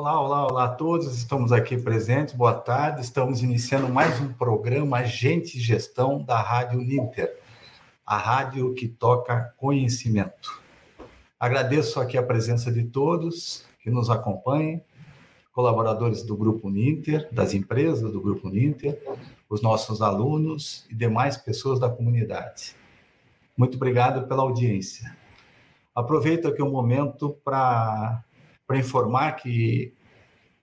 Olá, 0.00 0.18
olá, 0.18 0.46
olá 0.46 0.64
a 0.64 0.68
todos. 0.68 1.14
Estamos 1.14 1.52
aqui 1.52 1.76
presentes. 1.76 2.32
Boa 2.32 2.54
tarde. 2.54 3.02
Estamos 3.02 3.42
iniciando 3.42 3.86
mais 3.86 4.18
um 4.18 4.32
programa 4.32 4.96
Agente 4.96 5.60
Gestão 5.60 6.22
da 6.22 6.40
Rádio 6.40 6.80
Uninter, 6.80 7.38
a 8.06 8.16
rádio 8.16 8.72
que 8.72 8.88
toca 8.88 9.52
conhecimento. 9.58 10.58
Agradeço 11.38 12.00
aqui 12.00 12.16
a 12.16 12.22
presença 12.22 12.72
de 12.72 12.84
todos 12.84 13.66
que 13.82 13.90
nos 13.90 14.08
acompanham, 14.08 14.80
colaboradores 15.52 16.22
do 16.22 16.34
Grupo 16.34 16.68
Uninter, 16.68 17.28
das 17.30 17.52
empresas 17.52 18.10
do 18.10 18.22
Grupo 18.22 18.48
Uninter, 18.48 18.98
os 19.50 19.60
nossos 19.60 20.00
alunos 20.00 20.86
e 20.88 20.94
demais 20.94 21.36
pessoas 21.36 21.78
da 21.78 21.90
comunidade. 21.90 22.74
Muito 23.54 23.76
obrigado 23.76 24.26
pela 24.26 24.44
audiência. 24.44 25.14
Aproveito 25.94 26.48
aqui 26.48 26.62
o 26.62 26.66
um 26.68 26.70
momento 26.70 27.36
para 27.44 28.24
para 28.70 28.78
informar 28.78 29.32
que 29.32 29.92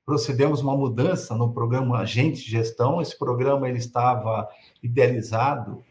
procedemos 0.05 0.61
uma 0.61 0.77
mudança 0.77 1.35
no 1.35 1.51
programa 1.51 1.99
Agente 1.99 2.41
de 2.41 2.51
Gestão. 2.51 3.01
Esse 3.01 3.19
programa 3.19 3.67
ele 3.67 3.79
estava 3.79 4.47
idealizado 4.81 5.83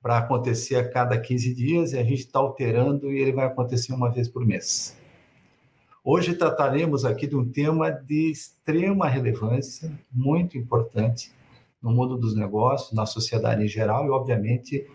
para 0.00 0.18
acontecer 0.18 0.76
a 0.76 0.88
cada 0.88 1.20
15 1.20 1.52
dias 1.52 1.92
e 1.92 1.98
a 1.98 2.04
gente 2.04 2.20
está 2.20 2.38
alterando 2.38 3.10
e 3.10 3.18
ele 3.18 3.32
vai 3.32 3.46
acontecer 3.46 3.92
uma 3.92 4.08
vez 4.08 4.28
por 4.28 4.46
mês. 4.46 4.96
Hoje 6.04 6.36
trataremos 6.36 7.04
aqui 7.04 7.26
de 7.26 7.34
um 7.34 7.50
tema 7.50 7.90
de 7.90 8.30
extrema 8.30 9.08
relevância, 9.08 9.90
muito 10.12 10.56
importante 10.56 11.32
no 11.82 11.90
mundo 11.90 12.16
dos 12.16 12.36
negócios, 12.36 12.92
na 12.92 13.04
sociedade 13.04 13.64
em 13.64 13.68
geral 13.68 14.06
e, 14.06 14.10
obviamente, 14.10 14.88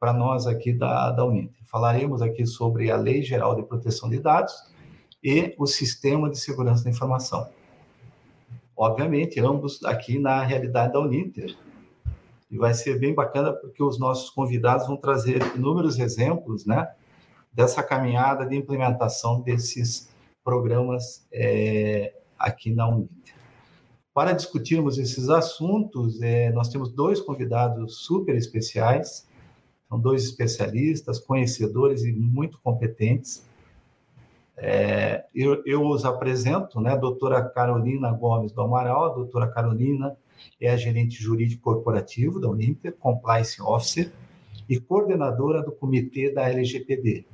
para 0.00 0.12
nós 0.12 0.48
aqui 0.48 0.72
da, 0.72 1.12
da 1.12 1.24
Uninter. 1.24 1.62
Falaremos 1.66 2.20
aqui 2.22 2.44
sobre 2.44 2.90
a 2.90 2.96
Lei 2.96 3.22
Geral 3.22 3.54
de 3.54 3.62
Proteção 3.62 4.10
de 4.10 4.18
Dados 4.18 4.71
e 5.22 5.54
o 5.58 5.66
Sistema 5.66 6.28
de 6.28 6.38
Segurança 6.38 6.84
da 6.84 6.90
Informação. 6.90 7.48
Obviamente, 8.76 9.38
ambos 9.40 9.82
aqui 9.84 10.18
na 10.18 10.42
realidade 10.42 10.92
da 10.92 11.00
Uninter. 11.00 11.56
E 12.50 12.58
vai 12.58 12.74
ser 12.74 12.98
bem 12.98 13.14
bacana 13.14 13.52
porque 13.52 13.82
os 13.82 13.98
nossos 13.98 14.30
convidados 14.30 14.86
vão 14.86 14.96
trazer 14.96 15.40
inúmeros 15.54 15.98
exemplos, 15.98 16.66
né, 16.66 16.90
dessa 17.52 17.82
caminhada 17.82 18.44
de 18.44 18.56
implementação 18.56 19.40
desses 19.40 20.10
programas 20.42 21.26
é, 21.32 22.14
aqui 22.38 22.72
na 22.74 22.88
Uninter. 22.88 23.34
Para 24.14 24.32
discutirmos 24.32 24.98
esses 24.98 25.30
assuntos, 25.30 26.20
é, 26.20 26.50
nós 26.52 26.68
temos 26.68 26.92
dois 26.92 27.20
convidados 27.20 27.98
super 28.04 28.36
especiais, 28.36 29.26
são 29.88 29.98
dois 29.98 30.24
especialistas, 30.24 31.18
conhecedores 31.18 32.02
e 32.02 32.12
muito 32.12 32.58
competentes. 32.60 33.46
É, 34.56 35.24
eu, 35.34 35.62
eu, 35.64 35.86
os 35.86 36.04
apresento, 36.04 36.80
né? 36.80 36.92
A 36.92 36.96
doutora 36.96 37.42
Carolina 37.42 38.12
Gomes 38.12 38.52
do 38.52 38.60
Amaral. 38.60 39.06
A 39.06 39.14
doutora 39.14 39.48
Carolina 39.48 40.16
é 40.60 40.70
a 40.70 40.76
gerente 40.76 41.22
jurídico 41.22 41.62
corporativo 41.62 42.40
da 42.40 42.48
Uninter, 42.48 42.94
Compliance 42.98 43.60
Officer 43.60 44.12
e 44.68 44.78
coordenadora 44.78 45.62
do 45.62 45.72
comitê 45.72 46.30
da 46.30 46.48
LGPD. 46.48 47.24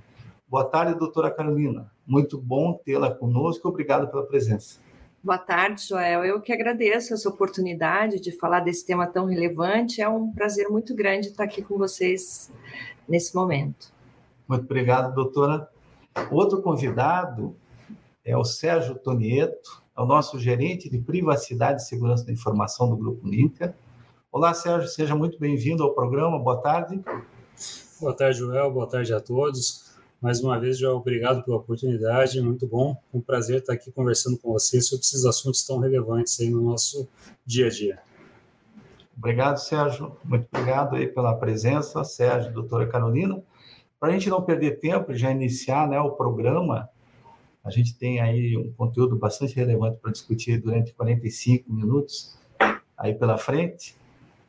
Boa 0.49 0.65
tarde, 0.65 0.99
doutora 0.99 1.31
Carolina. 1.31 1.91
Muito 2.07 2.39
bom 2.39 2.73
tê-la 2.73 3.11
conosco. 3.11 3.69
Obrigado 3.69 4.11
pela 4.11 4.25
presença. 4.25 4.81
Boa 5.23 5.37
tarde, 5.37 5.87
Joel. 5.87 6.25
Eu 6.25 6.41
que 6.41 6.53
agradeço 6.53 7.13
essa 7.13 7.29
oportunidade 7.29 8.21
de 8.21 8.33
falar 8.33 8.61
desse 8.61 8.87
tema 8.87 9.07
tão 9.07 9.27
relevante. 9.27 10.01
É 10.01 10.09
um 10.09 10.33
prazer 10.33 10.69
muito 10.69 10.95
grande 10.95 11.29
estar 11.29 11.45
aqui 11.45 11.61
com 11.61 11.77
vocês 11.77 12.51
nesse 13.07 13.35
momento. 13.35 13.93
Muito 14.49 14.65
obrigado, 14.65 15.15
doutora. 15.15 15.69
Outro 16.31 16.61
convidado 16.61 17.57
é 18.25 18.37
o 18.37 18.45
Sérgio 18.45 18.95
Tonieto, 18.97 19.83
é 19.97 20.01
o 20.01 20.07
nosso 20.07 20.39
gerente 20.39 20.91
de 20.91 20.99
privacidade 20.99 21.83
e 21.83 21.85
segurança 21.85 22.25
da 22.25 22.33
informação 22.33 22.91
do 22.91 22.97
Grupo 22.97 23.27
Ninter. 23.27 23.75
Olá, 24.31 24.53
Sérgio, 24.53 24.89
seja 24.89 25.15
muito 25.15 25.39
bem-vindo 25.39 25.83
ao 25.83 25.95
programa. 25.95 26.39
Boa 26.39 26.61
tarde. 26.61 27.03
Boa 28.01 28.15
tarde, 28.15 28.39
Joel. 28.39 28.71
Boa 28.71 28.87
tarde 28.87 29.13
a 29.15 29.21
todos. 29.21 29.89
Mais 30.21 30.43
uma 30.43 30.59
vez, 30.59 30.79
Joel, 30.79 30.97
obrigado 30.97 31.43
pela 31.45 31.57
oportunidade. 31.57 32.41
Muito 32.41 32.67
bom. 32.67 32.97
Um 33.15 33.21
prazer 33.21 33.61
estar 33.61 33.73
aqui 33.73 33.91
conversando 33.91 34.37
com 34.37 34.53
você 34.53 34.81
sobre 34.81 35.05
esses 35.05 35.25
assuntos 35.25 35.65
tão 35.65 35.79
relevantes 35.79 36.39
aí 36.41 36.51
no 36.51 36.61
nosso 36.61 37.09
dia 37.47 37.67
a 37.67 37.71
dia. 37.71 37.99
Obrigado, 39.17 39.57
Sérgio. 39.57 40.17
Muito 40.25 40.47
obrigado 40.53 40.97
aí 40.97 41.09
pela 41.09 41.35
presença, 41.35 42.05
Sérgio, 42.05 42.53
doutora 42.53 42.87
Carolina. 42.87 43.43
Para 43.99 44.11
a 44.11 44.13
gente 44.13 44.31
não 44.31 44.43
perder 44.43 44.79
tempo 44.79 45.13
e 45.13 45.17
já 45.17 45.31
iniciar 45.31 45.89
né, 45.89 46.01
o 46.01 46.13
programa, 46.13 46.89
a 47.65 47.71
gente 47.71 47.99
tem 47.99 48.21
aí 48.21 48.57
um 48.57 48.73
conteúdo 48.73 49.17
bastante 49.17 49.55
relevante 49.55 49.99
para 50.01 50.13
discutir 50.13 50.61
durante 50.61 50.95
45 50.95 51.73
minutos 51.73 52.39
aí 52.97 53.15
pela 53.15 53.37
frente. 53.37 53.97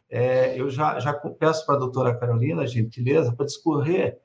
É, 0.10 0.60
eu 0.60 0.70
já, 0.70 1.00
já 1.00 1.14
peço 1.14 1.66
para 1.66 1.76
a 1.76 1.80
doutora 1.80 2.16
Carolina, 2.16 2.66
gentileza, 2.66 3.34
para 3.34 3.46
discorrer 3.46 4.20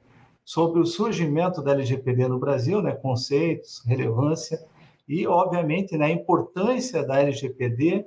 sobre 0.44 0.80
o 0.80 0.86
surgimento 0.86 1.62
da 1.62 1.72
LGPD 1.72 2.28
no 2.28 2.38
Brasil, 2.38 2.82
né, 2.82 2.92
conceitos, 2.92 3.82
relevância 3.86 4.62
e, 5.08 5.26
obviamente, 5.26 5.96
né, 5.96 6.06
a 6.06 6.10
importância 6.10 7.04
da 7.06 7.20
LGPD 7.20 8.04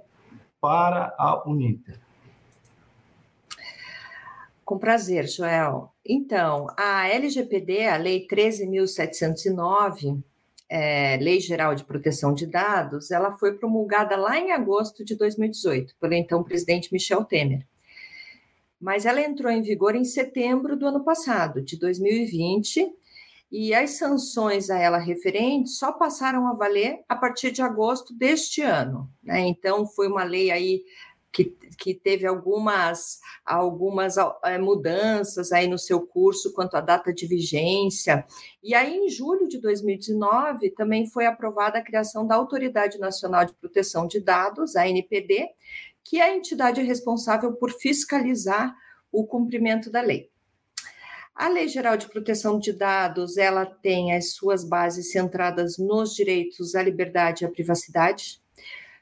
para 0.61 1.15
a 1.17 1.43
Uninter. 1.47 1.99
Com 4.63 4.77
prazer, 4.77 5.27
Joel. 5.27 5.93
Então, 6.07 6.67
a 6.77 7.09
LGPD, 7.09 7.85
a 7.87 7.97
Lei 7.97 8.25
13.709, 8.25 10.23
é, 10.69 11.17
Lei 11.17 11.39
Geral 11.39 11.75
de 11.75 11.83
Proteção 11.83 12.33
de 12.33 12.45
Dados, 12.45 13.11
ela 13.11 13.33
foi 13.33 13.53
promulgada 13.53 14.15
lá 14.15 14.39
em 14.39 14.51
agosto 14.51 15.03
de 15.03 15.15
2018, 15.15 15.95
pelo 15.99 16.13
então 16.13 16.43
presidente 16.43 16.93
Michel 16.93 17.25
Temer. 17.25 17.67
Mas 18.79 19.05
ela 19.05 19.19
entrou 19.21 19.51
em 19.51 19.61
vigor 19.61 19.95
em 19.95 20.05
setembro 20.05 20.77
do 20.77 20.85
ano 20.85 21.03
passado, 21.03 21.61
de 21.61 21.77
2020, 21.77 22.89
e 23.51 23.73
as 23.73 23.91
sanções 23.91 24.69
a 24.69 24.77
ela 24.77 24.97
referentes 24.97 25.77
só 25.77 25.91
passaram 25.91 26.47
a 26.47 26.53
valer 26.53 26.99
a 27.07 27.15
partir 27.15 27.51
de 27.51 27.61
agosto 27.61 28.13
deste 28.13 28.61
ano. 28.61 29.09
Né? 29.23 29.39
Então, 29.47 29.85
foi 29.85 30.07
uma 30.07 30.23
lei 30.23 30.51
aí 30.51 30.83
que, 31.31 31.55
que 31.77 31.93
teve 31.93 32.25
algumas, 32.25 33.19
algumas 33.45 34.15
é, 34.43 34.57
mudanças 34.57 35.51
aí 35.51 35.67
no 35.67 35.77
seu 35.77 36.01
curso 36.01 36.53
quanto 36.53 36.75
à 36.75 36.81
data 36.81 37.13
de 37.13 37.27
vigência. 37.27 38.25
E 38.63 38.73
aí, 38.73 38.95
em 38.97 39.09
julho 39.09 39.47
de 39.47 39.61
2019, 39.61 40.71
também 40.71 41.05
foi 41.07 41.25
aprovada 41.25 41.77
a 41.77 41.83
criação 41.83 42.25
da 42.25 42.35
Autoridade 42.35 42.97
Nacional 42.97 43.45
de 43.45 43.53
Proteção 43.53 44.07
de 44.07 44.19
Dados, 44.19 44.75
a 44.75 44.87
NPD, 44.87 45.47
que 46.03 46.19
é 46.19 46.23
a 46.23 46.35
entidade 46.35 46.81
responsável 46.81 47.53
por 47.53 47.71
fiscalizar 47.71 48.73
o 49.11 49.25
cumprimento 49.25 49.91
da 49.91 50.01
lei. 50.01 50.29
A 51.37 51.49
Lei 51.49 51.67
Geral 51.67 51.95
de 51.97 52.09
Proteção 52.09 52.57
de 52.57 52.73
Dados, 52.73 53.37
ela 53.37 53.63
tem 53.63 54.11
as 54.11 54.33
suas 54.33 54.67
bases 54.67 55.11
centradas 55.11 55.77
nos 55.77 56.15
direitos 56.15 56.73
à 56.73 56.81
liberdade 56.81 57.43
e 57.43 57.47
à 57.47 57.51
privacidade, 57.51 58.41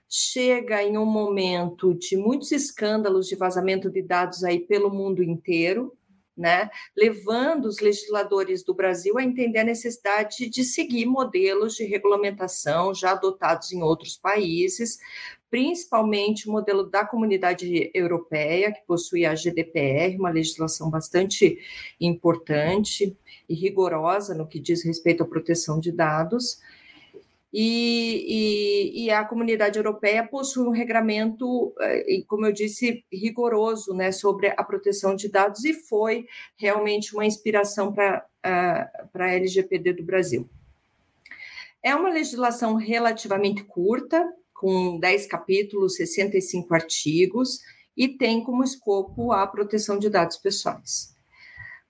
chega 0.09 0.83
em 0.83 0.97
um 0.97 1.05
momento 1.05 1.93
de 1.93 2.15
muitos 2.15 2.51
escândalos 2.51 3.27
de 3.27 3.35
vazamento 3.35 3.89
de 3.89 4.01
dados 4.01 4.43
aí 4.43 4.59
pelo 4.59 4.89
mundo 4.89 5.23
inteiro, 5.23 5.97
né, 6.37 6.69
levando 6.95 7.65
os 7.65 7.79
legisladores 7.79 8.61
do 8.61 8.73
Brasil 8.73 9.17
a 9.17 9.23
entender 9.23 9.59
a 9.59 9.63
necessidade 9.63 10.49
de 10.49 10.63
seguir 10.65 11.05
modelos 11.05 11.75
de 11.75 11.85
regulamentação 11.85 12.93
já 12.93 13.11
adotados 13.11 13.71
em 13.71 13.81
outros 13.81 14.17
países, 14.17 14.97
principalmente 15.49 16.49
o 16.49 16.51
modelo 16.51 16.83
da 16.83 17.05
comunidade 17.05 17.89
europeia, 17.93 18.73
que 18.73 18.85
possui 18.85 19.25
a 19.25 19.33
GDPR, 19.33 20.17
uma 20.17 20.29
legislação 20.29 20.89
bastante 20.89 21.57
importante 22.01 23.17
e 23.47 23.53
rigorosa 23.53 24.35
no 24.35 24.45
que 24.45 24.59
diz 24.59 24.83
respeito 24.83 25.23
à 25.23 25.25
proteção 25.25 25.79
de 25.79 25.93
dados, 25.93 26.59
e, 27.57 28.25
e, 28.27 29.05
e, 29.05 29.09
a 29.09 29.23
comunidade 29.23 29.79
europeia 29.79 30.27
possui 30.27 30.67
um 30.67 30.71
regramento, 30.71 31.73
eh, 31.79 32.21
como 32.27 32.45
eu 32.45 32.51
disse, 32.51 33.05
rigoroso 33.09 33.93
né, 33.93 34.11
sobre 34.11 34.49
a 34.49 34.61
proteção 34.61 35.15
de 35.15 35.29
dados 35.29 35.63
e 35.63 35.71
foi 35.73 36.25
realmente 36.57 37.15
uma 37.15 37.25
inspiração 37.25 37.93
para 37.93 38.27
a 38.43 39.31
LGPD 39.31 39.93
do 39.93 40.03
Brasil. 40.03 40.49
É 41.81 41.95
uma 41.95 42.09
legislação 42.09 42.75
relativamente 42.75 43.63
curta, 43.63 44.21
com 44.53 44.99
10 44.99 45.25
capítulos, 45.25 45.95
65 45.95 46.73
artigos, 46.73 47.61
e 47.95 48.09
tem 48.09 48.43
como 48.43 48.65
escopo 48.65 49.31
a 49.31 49.47
proteção 49.47 49.97
de 49.97 50.09
dados 50.09 50.35
pessoais. 50.35 51.14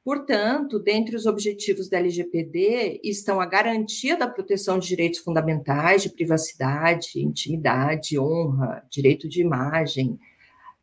Portanto, 0.06 0.78
dentre 0.78 1.16
os 1.16 1.26
objetivos 1.26 1.90
da 1.90 1.98
LGPD 1.98 3.02
estão 3.04 3.42
a 3.42 3.46
garantia 3.48 4.16
da 4.16 4.28
proteção 4.28 4.78
de 4.78 4.88
direitos 4.88 5.20
fundamentais 5.20 6.04
de 6.04 6.12
privacidade, 6.12 7.20
intimidade, 7.20 8.20
honra, 8.20 8.86
direito 8.88 9.28
de 9.28 9.42
imagem, 9.42 10.20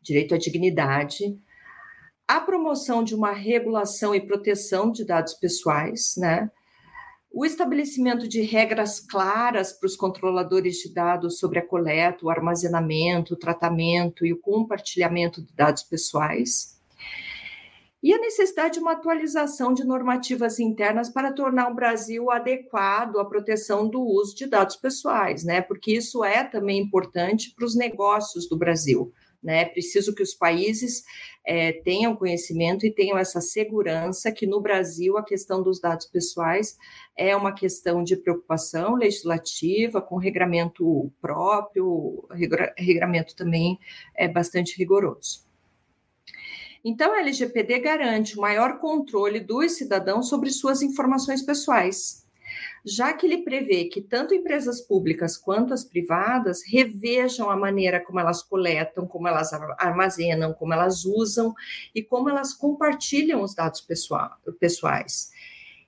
direito 0.01 0.35
à 0.35 0.37
dignidade, 0.37 1.39
a 2.27 2.41
promoção 2.41 3.01
de 3.01 3.15
uma 3.15 3.31
regulação 3.31 4.13
e 4.13 4.19
proteção 4.19 4.91
de 4.91 5.05
dados 5.05 5.33
pessoais, 5.35 6.15
né? 6.17 6.51
o 7.31 7.45
estabelecimento 7.45 8.27
de 8.27 8.41
regras 8.41 8.99
claras 8.99 9.71
para 9.71 9.87
os 9.87 9.95
controladores 9.95 10.79
de 10.79 10.93
dados 10.93 11.39
sobre 11.39 11.59
a 11.59 11.65
coleta, 11.65 12.25
o 12.25 12.29
armazenamento, 12.29 13.35
o 13.35 13.37
tratamento 13.37 14.25
e 14.25 14.33
o 14.33 14.39
compartilhamento 14.39 15.41
de 15.41 15.53
dados 15.53 15.83
pessoais. 15.83 16.82
E 18.03 18.13
a 18.13 18.19
necessidade 18.19 18.73
de 18.73 18.79
uma 18.81 18.91
atualização 18.91 19.73
de 19.73 19.85
normativas 19.85 20.59
internas 20.59 21.09
para 21.09 21.31
tornar 21.31 21.71
o 21.71 21.73
Brasil 21.73 22.29
adequado 22.29 23.17
à 23.17 23.23
proteção 23.23 23.87
do 23.87 24.01
uso 24.01 24.35
de 24.35 24.45
dados 24.45 24.75
pessoais, 24.75 25.45
né? 25.45 25.61
Porque 25.61 25.93
isso 25.93 26.21
é 26.21 26.43
também 26.43 26.81
importante 26.81 27.53
para 27.55 27.63
os 27.63 27.77
negócios 27.77 28.49
do 28.49 28.57
Brasil. 28.57 29.13
Né? 29.41 29.65
Preciso 29.65 30.13
que 30.13 30.23
os 30.23 30.33
países 30.33 31.03
é, 31.45 31.71
tenham 31.71 32.15
conhecimento 32.15 32.85
e 32.85 32.93
tenham 32.93 33.17
essa 33.17 33.41
segurança 33.41 34.31
que 34.31 34.47
no 34.47 34.61
Brasil 34.61 35.17
a 35.17 35.23
questão 35.23 35.61
dos 35.61 35.79
dados 35.79 36.05
pessoais 36.05 36.77
é 37.15 37.35
uma 37.35 37.53
questão 37.53 38.03
de 38.03 38.15
preocupação 38.15 38.95
legislativa, 38.95 40.01
com 40.01 40.17
regramento 40.17 41.11
próprio, 41.21 42.25
regramento 42.77 43.35
também 43.35 43.77
é 44.15 44.27
bastante 44.27 44.77
rigoroso. 44.77 45.52
Então, 46.85 47.13
a 47.13 47.19
LGPD 47.19 47.79
garante 47.79 48.37
o 48.37 48.41
maior 48.41 48.77
controle 48.79 49.39
dos 49.39 49.77
cidadãos 49.77 50.27
sobre 50.27 50.49
suas 50.49 50.81
informações 50.81 51.41
pessoais, 51.41 52.25
já 52.85 53.13
que 53.13 53.25
ele 53.25 53.43
prevê 53.43 53.85
que 53.85 54.01
tanto 54.01 54.33
empresas 54.33 54.81
públicas 54.81 55.37
quanto 55.37 55.73
as 55.73 55.85
privadas 55.85 56.61
revejam 56.67 57.49
a 57.49 57.55
maneira 57.55 58.03
como 58.03 58.19
elas 58.19 58.43
coletam, 58.43 59.07
como 59.07 59.29
elas 59.29 59.53
armazenam, 59.77 60.53
como 60.53 60.73
elas 60.73 61.05
usam 61.05 61.53
e 61.95 62.03
como 62.03 62.29
elas 62.29 62.53
compartilham 62.53 63.41
os 63.41 63.55
dados 63.55 63.85
pessoais. 64.59 65.31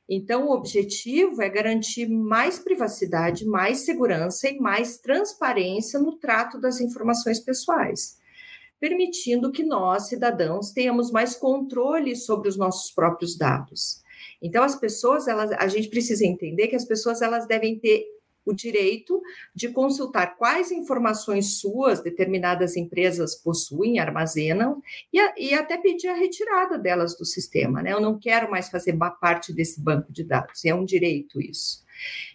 Então, 0.07 0.47
o 0.47 0.51
objetivo 0.51 1.41
é 1.41 1.49
garantir 1.49 2.07
mais 2.07 2.59
privacidade, 2.59 3.43
mais 3.43 3.79
segurança 3.79 4.47
e 4.47 4.57
mais 4.59 4.97
transparência 4.97 5.99
no 5.99 6.15
trato 6.15 6.57
das 6.59 6.79
informações 6.79 7.39
pessoais, 7.39 8.17
permitindo 8.79 9.51
que 9.51 9.63
nós, 9.63 10.07
cidadãos, 10.07 10.71
tenhamos 10.71 11.11
mais 11.11 11.35
controle 11.35 12.15
sobre 12.15 12.49
os 12.49 12.57
nossos 12.57 12.91
próprios 12.91 13.37
dados. 13.37 14.03
Então, 14.41 14.63
as 14.63 14.75
pessoas, 14.75 15.27
elas, 15.27 15.51
a 15.51 15.67
gente 15.67 15.89
precisa 15.89 16.25
entender 16.25 16.67
que 16.67 16.75
as 16.75 16.85
pessoas 16.85 17.21
elas 17.21 17.47
devem 17.47 17.79
ter 17.79 18.05
o 18.45 18.53
direito 18.53 19.21
de 19.55 19.69
consultar 19.69 20.37
quais 20.37 20.71
informações 20.71 21.59
suas 21.59 22.01
determinadas 22.01 22.77
empresas 22.77 23.35
possuem, 23.35 23.99
armazenam, 23.99 24.81
e, 25.11 25.19
a, 25.19 25.33
e, 25.35 25.53
até 25.53 25.77
pedir 25.77 26.09
a 26.09 26.13
retirada 26.15 26.77
delas 26.77 27.17
do 27.17 27.25
sistema. 27.25 27.81
Né? 27.81 27.91
Eu 27.91 27.99
não 27.99 28.19
quero 28.19 28.49
mais 28.49 28.69
fazer 28.69 28.95
parte 29.19 29.51
desse 29.51 29.81
banco 29.81 30.13
de 30.13 30.23
dados, 30.23 30.63
é 30.63 30.75
um 30.75 30.85
direito 30.85 31.41
isso. 31.41 31.83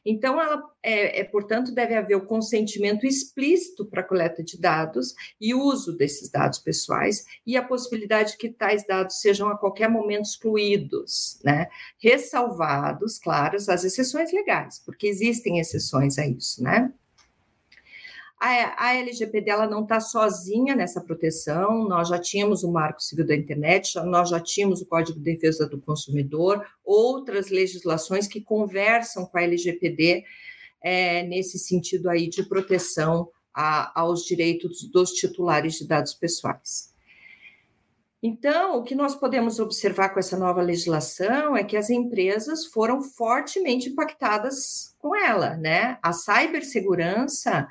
Então, 0.05 0.41
ela, 0.41 0.62
é, 0.83 1.21
é, 1.21 1.25
portanto, 1.25 1.73
deve 1.73 1.95
haver 1.95 2.17
o 2.17 2.27
consentimento 2.27 3.07
explícito 3.07 3.85
para 3.85 4.01
a 4.01 4.05
coleta 4.05 4.43
de 4.43 4.59
dados 4.59 5.15
e 5.41 5.55
uso 5.55 5.97
desses 5.97 6.31
dados 6.31 6.59
pessoais 6.59 7.25
e 7.47 7.57
a 7.57 7.62
possibilidade 7.62 8.33
de 8.33 8.39
que 8.39 8.49
tais 8.49 8.87
dados 8.87 9.21
sejam 9.21 9.49
a 9.49 9.59
qualquer 9.59 9.89
momento 9.89 10.25
excluídos, 10.25 11.41
né? 11.45 11.69
ressalvados, 11.99 13.19
claras, 13.19 13.69
as 13.69 13.85
exceções 13.85 14.33
legais, 14.33 14.81
porque 14.85 15.07
existem 15.07 15.59
exceções 15.59 16.19
a 16.19 16.27
isso, 16.27 16.62
né? 16.62 16.93
A, 18.43 18.95
LGPD 18.95 19.51
ela 19.51 19.67
não 19.67 19.83
está 19.83 20.01
sozinha 20.01 20.75
nessa 20.75 20.99
proteção, 21.03 21.87
nós 21.87 22.09
já 22.09 22.19
tínhamos 22.19 22.65
o 22.65 22.73
Marco 22.73 23.03
Civil 23.03 23.27
da 23.27 23.37
Internet, 23.37 23.95
nós 24.07 24.31
já 24.31 24.41
tínhamos 24.41 24.81
o 24.81 24.87
Código 24.87 25.19
de 25.19 25.25
Defesa 25.25 25.69
do 25.69 25.79
Consumidor, 25.79 26.67
outras 26.83 27.51
legislações 27.51 28.27
que 28.27 28.41
conversam 28.41 29.27
com 29.27 29.37
a 29.37 29.43
LGPD 29.43 30.25
é, 30.83 31.23
nesse 31.25 31.59
sentido 31.59 32.09
aí 32.09 32.31
de 32.31 32.43
proteção 32.43 33.29
a, 33.53 34.01
aos 34.01 34.25
direitos 34.25 34.89
dos 34.91 35.11
titulares 35.11 35.75
de 35.75 35.87
dados 35.87 36.15
pessoais. 36.15 36.95
Então, 38.23 38.79
o 38.79 38.83
que 38.83 38.95
nós 38.95 39.15
podemos 39.15 39.59
observar 39.59 40.11
com 40.11 40.19
essa 40.19 40.39
nova 40.39 40.63
legislação 40.63 41.55
é 41.55 41.63
que 41.63 41.77
as 41.77 41.91
empresas 41.91 42.65
foram 42.67 43.03
fortemente 43.03 43.91
impactadas 43.91 44.95
com 44.99 45.15
ela, 45.15 45.57
né? 45.57 45.99
A 46.03 46.13
cibersegurança 46.13 47.69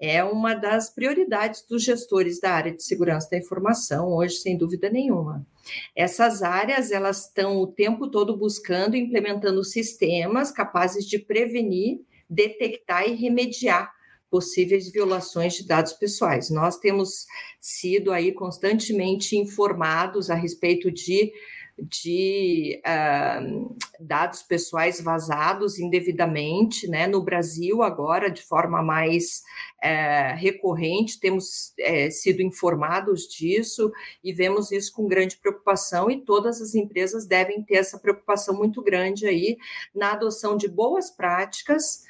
é 0.00 0.24
uma 0.24 0.54
das 0.54 0.88
prioridades 0.88 1.62
dos 1.68 1.84
gestores 1.84 2.40
da 2.40 2.52
área 2.52 2.72
de 2.72 2.82
segurança 2.82 3.28
da 3.30 3.36
informação, 3.36 4.08
hoje, 4.08 4.36
sem 4.36 4.56
dúvida 4.56 4.88
nenhuma. 4.88 5.46
Essas 5.94 6.42
áreas, 6.42 6.90
elas 6.90 7.26
estão 7.26 7.58
o 7.58 7.66
tempo 7.66 8.08
todo 8.08 8.36
buscando 8.36 8.96
implementando 8.96 9.62
sistemas 9.62 10.50
capazes 10.50 11.04
de 11.06 11.18
prevenir, 11.18 12.00
detectar 12.28 13.06
e 13.06 13.14
remediar 13.14 13.92
possíveis 14.30 14.90
violações 14.90 15.54
de 15.54 15.66
dados 15.66 15.92
pessoais. 15.92 16.48
Nós 16.48 16.78
temos 16.78 17.26
sido 17.60 18.12
aí 18.12 18.32
constantemente 18.32 19.36
informados 19.36 20.30
a 20.30 20.34
respeito 20.34 20.90
de 20.90 21.32
de 21.82 22.80
uh, 22.86 23.76
dados 23.98 24.42
pessoais 24.42 25.00
vazados 25.00 25.78
indevidamente, 25.78 26.88
né? 26.88 27.06
No 27.06 27.22
Brasil, 27.22 27.82
agora, 27.82 28.30
de 28.30 28.42
forma 28.42 28.82
mais 28.82 29.42
uh, 29.82 30.36
recorrente, 30.36 31.20
temos 31.20 31.72
uh, 31.78 32.10
sido 32.10 32.42
informados 32.42 33.22
disso 33.22 33.90
e 34.22 34.32
vemos 34.32 34.70
isso 34.72 34.92
com 34.92 35.08
grande 35.08 35.36
preocupação, 35.36 36.10
e 36.10 36.20
todas 36.20 36.60
as 36.60 36.74
empresas 36.74 37.26
devem 37.26 37.62
ter 37.62 37.76
essa 37.76 37.98
preocupação 37.98 38.54
muito 38.56 38.82
grande 38.82 39.26
aí 39.26 39.56
na 39.94 40.12
adoção 40.12 40.56
de 40.56 40.68
boas 40.68 41.10
práticas 41.10 42.02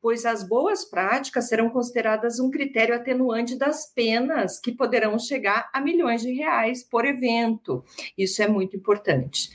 pois 0.00 0.24
as 0.24 0.46
boas 0.46 0.84
práticas 0.84 1.48
serão 1.48 1.70
consideradas 1.70 2.38
um 2.38 2.50
critério 2.50 2.94
atenuante 2.94 3.56
das 3.56 3.92
penas 3.92 4.58
que 4.58 4.72
poderão 4.72 5.18
chegar 5.18 5.68
a 5.72 5.80
milhões 5.80 6.22
de 6.22 6.32
reais 6.32 6.82
por 6.82 7.04
evento. 7.04 7.84
Isso 8.16 8.42
é 8.42 8.48
muito 8.48 8.76
importante. 8.76 9.50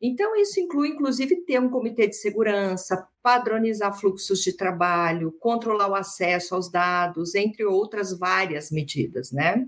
Então, 0.00 0.36
isso 0.36 0.60
inclui, 0.60 0.88
inclusive, 0.88 1.36
ter 1.36 1.58
um 1.58 1.70
comitê 1.70 2.06
de 2.06 2.16
segurança, 2.16 3.08
padronizar 3.22 3.98
fluxos 3.98 4.40
de 4.42 4.52
trabalho, 4.52 5.32
controlar 5.40 5.88
o 5.88 5.94
acesso 5.94 6.54
aos 6.54 6.70
dados, 6.70 7.34
entre 7.34 7.64
outras 7.64 8.16
várias 8.16 8.70
medidas, 8.70 9.32
né? 9.32 9.66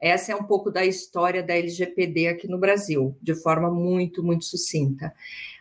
Essa 0.00 0.32
é 0.32 0.36
um 0.36 0.44
pouco 0.44 0.70
da 0.70 0.86
história 0.86 1.42
da 1.42 1.56
LGPD 1.56 2.28
aqui 2.28 2.48
no 2.48 2.58
Brasil, 2.58 3.16
de 3.20 3.34
forma 3.34 3.70
muito, 3.70 4.22
muito 4.22 4.44
sucinta. 4.44 5.12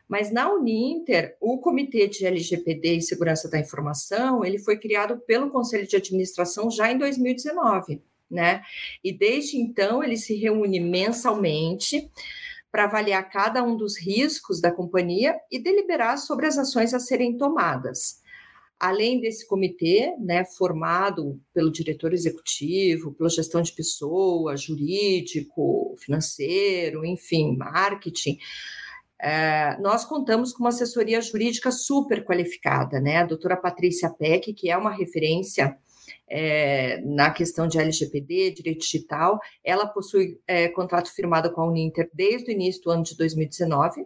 Mas 0.08 0.32
na 0.32 0.52
Uninter, 0.52 1.36
o 1.42 1.58
Comitê 1.60 2.08
de 2.08 2.26
LGPD 2.26 2.96
e 2.96 3.02
Segurança 3.02 3.50
da 3.50 3.60
Informação, 3.60 4.46
ele 4.46 4.58
foi 4.58 4.78
criado 4.78 5.20
pelo 5.28 5.50
Conselho 5.50 5.86
de 5.86 5.98
Administração 5.98 6.72
já 6.72 6.92
em 6.92 6.98
2019, 6.98 8.02
né? 8.32 8.62
E 9.04 9.12
desde 9.12 9.58
então 9.58 10.04
ele 10.04 10.16
se 10.16 10.36
reúne 10.36 10.80
mensalmente 10.80 12.10
para 12.72 12.86
avaliar 12.86 13.30
cada 13.30 13.64
um 13.64 13.76
dos 13.76 13.98
riscos 13.98 14.62
da 14.62 14.72
companhia 14.72 15.36
e 15.52 15.60
deliberar 15.60 16.18
sobre 16.18 16.46
as 16.46 16.58
ações 16.58 16.94
a 16.94 17.00
serem 17.00 17.38
tomadas. 17.38 18.22
Além 18.80 19.20
desse 19.20 19.48
comitê, 19.48 20.16
né, 20.20 20.46
formado 20.46 21.42
pelo 21.52 21.72
diretor 21.72 22.14
executivo, 22.14 23.12
pela 23.14 23.30
gestão 23.30 23.62
de 23.62 23.72
pessoas, 23.72 24.62
jurídico, 24.62 25.96
financeiro, 25.98 27.04
enfim, 27.04 27.58
marketing, 27.58 28.38
é, 29.20 29.78
nós 29.80 30.06
contamos 30.06 30.54
com 30.54 30.60
uma 30.60 30.70
assessoria 30.70 31.20
jurídica 31.22 31.72
super 31.72 32.24
qualificada, 32.24 33.00
né? 33.00 33.18
A 33.18 33.26
doutora 33.26 33.58
Patrícia 33.58 34.10
Peck, 34.10 34.54
que 34.54 34.70
é 34.70 34.78
uma 34.78 34.92
referência 34.92 35.78
é, 36.28 37.02
na 37.02 37.32
questão 37.32 37.68
de 37.68 37.80
LGPD, 37.80 38.52
direito 38.52 38.82
digital, 38.82 39.40
ela 39.64 39.88
possui 39.88 40.40
é, 40.46 40.68
contrato 40.68 41.14
firmado 41.14 41.52
com 41.52 41.62
a 41.62 41.68
Uninter 41.68 42.10
desde 42.14 42.52
o 42.52 42.54
início 42.54 42.84
do 42.84 42.92
ano 42.92 43.04
de 43.04 43.16
2019. 43.16 44.06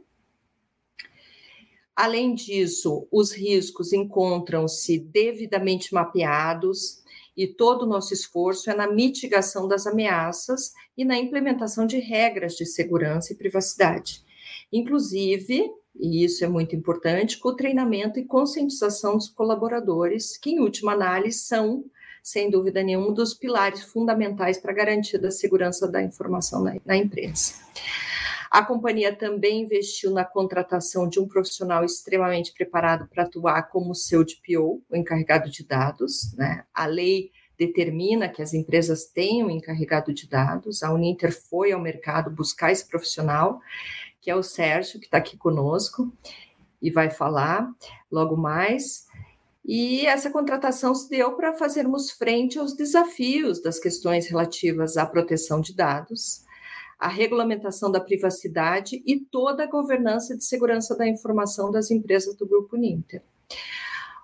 Além 1.96 2.34
disso, 2.34 3.08
os 3.12 3.34
riscos 3.34 3.92
encontram-se 3.92 5.00
devidamente 5.00 5.94
mapeados 5.94 7.02
e 7.36 7.48
todo 7.48 7.84
o 7.84 7.88
nosso 7.88 8.14
esforço 8.14 8.70
é 8.70 8.74
na 8.74 8.88
mitigação 8.88 9.68
das 9.68 9.86
ameaças 9.86 10.72
e 10.98 11.04
na 11.04 11.18
implementação 11.18 11.86
de 11.86 12.00
regras 12.00 12.54
de 12.56 12.66
segurança 12.66 13.34
e 13.34 13.36
privacidade. 13.36 14.24
Inclusive, 14.72 15.70
e 15.96 16.24
isso 16.24 16.44
é 16.44 16.48
muito 16.48 16.76
importante, 16.76 17.38
com 17.38 17.50
o 17.50 17.56
treinamento 17.56 18.20
e 18.20 18.26
conscientização 18.26 19.18
dos 19.18 19.30
colaboradores, 19.30 20.38
que, 20.38 20.52
em 20.52 20.60
última 20.60 20.94
análise, 20.94 21.40
são, 21.40 21.84
sem 22.24 22.50
dúvida 22.50 22.82
nenhuma, 22.82 23.10
um 23.10 23.14
dos 23.14 23.34
pilares 23.34 23.84
fundamentais 23.84 24.58
para 24.58 24.72
a 24.72 24.76
garantia 24.76 25.20
da 25.20 25.32
segurança 25.32 25.88
da 25.88 26.02
informação 26.02 26.64
na, 26.64 26.76
na 26.86 26.96
empresa. 26.96 27.56
A 28.50 28.66
companhia 28.66 29.16
também 29.16 29.62
investiu 29.62 30.12
na 30.12 30.26
contratação 30.26 31.08
de 31.08 31.22
um 31.22 31.28
profissional 31.28 31.86
extremamente 31.86 32.54
preparado 32.54 33.08
para 33.08 33.24
atuar 33.24 33.70
como 33.70 33.96
seu 33.96 34.26
DPO, 34.26 34.84
o 34.90 34.96
encarregado 34.96 35.50
de 35.50 35.66
dados. 35.66 36.34
Né? 36.36 36.66
A 36.74 36.86
lei 36.86 37.32
determina 37.58 38.28
que 38.28 38.42
as 38.42 38.54
empresas 38.54 39.06
tenham 39.06 39.50
encarregado 39.50 40.14
de 40.14 40.28
dados. 40.28 40.84
A 40.84 40.92
Uninter 40.94 41.32
foi 41.32 41.72
ao 41.72 41.80
mercado 41.80 42.30
buscar 42.30 42.74
esse 42.74 42.86
profissional 42.90 43.62
que 44.22 44.30
é 44.30 44.36
o 44.36 44.44
Sérgio, 44.44 45.00
que 45.00 45.08
está 45.08 45.18
aqui 45.18 45.36
conosco. 45.36 46.12
e 46.82 46.90
vai 46.90 47.10
falar 47.12 47.72
logo 48.12 48.36
mais. 48.36 49.06
E 49.64 50.06
essa 50.08 50.32
contratação 50.32 50.96
se 50.96 51.10
deu 51.10 51.34
para 51.34 51.54
fazermos 51.54 52.10
frente 52.10 52.58
aos 52.58 52.74
desafios 52.74 53.62
das 53.62 53.78
questões 53.78 54.28
relativas 54.28 54.98
à 54.98 55.06
proteção 55.06 55.62
de 55.62 55.76
dados, 55.76 56.44
à 56.98 57.08
regulamentação 57.08 57.92
da 57.92 58.00
privacidade 58.00 59.04
e 59.06 59.20
toda 59.20 59.64
a 59.64 59.68
governança 59.68 60.36
de 60.36 60.44
segurança 60.44 60.96
da 60.96 61.08
informação 61.08 61.72
das 61.72 61.92
empresas 61.92 62.36
do 62.36 62.48
Grupo 62.48 62.76
Ninter. 62.76 63.22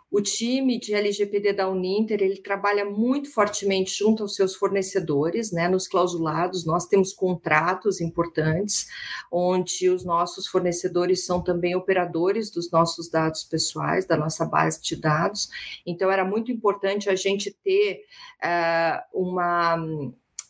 O 0.09 0.21
time 0.21 0.79
de 0.79 0.93
LGPD 0.93 1.51
da 1.51 1.69
Uninter, 1.69 2.21
ele 2.21 2.37
trabalha 2.37 2.85
muito 2.85 3.29
fortemente 3.29 3.93
junto 3.97 4.23
aos 4.23 4.35
seus 4.35 4.55
fornecedores, 4.55 5.51
né, 5.51 5.67
nos 5.67 5.85
clausulados, 5.85 6.65
nós 6.65 6.85
temos 6.85 7.11
contratos 7.11 7.99
importantes, 7.99 8.87
onde 9.29 9.89
os 9.89 10.05
nossos 10.05 10.47
fornecedores 10.47 11.25
são 11.25 11.43
também 11.43 11.75
operadores 11.75 12.49
dos 12.49 12.71
nossos 12.71 13.09
dados 13.09 13.43
pessoais, 13.43 14.05
da 14.05 14.15
nossa 14.15 14.45
base 14.45 14.81
de 14.81 14.95
dados, 14.95 15.49
então 15.85 16.09
era 16.09 16.23
muito 16.23 16.53
importante 16.53 17.09
a 17.09 17.15
gente 17.15 17.51
ter 17.63 18.05
uh, 18.41 19.19
uma 19.25 19.77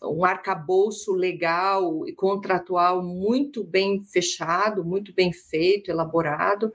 um 0.03 0.23
arcabouço 0.23 1.13
legal 1.13 2.07
e 2.07 2.13
contratual 2.13 3.01
muito 3.01 3.63
bem 3.63 4.03
fechado, 4.03 4.85
muito 4.85 5.11
bem 5.11 5.33
feito, 5.33 5.89
elaborado, 5.89 6.71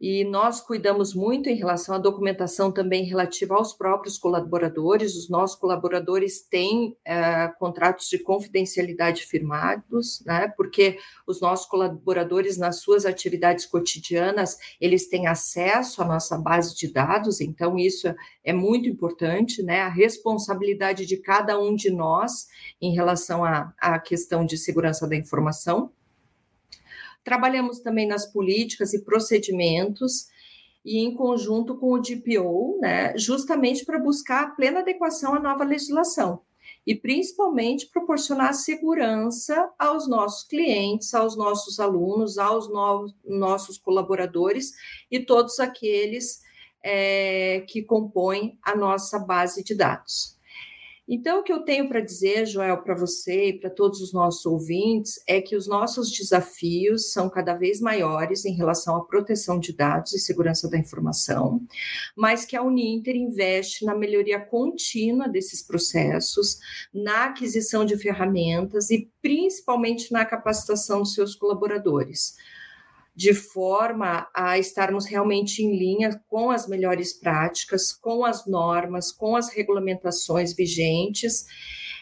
e 0.00 0.24
nós 0.24 0.62
cuidamos 0.62 1.14
muito 1.14 1.50
em 1.50 1.54
relação 1.54 1.94
à 1.94 1.98
documentação 1.98 2.72
também 2.72 3.04
relativa 3.04 3.54
aos 3.54 3.74
próprios 3.74 4.16
colaboradores. 4.16 5.14
Os 5.14 5.28
nossos 5.28 5.58
colaboradores 5.58 6.40
têm 6.40 6.96
é, 7.04 7.48
contratos 7.58 8.08
de 8.08 8.18
confidencialidade 8.18 9.26
firmados, 9.26 10.22
né? 10.24 10.48
Porque 10.56 10.98
os 11.26 11.40
nossos 11.42 11.66
colaboradores 11.66 12.56
nas 12.56 12.80
suas 12.80 13.04
atividades 13.04 13.66
cotidianas 13.66 14.56
eles 14.80 15.06
têm 15.06 15.26
acesso 15.26 16.00
à 16.00 16.06
nossa 16.06 16.38
base 16.38 16.74
de 16.74 16.90
dados. 16.90 17.42
Então 17.42 17.78
isso 17.78 18.08
é 18.42 18.54
muito 18.54 18.88
importante, 18.88 19.62
né? 19.62 19.82
A 19.82 19.88
responsabilidade 19.88 21.04
de 21.04 21.18
cada 21.18 21.60
um 21.60 21.74
de 21.74 21.90
nós 21.90 22.46
em 22.80 22.94
relação 22.94 23.44
à, 23.44 23.74
à 23.78 23.98
questão 23.98 24.46
de 24.46 24.56
segurança 24.56 25.06
da 25.06 25.14
informação. 25.14 25.92
Trabalhamos 27.24 27.80
também 27.80 28.06
nas 28.06 28.26
políticas 28.26 28.92
e 28.94 29.04
procedimentos 29.04 30.26
e 30.84 30.98
em 30.98 31.14
conjunto 31.14 31.76
com 31.76 31.92
o 31.92 32.00
DPO, 32.00 32.78
né, 32.80 33.16
justamente 33.16 33.84
para 33.84 33.98
buscar 33.98 34.42
a 34.44 34.50
plena 34.50 34.80
adequação 34.80 35.34
à 35.34 35.40
nova 35.40 35.64
legislação 35.64 36.40
e 36.86 36.94
principalmente 36.94 37.86
proporcionar 37.88 38.54
segurança 38.54 39.70
aos 39.78 40.08
nossos 40.08 40.48
clientes, 40.48 41.12
aos 41.14 41.36
nossos 41.36 41.78
alunos, 41.78 42.38
aos 42.38 42.68
novos, 42.70 43.14
nossos 43.24 43.76
colaboradores 43.76 44.72
e 45.10 45.20
todos 45.20 45.60
aqueles 45.60 46.40
é, 46.82 47.64
que 47.68 47.82
compõem 47.82 48.58
a 48.62 48.74
nossa 48.74 49.18
base 49.18 49.62
de 49.62 49.74
dados. 49.74 50.39
Então, 51.08 51.40
o 51.40 51.42
que 51.42 51.52
eu 51.52 51.64
tenho 51.64 51.88
para 51.88 52.00
dizer, 52.00 52.46
Joel, 52.46 52.78
para 52.82 52.94
você 52.94 53.48
e 53.48 53.58
para 53.58 53.68
todos 53.68 54.00
os 54.00 54.12
nossos 54.12 54.46
ouvintes, 54.46 55.20
é 55.26 55.40
que 55.40 55.56
os 55.56 55.66
nossos 55.66 56.10
desafios 56.10 57.12
são 57.12 57.28
cada 57.28 57.54
vez 57.54 57.80
maiores 57.80 58.44
em 58.44 58.54
relação 58.54 58.96
à 58.96 59.04
proteção 59.04 59.58
de 59.58 59.72
dados 59.72 60.12
e 60.12 60.20
segurança 60.20 60.70
da 60.70 60.78
informação, 60.78 61.60
mas 62.16 62.44
que 62.44 62.54
a 62.54 62.62
Uninter 62.62 63.16
investe 63.16 63.84
na 63.84 63.94
melhoria 63.94 64.38
contínua 64.38 65.28
desses 65.28 65.62
processos, 65.62 66.58
na 66.94 67.24
aquisição 67.24 67.84
de 67.84 67.96
ferramentas 67.96 68.90
e 68.90 69.10
principalmente 69.20 70.12
na 70.12 70.24
capacitação 70.24 71.00
dos 71.00 71.14
seus 71.14 71.34
colaboradores 71.34 72.36
de 73.20 73.34
forma 73.34 74.26
a 74.34 74.58
estarmos 74.58 75.04
realmente 75.04 75.62
em 75.62 75.76
linha 75.76 76.18
com 76.26 76.50
as 76.50 76.66
melhores 76.66 77.12
práticas, 77.12 77.92
com 77.92 78.24
as 78.24 78.46
normas, 78.46 79.12
com 79.12 79.36
as 79.36 79.50
regulamentações 79.50 80.54
vigentes, 80.56 81.44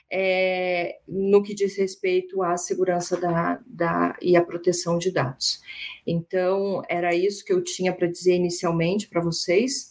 é, 0.08 1.00
no 1.08 1.42
que 1.42 1.56
diz 1.56 1.76
respeito 1.76 2.40
à 2.40 2.56
segurança 2.56 3.20
da, 3.20 3.60
da, 3.66 4.16
e 4.22 4.36
à 4.36 4.44
proteção 4.44 4.96
de 4.96 5.10
dados. 5.10 5.60
Então, 6.06 6.82
era 6.88 7.12
isso 7.12 7.44
que 7.44 7.52
eu 7.52 7.64
tinha 7.64 7.92
para 7.92 8.06
dizer 8.06 8.36
inicialmente 8.36 9.08
para 9.08 9.20
vocês, 9.20 9.90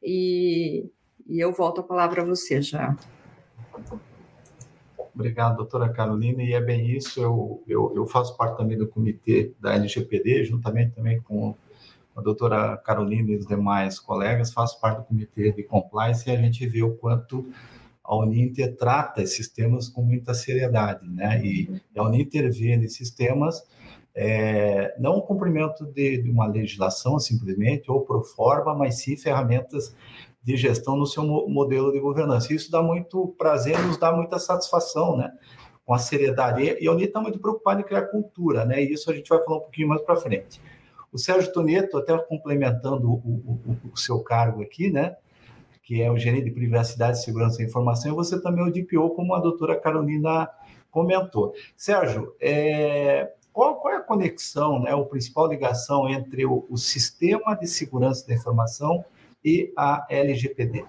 e, 0.00 0.88
e 1.26 1.40
eu 1.40 1.52
volto 1.52 1.80
a 1.80 1.84
palavra 1.84 2.22
a 2.22 2.24
você 2.24 2.62
já. 2.62 2.96
Obrigado, 5.18 5.56
doutora 5.56 5.88
Carolina, 5.88 6.44
e 6.44 6.52
é 6.52 6.60
bem 6.60 6.96
isso, 6.96 7.20
eu, 7.20 7.60
eu, 7.66 7.92
eu, 7.92 8.06
faço 8.06 8.36
parte 8.36 8.56
também 8.56 8.78
do 8.78 8.86
comitê 8.86 9.52
da 9.58 9.74
LGPD, 9.74 10.44
juntamente 10.44 10.94
também 10.94 11.20
com 11.20 11.56
a 12.14 12.20
doutora 12.20 12.76
Carolina 12.76 13.32
e 13.32 13.36
os 13.36 13.44
demais 13.44 13.98
colegas, 13.98 14.52
faço 14.52 14.80
parte 14.80 14.98
do 14.98 15.04
comitê 15.06 15.50
de 15.50 15.64
compliance 15.64 16.30
e 16.30 16.32
a 16.32 16.40
gente 16.40 16.64
vê 16.68 16.84
o 16.84 16.94
quanto 16.94 17.50
a 18.04 18.14
Uninter 18.14 18.76
trata 18.76 19.20
esses 19.20 19.48
temas 19.48 19.88
com 19.88 20.02
muita 20.02 20.34
seriedade, 20.34 21.04
né? 21.08 21.44
E, 21.44 21.68
a 21.96 22.04
Uninter 22.04 22.52
vê 22.52 22.76
nesses 22.76 23.10
temas 23.10 23.66
é, 24.14 24.94
não 25.00 25.16
o 25.16 25.22
cumprimento 25.22 25.84
de, 25.84 26.22
de, 26.22 26.30
uma 26.30 26.46
legislação 26.46 27.18
simplesmente 27.18 27.90
ou 27.90 28.02
pro 28.02 28.22
forma, 28.22 28.72
mas 28.72 29.00
sim 29.00 29.16
ferramentas 29.16 29.96
de 30.48 30.56
gestão 30.56 30.96
no 30.96 31.06
seu 31.06 31.22
modelo 31.46 31.92
de 31.92 32.00
governança. 32.00 32.54
Isso 32.54 32.70
dá 32.70 32.82
muito 32.82 33.34
prazer, 33.36 33.78
nos 33.80 33.98
dá 33.98 34.10
muita 34.10 34.38
satisfação, 34.38 35.14
né? 35.14 35.30
Com 35.84 35.92
a 35.92 35.98
seriedade. 35.98 36.78
E 36.80 36.88
a 36.88 36.90
Uni 36.90 37.04
está 37.04 37.20
muito 37.20 37.38
preocupada 37.38 37.82
em 37.82 37.84
criar 37.84 38.06
cultura, 38.06 38.64
né? 38.64 38.82
E 38.82 38.94
isso 38.94 39.10
a 39.10 39.14
gente 39.14 39.28
vai 39.28 39.44
falar 39.44 39.58
um 39.58 39.60
pouquinho 39.60 39.88
mais 39.88 40.00
para 40.00 40.16
frente. 40.16 40.58
O 41.12 41.18
Sérgio 41.18 41.52
Toneto, 41.52 41.98
até 41.98 42.16
complementando 42.16 43.10
o, 43.10 43.60
o, 43.66 43.76
o, 43.92 43.96
seu 43.96 44.20
cargo 44.20 44.62
aqui, 44.62 44.90
né? 44.90 45.16
Que 45.82 46.00
é 46.00 46.10
o 46.10 46.16
gerente 46.16 46.44
de 46.44 46.50
privacidade, 46.50 47.22
segurança 47.22 47.62
e 47.62 47.66
informação, 47.66 48.10
e 48.10 48.14
você 48.14 48.40
também 48.40 48.64
é 48.64 48.68
o 48.68 48.72
DPO, 48.72 49.10
como 49.10 49.34
a 49.34 49.40
doutora 49.40 49.78
Carolina 49.78 50.48
comentou. 50.90 51.52
Sérgio, 51.76 52.34
é, 52.40 53.32
qual, 53.52 53.76
qual, 53.76 53.92
é 53.92 53.98
a 53.98 54.02
conexão, 54.02 54.80
né, 54.80 54.94
a 54.94 55.04
principal 55.04 55.46
ligação 55.46 56.08
entre 56.08 56.46
o, 56.46 56.66
o, 56.70 56.78
sistema 56.78 57.54
de 57.54 57.66
segurança 57.66 58.26
da 58.26 58.34
informação 58.34 59.04
e 59.48 59.72
a 59.76 60.06
LGPD? 60.10 60.84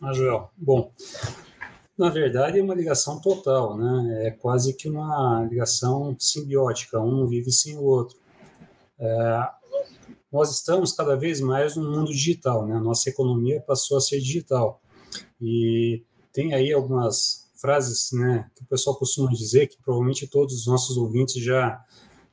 Ah, 0.00 0.12
Joel, 0.12 0.50
bom, 0.56 0.92
na 1.98 2.08
verdade 2.08 2.58
é 2.58 2.62
uma 2.62 2.74
ligação 2.74 3.20
total, 3.20 3.76
né? 3.76 4.26
É 4.28 4.30
quase 4.30 4.74
que 4.74 4.88
uma 4.88 5.44
ligação 5.50 6.14
simbiótica, 6.18 7.00
um 7.00 7.26
vive 7.26 7.50
sem 7.50 7.76
o 7.76 7.82
outro. 7.82 8.16
É, 8.98 9.48
nós 10.30 10.52
estamos 10.52 10.92
cada 10.92 11.16
vez 11.16 11.40
mais 11.40 11.74
no 11.74 11.90
mundo 11.90 12.12
digital, 12.12 12.64
né? 12.64 12.78
Nossa 12.78 13.08
economia 13.08 13.60
passou 13.60 13.96
a 13.96 14.00
ser 14.00 14.20
digital 14.20 14.80
e 15.40 16.04
tem 16.32 16.54
aí 16.54 16.72
algumas 16.72 17.46
frases, 17.56 18.12
né, 18.12 18.48
que 18.54 18.62
o 18.62 18.66
pessoal 18.66 18.94
costuma 18.96 19.30
dizer 19.30 19.66
que 19.66 19.78
provavelmente 19.82 20.26
todos 20.26 20.54
os 20.54 20.66
nossos 20.66 20.98
ouvintes 20.98 21.42
já 21.42 21.82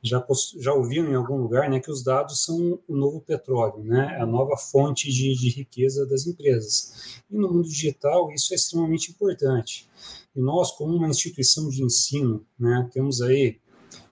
já, 0.04 0.24
já 0.58 0.74
ouviram 0.74 1.10
em 1.10 1.14
algum 1.14 1.38
lugar 1.38 1.70
né, 1.70 1.80
que 1.80 1.90
os 1.90 2.04
dados 2.04 2.44
são 2.44 2.78
o 2.86 2.94
novo 2.94 3.22
petróleo, 3.22 3.82
né, 3.82 4.18
a 4.20 4.26
nova 4.26 4.54
fonte 4.56 5.10
de, 5.10 5.34
de 5.34 5.48
riqueza 5.48 6.06
das 6.06 6.26
empresas. 6.26 7.22
E 7.30 7.36
no 7.36 7.50
mundo 7.50 7.66
digital 7.66 8.30
isso 8.30 8.52
é 8.52 8.56
extremamente 8.56 9.10
importante. 9.10 9.88
E 10.36 10.40
nós, 10.40 10.72
como 10.72 10.94
uma 10.94 11.08
instituição 11.08 11.70
de 11.70 11.82
ensino, 11.82 12.44
né, 12.58 12.88
temos 12.92 13.22
aí 13.22 13.58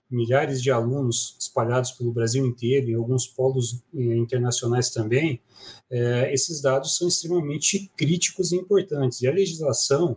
milhares 0.09 0.61
de 0.61 0.71
alunos 0.71 1.35
espalhados 1.39 1.91
pelo 1.91 2.11
Brasil 2.11 2.45
inteiro, 2.45 2.89
em 2.89 2.95
alguns 2.95 3.27
polos 3.27 3.83
eh, 3.95 4.15
internacionais 4.15 4.89
também, 4.91 5.41
eh, 5.89 6.31
esses 6.31 6.61
dados 6.61 6.97
são 6.97 7.07
extremamente 7.07 7.91
críticos 7.97 8.51
e 8.51 8.57
importantes. 8.57 9.21
E 9.21 9.27
a 9.27 9.31
legislação 9.31 10.15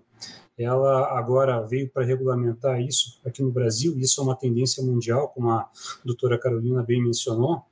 ela 0.59 1.19
agora 1.19 1.61
veio 1.63 1.89
para 1.91 2.05
regulamentar 2.05 2.81
isso 2.81 3.21
aqui 3.25 3.43
no 3.43 3.51
Brasil, 3.51 3.99
isso 3.99 4.21
é 4.21 4.25
uma 4.25 4.37
tendência 4.37 4.83
mundial, 4.83 5.29
como 5.29 5.51
a 5.51 5.69
doutora 6.05 6.39
Carolina 6.39 6.83
bem 6.83 7.03
mencionou. 7.03 7.63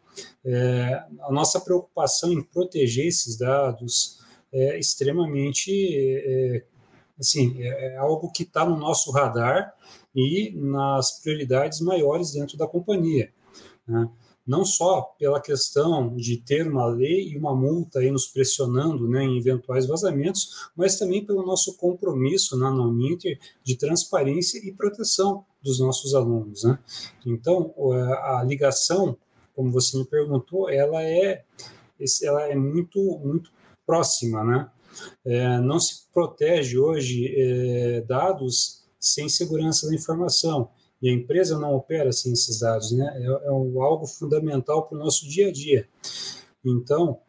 É, 0.44 1.04
a 1.20 1.32
nossa 1.32 1.60
preocupação 1.60 2.32
em 2.32 2.42
proteger 2.42 3.06
esses 3.06 3.36
dados 3.36 4.20
é 4.52 4.78
extremamente 4.78 5.72
é, 5.96 6.64
assim, 7.18 7.60
é, 7.62 7.94
é 7.94 7.96
algo 7.96 8.30
que 8.30 8.42
está 8.42 8.64
no 8.64 8.76
nosso 8.76 9.10
radar 9.10 9.74
e 10.14 10.52
nas 10.54 11.20
prioridades 11.20 11.80
maiores 11.80 12.32
dentro 12.32 12.56
da 12.56 12.66
companhia. 12.66 13.32
Né? 13.86 14.08
Não 14.46 14.64
só 14.64 15.02
pela 15.18 15.40
questão 15.40 16.14
de 16.16 16.36
ter 16.36 16.68
uma 16.68 16.86
lei 16.86 17.30
e 17.30 17.38
uma 17.38 17.54
multa 17.54 18.00
aí 18.00 18.10
nos 18.10 18.26
pressionando 18.26 19.08
né, 19.08 19.24
em 19.24 19.38
eventuais 19.38 19.86
vazamentos, 19.86 20.70
mas 20.76 20.98
também 20.98 21.24
pelo 21.24 21.44
nosso 21.44 21.76
compromisso 21.76 22.56
na 22.56 22.70
Uninter 22.70 23.38
de 23.62 23.76
transparência 23.76 24.58
e 24.58 24.72
proteção 24.72 25.44
dos 25.62 25.80
nossos 25.80 26.14
alunos. 26.14 26.64
Né? 26.64 26.78
Então, 27.24 27.74
a 28.24 28.44
ligação, 28.46 29.16
como 29.54 29.72
você 29.72 29.96
me 29.96 30.04
perguntou, 30.04 30.68
ela 30.68 31.02
é, 31.02 31.44
ela 32.22 32.42
é 32.42 32.54
muito, 32.54 33.00
muito 33.18 33.50
próxima. 33.86 34.44
Né? 34.44 34.70
É, 35.24 35.58
não 35.58 35.80
se 35.80 36.06
protege 36.12 36.78
hoje 36.78 37.34
é, 37.34 38.00
dados 38.02 38.84
sem 39.00 39.28
segurança 39.28 39.86
da 39.86 39.94
informação 39.94 40.70
E 41.04 41.10
a 41.10 41.12
empresa 41.12 41.58
não 41.58 41.74
opera 41.74 42.10
sem 42.12 42.32
esses 42.32 42.60
dados, 42.60 42.90
né? 42.92 43.04
É, 43.20 43.26
é 43.26 43.48
algo 43.48 44.06
fundamental 44.06 44.88
para 44.88 44.96
o 44.96 44.98
nosso 44.98 45.28
dia 45.28 45.48
a 45.48 45.52
dia. 45.52 45.86
Então, 46.64 47.20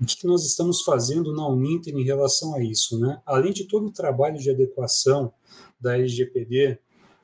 o 0.00 0.06
que 0.06 0.26
nós 0.26 0.46
estamos 0.46 0.80
fazendo 0.80 1.30
na 1.34 1.46
Uninter 1.46 1.94
em 1.94 2.04
relação 2.04 2.54
a 2.54 2.64
isso, 2.64 2.98
né? 2.98 3.20
Além 3.26 3.52
de 3.52 3.64
todo 3.64 3.88
o 3.88 3.92
trabalho 3.92 4.38
de 4.38 4.48
adequação 4.48 5.30
da 5.78 5.94
LGPD, 5.94 6.78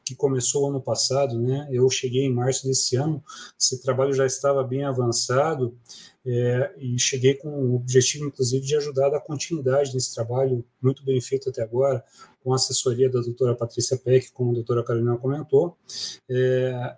que 0.05 0.15
começou 0.15 0.69
ano 0.69 0.79
passado, 0.79 1.41
né? 1.41 1.67
Eu 1.73 1.89
cheguei 1.89 2.25
em 2.25 2.35
março 2.35 2.67
desse 2.67 2.97
ano, 2.97 3.25
esse 3.59 3.83
trabalho 3.83 4.13
já 4.13 4.27
estava 4.27 4.63
bem 4.63 4.85
avançado 4.85 5.75
é, 6.27 6.75
e 6.77 6.99
cheguei 6.99 7.33
com 7.33 7.49
o 7.49 7.77
objetivo, 7.77 8.27
inclusive, 8.27 8.67
de 8.67 8.77
ajudar 8.77 9.15
a 9.15 9.21
continuidade 9.21 9.95
nesse 9.95 10.15
trabalho 10.15 10.63
muito 10.83 11.03
bem 11.03 11.19
feito 11.19 11.49
até 11.49 11.63
agora, 11.63 12.05
com 12.45 12.53
a 12.53 12.57
assessoria 12.57 13.11
da 13.11 13.21
doutora 13.21 13.57
Patrícia 13.57 13.97
Peck, 13.97 14.31
como 14.33 14.51
a 14.51 14.55
doutora 14.55 14.85
Carolina 14.85 15.17
comentou. 15.17 15.79
É, 16.29 16.95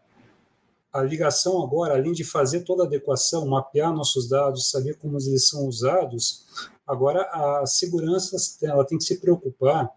a 0.93 1.03
ligação 1.03 1.63
agora, 1.63 1.95
além 1.95 2.13
de 2.13 2.25
fazer 2.25 2.63
toda 2.63 2.83
a 2.83 2.87
adequação, 2.87 3.47
mapear 3.47 3.95
nossos 3.95 4.29
dados, 4.29 4.71
saber 4.71 4.97
como 4.97 5.19
eles 5.19 5.49
são 5.49 5.67
usados, 5.69 6.47
agora 6.87 7.23
a 7.33 7.65
segurança 7.65 8.37
ela 8.67 8.85
tem 8.85 8.99
que 8.99 9.05
se 9.05 9.21
preocupar 9.21 9.91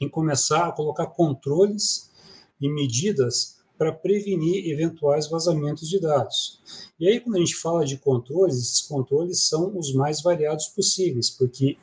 em 0.00 0.08
começar 0.08 0.68
a 0.68 0.72
colocar 0.72 1.06
controles 1.06 2.10
e 2.60 2.68
medidas 2.68 3.59
para 3.80 3.92
prevenir 3.94 4.70
eventuais 4.70 5.26
vazamentos 5.26 5.88
de 5.88 5.98
dados. 5.98 6.60
E 7.00 7.08
aí, 7.08 7.18
quando 7.18 7.36
a 7.36 7.38
gente 7.38 7.56
fala 7.56 7.82
de 7.82 7.96
controles, 7.96 8.58
esses 8.58 8.82
controles 8.82 9.48
são 9.48 9.74
os 9.74 9.94
mais 9.94 10.20
variados 10.20 10.66
possíveis, 10.66 11.30
porque, 11.30 11.78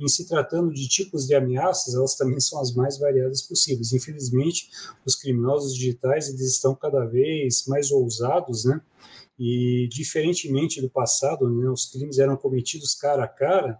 em 0.00 0.08
se 0.08 0.26
tratando 0.26 0.72
de 0.72 0.88
tipos 0.88 1.26
de 1.26 1.34
ameaças, 1.34 1.94
elas 1.94 2.16
também 2.16 2.40
são 2.40 2.58
as 2.58 2.74
mais 2.74 2.96
variadas 2.96 3.42
possíveis. 3.42 3.92
Infelizmente, 3.92 4.70
os 5.04 5.14
criminosos 5.14 5.74
digitais 5.74 6.30
eles 6.30 6.40
estão 6.40 6.74
cada 6.74 7.04
vez 7.04 7.66
mais 7.66 7.90
ousados, 7.90 8.64
né? 8.64 8.80
E, 9.38 9.90
diferentemente 9.92 10.80
do 10.80 10.88
passado, 10.88 11.50
né, 11.50 11.68
os 11.68 11.84
crimes 11.84 12.18
eram 12.18 12.34
cometidos 12.34 12.94
cara 12.94 13.24
a 13.24 13.28
cara, 13.28 13.78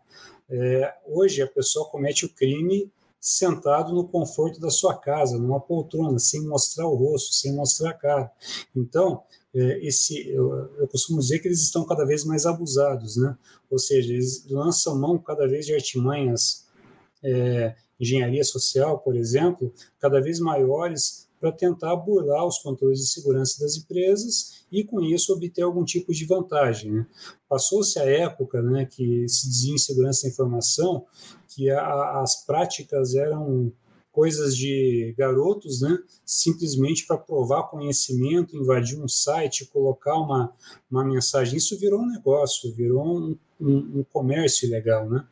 é, 0.50 0.94
hoje 1.06 1.40
a 1.40 1.46
pessoa 1.46 1.88
comete 1.88 2.26
o 2.26 2.34
crime 2.34 2.92
sentado 3.22 3.94
no 3.94 4.08
conforto 4.08 4.58
da 4.58 4.68
sua 4.68 4.98
casa, 4.98 5.38
numa 5.38 5.60
poltrona, 5.60 6.18
sem 6.18 6.42
mostrar 6.44 6.88
o 6.88 6.96
rosto, 6.96 7.32
sem 7.32 7.54
mostrar 7.54 7.90
a 7.90 7.94
cara. 7.94 8.32
Então, 8.74 9.22
é, 9.54 9.86
esse, 9.86 10.28
eu, 10.28 10.74
eu, 10.76 10.88
costumo 10.88 11.20
dizer 11.20 11.38
que 11.38 11.46
eles 11.46 11.62
estão 11.62 11.86
cada 11.86 12.04
vez 12.04 12.24
mais 12.24 12.46
abusados, 12.46 13.16
né? 13.16 13.38
Ou 13.70 13.78
seja, 13.78 14.12
eles 14.12 14.44
lançam 14.50 14.98
mão 14.98 15.16
cada 15.18 15.46
vez 15.46 15.66
de 15.66 15.72
artimanhas, 15.72 16.66
é, 17.22 17.76
engenharia 18.00 18.42
social, 18.42 18.98
por 18.98 19.14
exemplo, 19.14 19.72
cada 20.00 20.20
vez 20.20 20.40
maiores 20.40 21.28
para 21.42 21.50
tentar 21.50 21.96
burlar 21.96 22.46
os 22.46 22.58
controles 22.58 23.00
de 23.00 23.08
segurança 23.08 23.60
das 23.60 23.76
empresas 23.76 24.64
e, 24.70 24.84
com 24.84 25.00
isso, 25.00 25.32
obter 25.32 25.62
algum 25.62 25.84
tipo 25.84 26.12
de 26.12 26.24
vantagem. 26.24 26.92
Né? 26.92 27.06
Passou-se 27.48 27.98
a 27.98 28.04
época 28.04 28.62
né, 28.62 28.86
que 28.86 29.28
se 29.28 29.48
dizia 29.48 29.74
em 29.74 29.78
segurança 29.78 30.22
da 30.22 30.28
informação 30.28 31.04
que 31.48 31.68
a, 31.68 32.20
as 32.20 32.46
práticas 32.46 33.16
eram 33.16 33.72
coisas 34.12 34.56
de 34.56 35.12
garotos, 35.18 35.80
né? 35.80 35.98
Simplesmente 36.24 37.06
para 37.06 37.16
provar 37.16 37.70
conhecimento, 37.70 38.56
invadir 38.56 39.02
um 39.02 39.08
site, 39.08 39.64
colocar 39.64 40.14
uma, 40.16 40.52
uma 40.90 41.02
mensagem. 41.02 41.56
Isso 41.56 41.78
virou 41.78 42.00
um 42.00 42.06
negócio, 42.06 42.72
virou 42.74 43.04
um, 43.04 43.36
um, 43.58 43.76
um 44.00 44.04
comércio 44.12 44.70
legal, 44.70 45.08
né? 45.08 45.26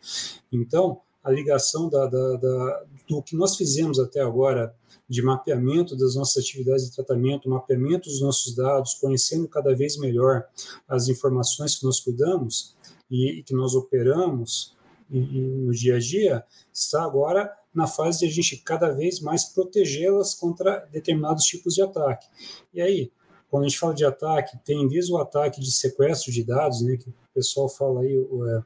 Então, 0.51 0.99
a 1.23 1.31
ligação 1.31 1.91
da, 1.91 2.07
da, 2.07 2.37
da, 2.37 2.85
do 3.07 3.23
que 3.23 3.37
nós 3.37 3.57
fizemos 3.57 3.99
até 3.99 4.21
agora 4.21 4.75
de 5.11 5.23
mapeamento 5.23 5.97
das 5.97 6.15
nossas 6.15 6.45
atividades 6.45 6.89
de 6.89 6.95
tratamento, 6.95 7.51
mapeamento 7.51 8.09
dos 8.09 8.21
nossos 8.21 8.55
dados, 8.55 8.95
conhecendo 8.95 9.49
cada 9.49 9.75
vez 9.75 9.99
melhor 9.99 10.47
as 10.89 11.09
informações 11.09 11.75
que 11.75 11.85
nós 11.85 11.99
cuidamos 11.99 12.77
e, 13.11 13.41
e 13.41 13.43
que 13.43 13.53
nós 13.53 13.75
operamos, 13.75 14.77
no 15.11 15.73
dia 15.73 15.97
a 15.97 15.99
dia, 15.99 16.45
está 16.73 17.03
agora 17.03 17.53
na 17.75 17.89
fase 17.89 18.21
de 18.21 18.27
a 18.27 18.31
gente 18.31 18.59
cada 18.59 18.93
vez 18.93 19.19
mais 19.19 19.47
protegê-las 19.47 20.33
contra 20.33 20.87
determinados 20.93 21.45
tipos 21.45 21.75
de 21.75 21.83
ataque. 21.83 22.29
E 22.73 22.81
aí, 22.81 23.11
quando 23.51 23.65
a 23.65 23.69
gente 23.69 23.81
fala 23.81 23.95
de 23.95 24.05
ataque, 24.05 24.57
tem 24.65 24.87
desde 24.87 25.13
o 25.13 25.19
ataque 25.19 25.61
de 25.61 25.73
sequestro 25.73 26.31
de 26.31 26.45
dados, 26.45 26.83
né, 26.83 26.97
que 26.97 27.09
o 27.09 27.15
pessoal 27.35 27.69
fala 27.69 28.03
aí, 28.03 28.15
é, 28.15 28.63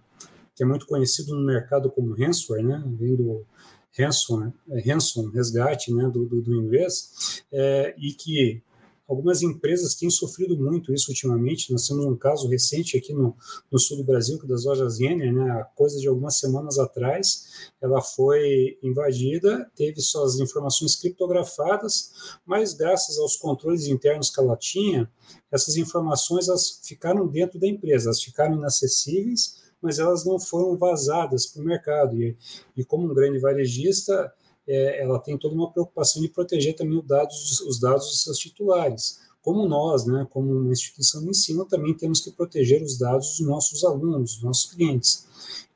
que 0.54 0.62
é 0.62 0.66
muito 0.66 0.86
conhecido 0.86 1.34
no 1.34 1.42
mercado 1.42 1.90
como 1.90 2.14
ransomware, 2.14 2.62
né, 2.62 2.82
vem 2.98 3.16
do 3.16 3.46
ransom, 3.98 4.52
é, 4.70 4.80
ransom 4.80 5.30
resgate, 5.30 5.92
né, 5.92 6.08
do, 6.08 6.26
do, 6.26 6.42
do 6.42 6.54
inglês, 6.54 7.42
é, 7.52 7.94
e 7.98 8.12
que 8.12 8.62
Algumas 9.06 9.42
empresas 9.42 9.94
têm 9.94 10.08
sofrido 10.08 10.56
muito 10.56 10.92
isso 10.92 11.10
ultimamente. 11.10 11.70
Nós 11.70 11.86
temos 11.86 12.06
um 12.06 12.16
caso 12.16 12.48
recente 12.48 12.96
aqui 12.96 13.12
no, 13.12 13.36
no 13.70 13.78
sul 13.78 13.98
do 13.98 14.04
Brasil, 14.04 14.38
que 14.38 14.46
é 14.46 14.48
das 14.48 14.64
lojas 14.64 14.98
Renner, 14.98 15.32
né? 15.32 15.66
Coisa 15.74 15.98
de 15.98 16.08
algumas 16.08 16.38
semanas 16.38 16.78
atrás, 16.78 17.70
ela 17.82 18.00
foi 18.00 18.78
invadida, 18.82 19.70
teve 19.76 20.00
suas 20.00 20.40
informações 20.40 20.96
criptografadas, 20.96 22.38
mas 22.46 22.72
graças 22.72 23.18
aos 23.18 23.36
controles 23.36 23.86
internos 23.86 24.30
que 24.30 24.40
ela 24.40 24.56
tinha, 24.56 25.10
essas 25.52 25.76
informações 25.76 26.48
elas 26.48 26.80
ficaram 26.82 27.26
dentro 27.28 27.60
da 27.60 27.68
empresa, 27.68 28.06
elas 28.06 28.22
ficaram 28.22 28.54
inacessíveis, 28.56 29.63
mas 29.84 29.98
elas 29.98 30.24
não 30.24 30.40
foram 30.40 30.78
vazadas 30.78 31.46
para 31.46 31.62
o 31.62 31.64
mercado. 31.66 32.16
E, 32.16 32.34
e 32.74 32.82
como 32.82 33.04
um 33.04 33.14
grande 33.14 33.38
varejista, 33.38 34.32
é, 34.66 35.02
ela 35.02 35.18
tem 35.18 35.36
toda 35.36 35.54
uma 35.54 35.70
preocupação 35.70 36.22
de 36.22 36.28
proteger 36.28 36.74
também 36.74 36.98
os 36.98 37.06
dados, 37.06 37.60
os 37.60 37.78
dados 37.78 38.06
dos 38.06 38.22
seus 38.22 38.38
titulares. 38.38 39.20
Como 39.42 39.68
nós, 39.68 40.06
né, 40.06 40.26
como 40.30 40.50
uma 40.50 40.72
instituição 40.72 41.20
de 41.20 41.28
ensino, 41.28 41.66
também 41.66 41.92
temos 41.94 42.20
que 42.20 42.32
proteger 42.32 42.82
os 42.82 42.98
dados 42.98 43.36
dos 43.36 43.46
nossos 43.46 43.84
alunos, 43.84 44.36
dos 44.36 44.42
nossos 44.42 44.72
clientes. 44.72 45.26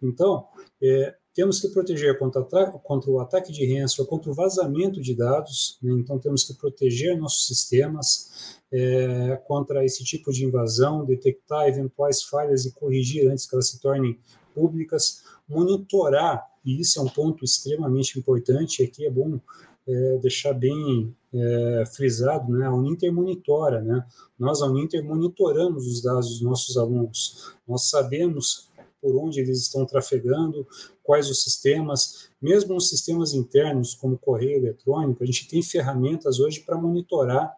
Então, 0.03 0.47
é, 0.83 1.15
temos 1.39 1.61
que 1.61 1.69
proteger 1.69 2.19
contra, 2.19 2.43
contra, 2.43 3.09
o 3.09 3.21
ataque 3.21 3.53
de 3.53 3.65
ransomware, 3.65 4.11
contra 4.11 4.29
o 4.29 4.35
vazamento 4.35 5.01
de 5.01 5.15
dados, 5.15 5.79
né? 5.81 5.93
então 5.93 6.19
temos 6.19 6.43
que 6.43 6.53
proteger 6.53 7.17
nossos 7.17 7.47
sistemas 7.47 8.59
é, 8.73 9.41
contra 9.47 9.85
esse 9.85 10.03
tipo 10.03 10.33
de 10.33 10.45
invasão, 10.45 11.05
detectar 11.05 11.69
eventuais 11.69 12.25
falhas 12.25 12.65
e 12.65 12.73
corrigir 12.73 13.31
antes 13.31 13.47
que 13.47 13.55
elas 13.55 13.69
se 13.69 13.81
tornem 13.81 14.19
públicas, 14.53 15.23
monitorar 15.49 16.45
e 16.65 16.81
isso 16.81 16.99
é 16.99 17.03
um 17.05 17.09
ponto 17.09 17.45
extremamente 17.45 18.19
importante, 18.19 18.83
aqui 18.83 19.07
é 19.07 19.11
bom 19.11 19.39
é, 19.87 20.19
deixar 20.19 20.55
bem 20.55 21.15
é, 21.33 21.85
frisado, 21.95 22.51
né? 22.51 22.67
a 22.67 22.75
Uninter 22.75 23.13
monitora, 23.13 23.81
né? 23.81 24.05
nós, 24.37 24.61
a 24.61 24.67
Uninter, 24.67 25.05
monitoramos 25.05 25.87
os 25.87 26.03
dados 26.03 26.31
dos 26.31 26.43
nossos 26.43 26.77
alunos, 26.77 27.55
nós 27.65 27.89
sabemos 27.89 28.69
por 29.01 29.17
onde 29.17 29.41
eles 29.41 29.61
estão 29.61 29.87
trafegando, 29.87 30.67
quais 31.09 31.31
os 31.31 31.43
sistemas, 31.43 32.29
mesmo 32.39 32.77
os 32.77 32.91
sistemas 32.91 33.33
internos, 33.33 33.95
como 33.95 34.19
correio 34.19 34.59
eletrônico, 34.59 35.23
a 35.23 35.27
gente 35.27 35.49
tem 35.49 35.63
ferramentas 35.63 36.39
hoje 36.39 36.61
para 36.61 36.77
monitorar 36.77 37.57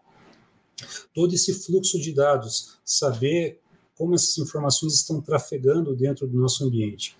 todo 1.12 1.34
esse 1.34 1.52
fluxo 1.52 1.98
de 2.00 2.12
dados, 2.14 2.78
saber 2.84 3.60
como 3.96 4.14
essas 4.14 4.38
informações 4.38 4.94
estão 4.94 5.20
trafegando 5.20 5.96
dentro 5.96 6.28
do 6.28 6.38
nosso 6.38 6.64
ambiente. 6.64 7.18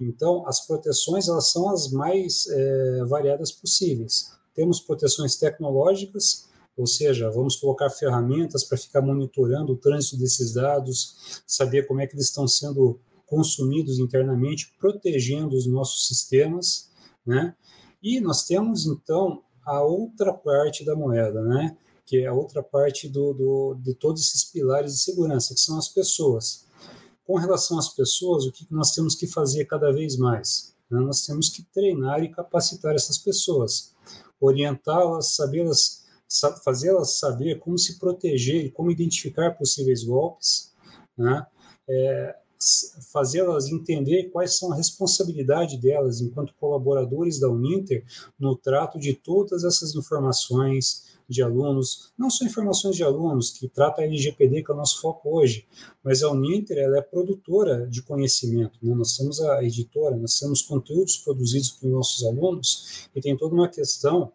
Então, 0.00 0.44
as 0.44 0.66
proteções 0.66 1.28
elas 1.28 1.52
são 1.52 1.70
as 1.70 1.92
mais 1.92 2.48
é, 2.48 3.04
variadas 3.04 3.52
possíveis. 3.52 4.32
Temos 4.52 4.80
proteções 4.80 5.36
tecnológicas, 5.36 6.48
ou 6.76 6.84
seja, 6.84 7.30
vamos 7.30 7.54
colocar 7.54 7.90
ferramentas 7.90 8.64
para 8.64 8.76
ficar 8.76 9.02
monitorando 9.02 9.74
o 9.74 9.76
trânsito 9.76 10.16
desses 10.16 10.52
dados, 10.52 11.42
saber 11.46 11.86
como 11.86 12.00
é 12.00 12.08
que 12.08 12.16
eles 12.16 12.26
estão 12.26 12.48
sendo 12.48 12.98
consumidos 13.30 14.00
internamente, 14.00 14.74
protegendo 14.78 15.56
os 15.56 15.66
nossos 15.66 16.08
sistemas, 16.08 16.90
né? 17.24 17.54
E 18.02 18.20
nós 18.20 18.44
temos 18.44 18.86
então 18.86 19.42
a 19.64 19.80
outra 19.82 20.32
parte 20.32 20.84
da 20.84 20.96
moeda, 20.96 21.40
né? 21.42 21.76
Que 22.04 22.18
é 22.18 22.26
a 22.26 22.34
outra 22.34 22.62
parte 22.62 23.08
do, 23.08 23.32
do 23.32 23.74
de 23.80 23.94
todos 23.94 24.20
esses 24.20 24.44
pilares 24.44 24.92
de 24.92 25.00
segurança, 25.00 25.54
que 25.54 25.60
são 25.60 25.78
as 25.78 25.88
pessoas 25.88 26.68
com 27.30 27.36
relação 27.36 27.78
às 27.78 27.88
pessoas, 27.88 28.44
o 28.44 28.50
que 28.50 28.66
nós 28.68 28.90
temos 28.90 29.14
que 29.14 29.24
fazer 29.24 29.64
cada 29.66 29.92
vez 29.92 30.16
mais? 30.16 30.74
Né? 30.90 30.98
Nós 30.98 31.24
temos 31.24 31.48
que 31.48 31.62
treinar 31.62 32.24
e 32.24 32.28
capacitar 32.28 32.92
essas 32.96 33.18
pessoas, 33.18 33.94
orientá-las, 34.40 35.36
sabê-las, 35.36 36.04
fazê-las 36.64 37.20
saber 37.20 37.60
como 37.60 37.78
se 37.78 38.00
proteger 38.00 38.64
e 38.64 38.70
como 38.72 38.90
identificar 38.90 39.52
possíveis 39.52 40.02
golpes, 40.02 40.72
né? 41.16 41.46
é, 41.88 42.36
fazê-las 43.12 43.68
entender 43.68 44.30
quais 44.30 44.58
são 44.58 44.72
a 44.72 44.76
responsabilidade 44.76 45.78
delas 45.78 46.20
enquanto 46.20 46.54
colaboradores 46.54 47.40
da 47.40 47.48
Uninter 47.48 48.04
no 48.38 48.54
trato 48.54 48.98
de 48.98 49.14
todas 49.14 49.64
essas 49.64 49.94
informações, 49.94 51.08
de 51.30 51.42
alunos, 51.42 52.12
não 52.18 52.28
só 52.28 52.44
informações 52.44 52.96
de 52.96 53.04
alunos, 53.04 53.50
que 53.50 53.68
trata 53.68 54.02
a 54.02 54.04
LGPD, 54.04 54.64
que 54.64 54.70
é 54.70 54.74
o 54.74 54.76
nosso 54.76 55.00
foco 55.00 55.30
hoje, 55.38 55.64
mas 56.02 56.24
a 56.24 56.30
Uninter 56.30 56.76
ela 56.76 56.98
é 56.98 57.00
produtora 57.00 57.86
de 57.86 58.02
conhecimento. 58.02 58.76
Né? 58.82 58.92
Nós 58.94 59.16
temos 59.16 59.40
a 59.40 59.62
editora, 59.62 60.16
nós 60.16 60.36
temos 60.38 60.60
conteúdos 60.60 61.18
produzidos 61.18 61.70
pelos 61.70 61.94
nossos 61.94 62.24
alunos 62.24 63.08
e 63.14 63.20
tem 63.20 63.36
toda 63.36 63.54
uma 63.54 63.68
questão 63.68 64.32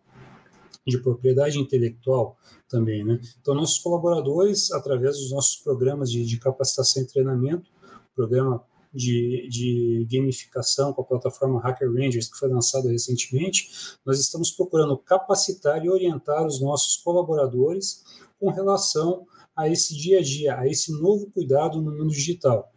de 0.87 0.97
propriedade 0.99 1.59
intelectual 1.59 2.37
também, 2.69 3.03
né? 3.03 3.19
Então, 3.41 3.55
nossos 3.55 3.79
colaboradores, 3.79 4.71
através 4.71 5.17
dos 5.17 5.31
nossos 5.31 5.57
programas 5.57 6.11
de, 6.11 6.25
de 6.25 6.37
capacitação 6.37 7.01
e 7.01 7.07
treinamento, 7.07 7.71
programa 8.15 8.63
de, 8.93 9.47
de, 9.49 10.07
gamificação 10.09 10.93
com 10.93 11.01
a 11.01 11.05
plataforma 11.05 11.59
Hacker 11.59 11.91
Rangers, 11.91 12.29
que 12.29 12.37
foi 12.37 12.49
lançado 12.49 12.87
recentemente, 12.87 13.97
nós 14.05 14.19
estamos 14.19 14.51
procurando 14.51 14.97
capacitar 14.97 15.83
e 15.83 15.89
orientar 15.89 16.45
os 16.45 16.61
nossos 16.61 16.95
colaboradores 16.97 18.03
com 18.39 18.49
relação 18.49 19.27
a 19.55 19.67
esse 19.69 19.95
dia 19.95 20.19
a 20.19 20.23
dia, 20.23 20.59
a 20.59 20.67
esse 20.67 20.91
novo 20.93 21.29
cuidado 21.31 21.81
no 21.81 21.91
mundo 21.91 22.09
digital. 22.09 22.71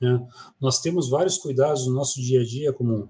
Né? 0.00 0.24
Nós 0.60 0.80
temos 0.80 1.08
vários 1.08 1.38
cuidados 1.38 1.86
no 1.86 1.94
nosso 1.94 2.20
dia 2.20 2.40
a 2.40 2.44
dia, 2.44 2.72
como 2.72 3.08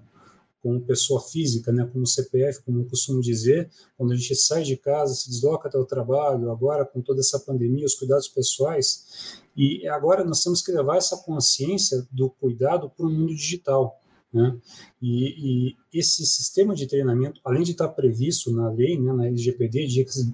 como 0.65 0.81
pessoa 0.81 1.21
física, 1.21 1.71
né, 1.71 1.87
como 1.93 2.07
CPF, 2.07 2.63
como 2.63 2.79
eu 2.79 2.85
costumo 2.85 3.21
dizer, 3.21 3.69
quando 3.95 4.13
a 4.13 4.15
gente 4.15 4.35
sai 4.35 4.63
de 4.63 4.75
casa, 4.75 5.13
se 5.13 5.29
desloca 5.29 5.67
até 5.67 5.77
o 5.77 5.85
trabalho, 5.85 6.49
agora 6.49 6.83
com 6.83 7.01
toda 7.01 7.19
essa 7.19 7.39
pandemia, 7.39 7.85
os 7.85 7.93
cuidados 7.93 8.27
pessoais, 8.27 9.37
e 9.55 9.87
agora 9.87 10.23
nós 10.23 10.43
temos 10.43 10.63
que 10.63 10.71
levar 10.71 10.97
essa 10.97 11.17
consciência 11.17 12.03
do 12.11 12.31
cuidado 12.31 12.89
para 12.89 13.05
o 13.05 13.09
mundo 13.11 13.35
digital. 13.35 14.01
Né? 14.33 14.57
E, 14.99 15.69
e, 15.69 15.75
esse 15.93 16.25
sistema 16.25 16.73
de 16.73 16.87
treinamento, 16.87 17.39
além 17.45 17.61
de 17.61 17.73
estar 17.73 17.89
previsto 17.89 18.51
na 18.51 18.67
lei, 18.71 18.99
né, 18.99 19.13
na 19.13 19.27
LGPD, 19.27 19.85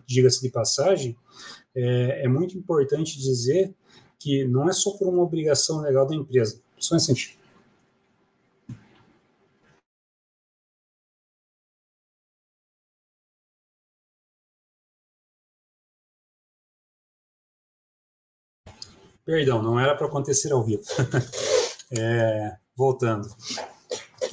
diga-se 0.07 0.41
de 0.41 0.49
passagem, 0.49 1.13
é, 1.75 2.23
é, 2.23 2.27
muito 2.29 2.57
importante 2.57 3.19
dizer 3.19 3.75
que 4.17 4.45
não 4.45 4.69
é 4.69 4.71
só 4.71 4.91
por 4.91 5.09
uma 5.09 5.23
obrigação 5.23 5.81
legal 5.81 6.07
da 6.07 6.15
empresa. 6.15 6.61
Só 6.79 6.95
um 6.95 6.99
Perdão, 19.25 19.61
não 19.61 19.79
era 19.79 19.95
para 19.95 20.07
acontecer 20.07 20.51
ao 20.51 20.63
vivo. 20.63 20.83
é, 21.97 22.55
voltando. 22.75 23.27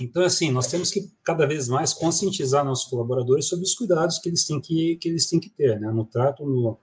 Então, 0.01 0.23
assim, 0.23 0.51
nós 0.51 0.69
temos 0.69 0.91
que 0.91 1.11
cada 1.25 1.47
vez 1.47 1.69
mais 1.69 1.93
conscientizar 1.93 2.65
nossos 2.65 2.89
colaboradores 2.89 3.47
sobre 3.47 3.65
os 3.65 3.75
cuidados 3.75 4.19
que 4.19 4.29
eles 4.29 4.47
têm 4.47 4.61
que, 4.61 4.97
que, 4.97 5.09
eles 5.09 5.29
têm 5.29 5.41
que 5.41 5.51
ter, 5.51 5.81
né? 5.81 5.91
no 5.91 6.05
trato 6.05 6.45
no, 6.45 6.79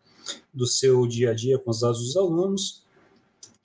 do 0.53 0.67
seu 0.67 1.07
dia 1.07 1.31
a 1.31 1.33
dia 1.33 1.57
com 1.57 1.69
os 1.71 1.79
dados 1.79 1.99
dos 1.99 2.17
alunos. 2.17 2.83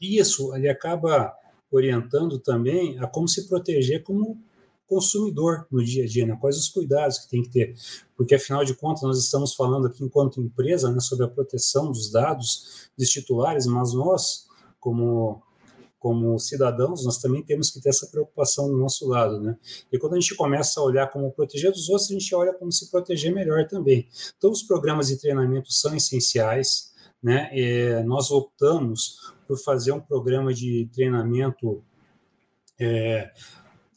E 0.01 0.19
isso 0.19 0.55
ele 0.55 0.69
acaba 0.69 1.33
orientando 1.71 2.39
também 2.39 2.99
a 2.99 3.07
como 3.07 3.29
se 3.29 3.49
proteger 3.49 4.03
como 4.03 4.41
consumidor 4.91 5.67
no 5.71 5.83
dia 5.83 6.05
a 6.05 6.07
dia, 6.07 6.27
né? 6.27 6.37
quais 6.41 6.59
os 6.59 6.69
cuidados 6.69 7.19
que 7.19 7.31
tem 7.31 7.43
que 7.43 7.49
ter, 7.49 7.75
porque 8.17 8.35
afinal 8.35 8.65
de 8.65 8.75
contas 8.75 9.03
nós 9.03 9.19
estamos 9.19 9.55
falando 9.55 9.87
aqui 9.87 10.05
enquanto 10.05 10.41
empresa 10.41 10.91
né, 10.91 10.99
sobre 10.99 11.25
a 11.25 11.29
proteção 11.29 11.93
dos 11.93 12.11
dados 12.11 12.91
dos 12.99 13.09
titulares, 13.09 13.67
mas 13.67 13.95
nós, 13.95 14.47
como 14.81 15.41
como 16.01 16.39
cidadãos, 16.39 17.05
nós 17.05 17.19
também 17.19 17.43
temos 17.43 17.71
que 17.71 17.79
ter 17.79 17.91
essa 17.91 18.07
preocupação 18.07 18.71
do 18.71 18.77
nosso 18.79 19.07
lado, 19.07 19.39
né? 19.39 19.55
E 19.93 19.99
quando 19.99 20.15
a 20.15 20.19
gente 20.19 20.35
começa 20.35 20.81
a 20.81 20.83
olhar 20.83 21.07
como 21.09 21.31
proteger 21.31 21.71
dos 21.71 21.91
outros, 21.91 22.09
a 22.11 22.15
gente 22.15 22.35
olha 22.35 22.55
como 22.55 22.73
se 22.73 22.91
proteger 22.91 23.35
melhor 23.35 23.69
também. 23.69 24.09
Então, 24.39 24.51
os 24.51 24.63
programas 24.63 25.09
de 25.09 25.21
treinamento 25.21 25.71
são 25.71 25.95
essenciais, 25.95 26.95
né? 27.23 27.51
E 27.53 28.03
nós 28.05 28.31
optamos 28.31 29.17
por 29.47 29.59
fazer 29.59 29.93
um 29.93 30.01
programa 30.01 30.55
de 30.55 30.89
treinamento 30.91 31.85
é, 32.79 33.31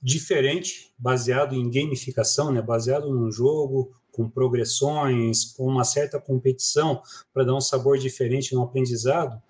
diferente, 0.04 0.94
baseado 0.98 1.56
em 1.56 1.72
gamificação, 1.72 2.52
né, 2.52 2.62
baseado 2.62 3.10
num 3.10 3.32
jogo, 3.32 3.92
com 4.12 4.30
progressões, 4.30 5.46
com 5.54 5.66
uma 5.66 5.86
certa 5.86 6.20
competição, 6.20 7.02
para 7.34 7.46
dar 7.46 7.56
um 7.56 7.62
sabor 7.62 7.98
diferente 7.98 8.54
no 8.54 8.62
aprendizado, 8.62 9.42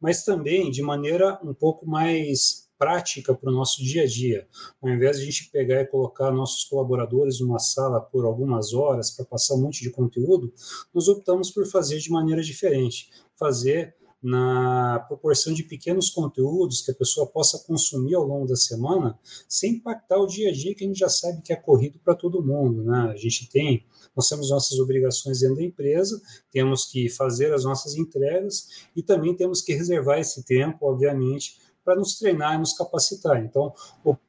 mas 0.00 0.24
também 0.24 0.70
de 0.70 0.82
maneira 0.82 1.40
um 1.42 1.54
pouco 1.54 1.86
mais 1.86 2.68
prática 2.78 3.34
para 3.34 3.48
o 3.48 3.52
nosso 3.52 3.82
dia 3.82 4.02
a 4.02 4.06
dia. 4.06 4.46
Ao 4.82 4.90
invés 4.90 5.16
de 5.16 5.22
a 5.22 5.26
gente 5.26 5.50
pegar 5.50 5.80
e 5.80 5.86
colocar 5.86 6.30
nossos 6.30 6.64
colaboradores 6.64 7.40
numa 7.40 7.58
sala 7.58 8.00
por 8.00 8.24
algumas 8.24 8.74
horas 8.74 9.10
para 9.10 9.24
passar 9.24 9.54
um 9.54 9.62
monte 9.62 9.82
de 9.82 9.90
conteúdo, 9.90 10.52
nós 10.92 11.08
optamos 11.08 11.50
por 11.50 11.66
fazer 11.66 11.98
de 11.98 12.10
maneira 12.10 12.42
diferente, 12.42 13.10
fazer 13.38 13.94
na 14.22 15.04
proporção 15.08 15.52
de 15.52 15.64
pequenos 15.64 16.08
conteúdos 16.10 16.80
que 16.80 16.92
a 16.92 16.94
pessoa 16.94 17.26
possa 17.26 17.58
consumir 17.66 18.14
ao 18.14 18.24
longo 18.24 18.46
da 18.46 18.54
semana, 18.54 19.18
sem 19.48 19.74
impactar 19.74 20.18
o 20.18 20.26
dia 20.26 20.50
a 20.50 20.52
dia 20.52 20.74
que 20.74 20.84
a 20.84 20.86
gente 20.86 20.98
já 20.98 21.08
sabe 21.08 21.42
que 21.42 21.52
é 21.52 21.56
corrido 21.56 21.98
para 22.04 22.14
todo 22.14 22.44
mundo, 22.44 22.84
né? 22.84 23.10
A 23.12 23.16
gente 23.16 23.48
tem, 23.50 23.84
nós 24.14 24.28
temos 24.28 24.50
nossas 24.50 24.78
obrigações 24.78 25.40
dentro 25.40 25.56
da 25.56 25.64
empresa, 25.64 26.22
temos 26.52 26.84
que 26.84 27.08
fazer 27.08 27.52
as 27.52 27.64
nossas 27.64 27.96
entregas 27.96 28.68
e 28.94 29.02
também 29.02 29.34
temos 29.34 29.60
que 29.60 29.74
reservar 29.74 30.20
esse 30.20 30.44
tempo, 30.44 30.86
obviamente, 30.86 31.60
para 31.84 31.96
nos 31.96 32.16
treinar 32.16 32.54
e 32.54 32.58
nos 32.58 32.74
capacitar. 32.74 33.44
Então, 33.44 33.74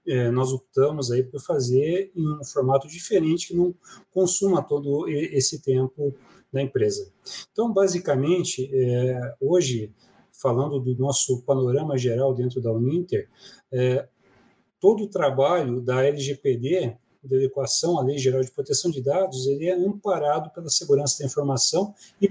é, 0.08 0.32
nós 0.32 0.52
optamos 0.52 1.12
aí 1.12 1.24
por 1.24 1.40
fazer 1.40 2.12
em 2.16 2.40
um 2.40 2.44
formato 2.44 2.88
diferente 2.88 3.50
que 3.50 3.56
não 3.56 3.76
consuma 4.12 4.64
todo 4.64 5.08
esse 5.08 5.62
tempo 5.62 6.16
da 6.54 6.62
empresa. 6.62 7.12
Então, 7.52 7.74
basicamente, 7.74 8.70
é, 8.72 9.36
hoje, 9.42 9.92
falando 10.32 10.80
do 10.80 10.96
nosso 10.96 11.42
panorama 11.42 11.98
geral 11.98 12.34
dentro 12.34 12.62
da 12.62 12.72
Uninter, 12.72 13.28
é, 13.72 14.08
todo 14.80 15.06
o 15.06 15.10
trabalho 15.10 15.82
da 15.82 16.04
LGPD, 16.06 16.96
da 17.24 17.38
adequação 17.38 17.98
à 17.98 18.04
Lei 18.04 18.18
Geral 18.18 18.42
de 18.42 18.52
Proteção 18.52 18.92
de 18.92 19.02
Dados, 19.02 19.48
ele 19.48 19.66
é 19.66 19.74
amparado 19.74 20.52
pela 20.52 20.70
segurança 20.70 21.20
da 21.20 21.26
informação 21.26 21.96
e 22.22 22.30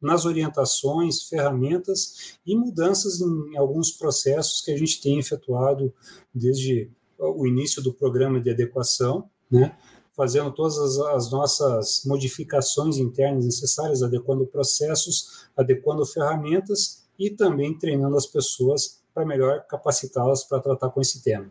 nas 0.00 0.24
orientações, 0.24 1.28
ferramentas 1.28 2.38
e 2.44 2.56
mudanças 2.56 3.20
em 3.20 3.56
alguns 3.56 3.92
processos 3.92 4.60
que 4.60 4.72
a 4.72 4.76
gente 4.76 5.00
tem 5.00 5.18
efetuado 5.18 5.92
desde 6.34 6.90
o 7.18 7.46
início 7.46 7.80
do 7.80 7.92
programa 7.92 8.40
de 8.40 8.50
adequação, 8.50 9.30
né? 9.48 9.76
Fazendo 10.16 10.50
todas 10.52 10.78
as, 10.78 10.98
as, 10.98 11.30
nossas 11.30 12.02
modificações 12.06 12.98
internas 12.98 13.44
necessárias, 13.44 14.02
adequando 14.02 14.46
processos, 14.46 15.46
adequando 15.56 16.04
ferramentas 16.04 17.04
e 17.18 17.30
também 17.30 17.76
treinando 17.76 18.16
as 18.16 18.26
pessoas 18.26 19.02
para 19.14 19.24
melhor 19.24 19.64
capacitá-las 19.66 20.44
para 20.44 20.60
tratar 20.60 20.90
com 20.90 21.00
esse 21.00 21.22
tema. 21.22 21.50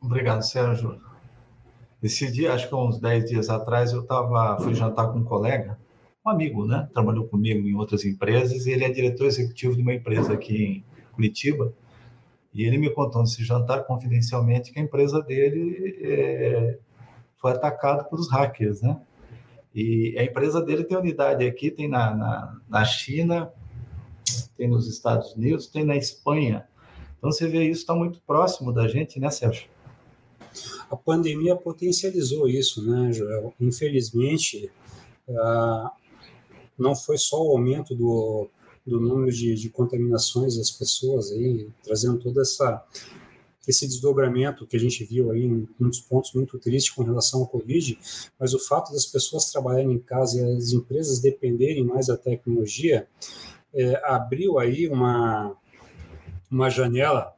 Obrigado, 0.00 0.42
Sérgio. 0.42 1.00
Esse 2.02 2.30
dia, 2.30 2.52
acho 2.52 2.68
que 2.68 2.74
uns 2.74 3.00
10 3.00 3.28
dias 3.28 3.50
atrás, 3.50 3.92
eu 3.92 4.04
tava, 4.04 4.56
fui 4.62 4.74
jantar 4.74 5.12
com 5.12 5.18
um 5.18 5.24
colega, 5.24 5.76
um 6.24 6.30
amigo, 6.30 6.64
né? 6.64 6.88
Trabalhou 6.92 7.26
comigo 7.26 7.66
em 7.66 7.74
outras 7.74 8.04
empresas 8.04 8.66
e 8.66 8.70
ele 8.70 8.84
é 8.84 8.90
diretor 8.90 9.26
executivo 9.26 9.74
de 9.74 9.82
uma 9.82 9.94
empresa 9.94 10.32
aqui 10.32 10.64
em 10.64 10.84
Curitiba. 11.12 11.74
E 12.52 12.64
ele 12.64 12.78
me 12.78 12.90
contou 12.90 13.22
nesse 13.22 13.44
jantar 13.44 13.84
confidencialmente 13.84 14.72
que 14.72 14.78
a 14.78 14.82
empresa 14.82 15.22
dele 15.22 15.98
é, 16.02 16.78
foi 17.36 17.52
atacada 17.52 18.04
pelos 18.04 18.30
hackers, 18.30 18.80
né? 18.82 19.00
E 19.74 20.16
a 20.18 20.24
empresa 20.24 20.60
dele 20.60 20.84
tem 20.84 20.96
unidade 20.96 21.46
aqui, 21.46 21.70
tem 21.70 21.88
na, 21.88 22.14
na, 22.14 22.60
na 22.68 22.84
China, 22.84 23.52
tem 24.56 24.66
nos 24.68 24.88
Estados 24.88 25.34
Unidos, 25.34 25.66
tem 25.66 25.84
na 25.84 25.96
Espanha. 25.96 26.66
Então 27.18 27.30
você 27.30 27.46
vê 27.46 27.64
isso 27.64 27.80
está 27.80 27.94
muito 27.94 28.20
próximo 28.26 28.72
da 28.72 28.88
gente, 28.88 29.20
né, 29.20 29.30
Sérgio? 29.30 29.68
A 30.90 30.96
pandemia 30.96 31.54
potencializou 31.54 32.48
isso, 32.48 32.84
né, 32.84 33.12
Joel? 33.12 33.52
Infelizmente, 33.60 34.70
ah, 35.30 35.92
não 36.78 36.96
foi 36.96 37.18
só 37.18 37.40
o 37.40 37.50
aumento 37.50 37.94
do 37.94 38.48
do 38.88 39.00
número 39.00 39.32
de, 39.32 39.54
de 39.54 39.68
contaminações 39.68 40.56
das 40.56 40.70
pessoas 40.70 41.30
aí, 41.32 41.68
trazendo 41.82 42.18
toda 42.18 42.42
essa 42.42 42.84
esse 43.68 43.86
desdobramento 43.86 44.66
que 44.66 44.78
a 44.78 44.80
gente 44.80 45.04
viu 45.04 45.30
aí 45.30 45.44
em 45.44 45.68
muitos 45.78 46.00
pontos 46.00 46.32
muito 46.32 46.58
tristes 46.58 46.90
com 46.90 47.02
relação 47.02 47.40
ao 47.40 47.46
Covid, 47.46 47.98
mas 48.40 48.54
o 48.54 48.58
fato 48.58 48.90
das 48.92 49.04
pessoas 49.04 49.52
trabalharem 49.52 49.92
em 49.92 49.98
casa 49.98 50.40
e 50.40 50.56
as 50.56 50.72
empresas 50.72 51.20
dependerem 51.20 51.84
mais 51.84 52.06
da 52.06 52.16
tecnologia 52.16 53.06
é, 53.74 54.00
abriu 54.06 54.58
aí 54.58 54.88
uma, 54.88 55.54
uma 56.50 56.70
janela. 56.70 57.34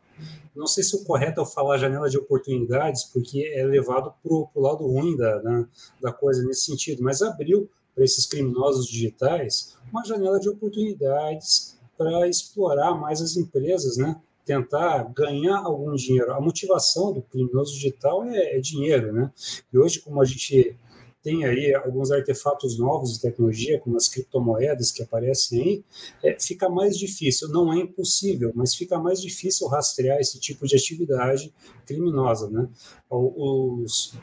Não 0.55 0.69
sei 0.69 0.85
se 0.85 0.95
o 0.95 1.05
correto 1.05 1.41
é 1.41 1.47
falar 1.47 1.79
janela 1.79 2.09
de 2.09 2.19
oportunidades, 2.19 3.05
porque 3.05 3.53
é 3.53 3.65
levado 3.65 4.15
para 4.23 4.33
o 4.33 4.51
lado 4.55 4.87
ruim 4.87 5.17
da, 5.17 5.39
da, 5.39 5.67
da 6.01 6.13
coisa 6.13 6.45
nesse 6.45 6.67
sentido, 6.67 7.03
mas 7.03 7.23
abriu 7.23 7.69
para 7.95 8.05
esses 8.05 8.27
criminosos 8.27 8.87
digitais 8.87 9.77
uma 9.91 10.05
janela 10.05 10.39
de 10.39 10.49
oportunidades 10.49 11.79
para 11.97 12.29
explorar 12.29 12.95
mais 12.95 13.21
as 13.21 13.37
empresas, 13.37 13.97
né? 13.97 14.21
tentar 14.45 15.05
ganhar 15.15 15.59
algum 15.59 15.95
dinheiro. 15.95 16.33
A 16.33 16.41
motivação 16.41 17.13
do 17.13 17.23
criminoso 17.23 17.73
digital 17.73 18.25
é, 18.25 18.57
é 18.57 18.61
dinheiro, 18.61 19.13
né? 19.13 19.31
E 19.73 19.79
hoje, 19.79 20.01
como 20.01 20.21
a 20.21 20.25
gente 20.25 20.77
tem 21.23 21.45
aí 21.45 21.75
alguns 21.75 22.11
artefatos 22.11 22.79
novos 22.79 23.13
de 23.13 23.21
tecnologia, 23.21 23.79
como 23.79 23.97
as 23.97 24.09
criptomoedas 24.09 24.91
que 24.91 25.03
aparecem 25.03 25.61
aí, 25.61 25.85
é, 26.25 26.37
fica 26.41 26.69
mais 26.69 26.99
difícil. 26.99 27.49
Não 27.49 27.73
é 27.73 27.77
impossível, 27.77 28.51
mas 28.55 28.75
fica 28.75 28.99
mais 28.99 29.21
difícil 29.21 29.69
rastrear 29.69 30.19
esse 30.19 30.41
tipo 30.41 30.67
de 30.67 30.77
atividade 30.77 31.53
criminosa, 31.87 32.49
né? 32.49 32.69
Os, 33.09 34.15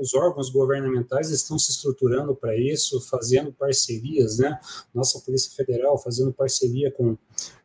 os 0.00 0.14
órgãos 0.14 0.50
governamentais 0.50 1.30
estão 1.30 1.58
se 1.58 1.70
estruturando 1.70 2.34
para 2.34 2.56
isso, 2.56 3.00
fazendo 3.00 3.52
parcerias, 3.52 4.38
né? 4.38 4.58
Nossa 4.94 5.20
Polícia 5.20 5.50
Federal 5.54 5.98
fazendo 5.98 6.32
parceria 6.32 6.90
com, 6.90 7.16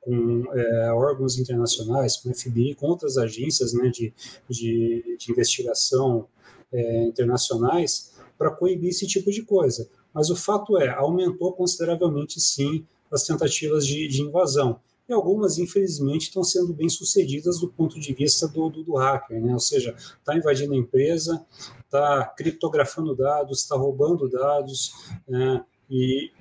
com 0.02 0.44
é, 0.54 0.92
órgãos 0.94 1.38
internacionais, 1.38 2.18
com 2.18 2.30
o 2.30 2.34
FBI, 2.34 2.76
com 2.76 2.88
outras 2.88 3.18
agências 3.18 3.74
né, 3.74 3.90
de, 3.90 4.14
de, 4.50 5.18
de 5.18 5.32
investigação 5.32 6.28
é, 6.72 7.04
internacionais 7.06 8.14
para 8.38 8.52
coibir 8.52 8.90
esse 8.90 9.08
tipo 9.08 9.32
de 9.32 9.44
coisa. 9.44 9.90
Mas 10.14 10.30
o 10.30 10.36
fato 10.36 10.78
é, 10.78 10.90
aumentou 10.90 11.54
consideravelmente, 11.54 12.40
sim, 12.40 12.86
as 13.12 13.24
tentativas 13.24 13.86
de, 13.86 14.08
de 14.08 14.22
invasão 14.22 14.80
e 15.08 15.14
algumas, 15.14 15.58
infelizmente, 15.58 16.24
estão 16.24 16.44
sendo 16.44 16.74
bem 16.74 16.90
sucedidas 16.90 17.60
do 17.60 17.70
ponto 17.70 18.00
de 18.00 18.14
vista 18.14 18.48
do, 18.48 18.70
do, 18.70 18.84
do 18.84 18.96
hacker, 18.96 19.42
né? 19.42 19.54
ou 19.54 19.60
seja, 19.60 19.96
está 19.98 20.36
invadindo 20.36 20.74
a 20.74 20.78
empresa, 20.78 21.46
está 21.80 22.26
criptografando 22.38 23.16
dados, 23.16 23.62
está 23.62 23.78
roubando 23.78 24.30
dados, 24.30 24.92
né? 25.28 25.64
e 25.90 26.32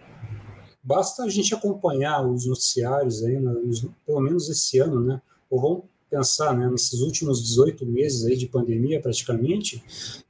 basta 0.82 1.22
a 1.22 1.28
gente 1.28 1.54
acompanhar 1.54 2.26
os 2.26 2.46
noticiários 2.46 3.22
aí, 3.22 3.38
nos, 3.38 3.86
pelo 4.04 4.20
menos 4.20 4.48
esse 4.48 4.78
ano, 4.78 5.00
né? 5.00 5.22
Pensar 6.16 6.56
né, 6.56 6.66
nesses 6.70 7.00
últimos 7.00 7.42
18 7.42 7.84
meses 7.84 8.24
aí 8.24 8.36
de 8.36 8.46
pandemia, 8.46 9.00
praticamente, 9.00 9.82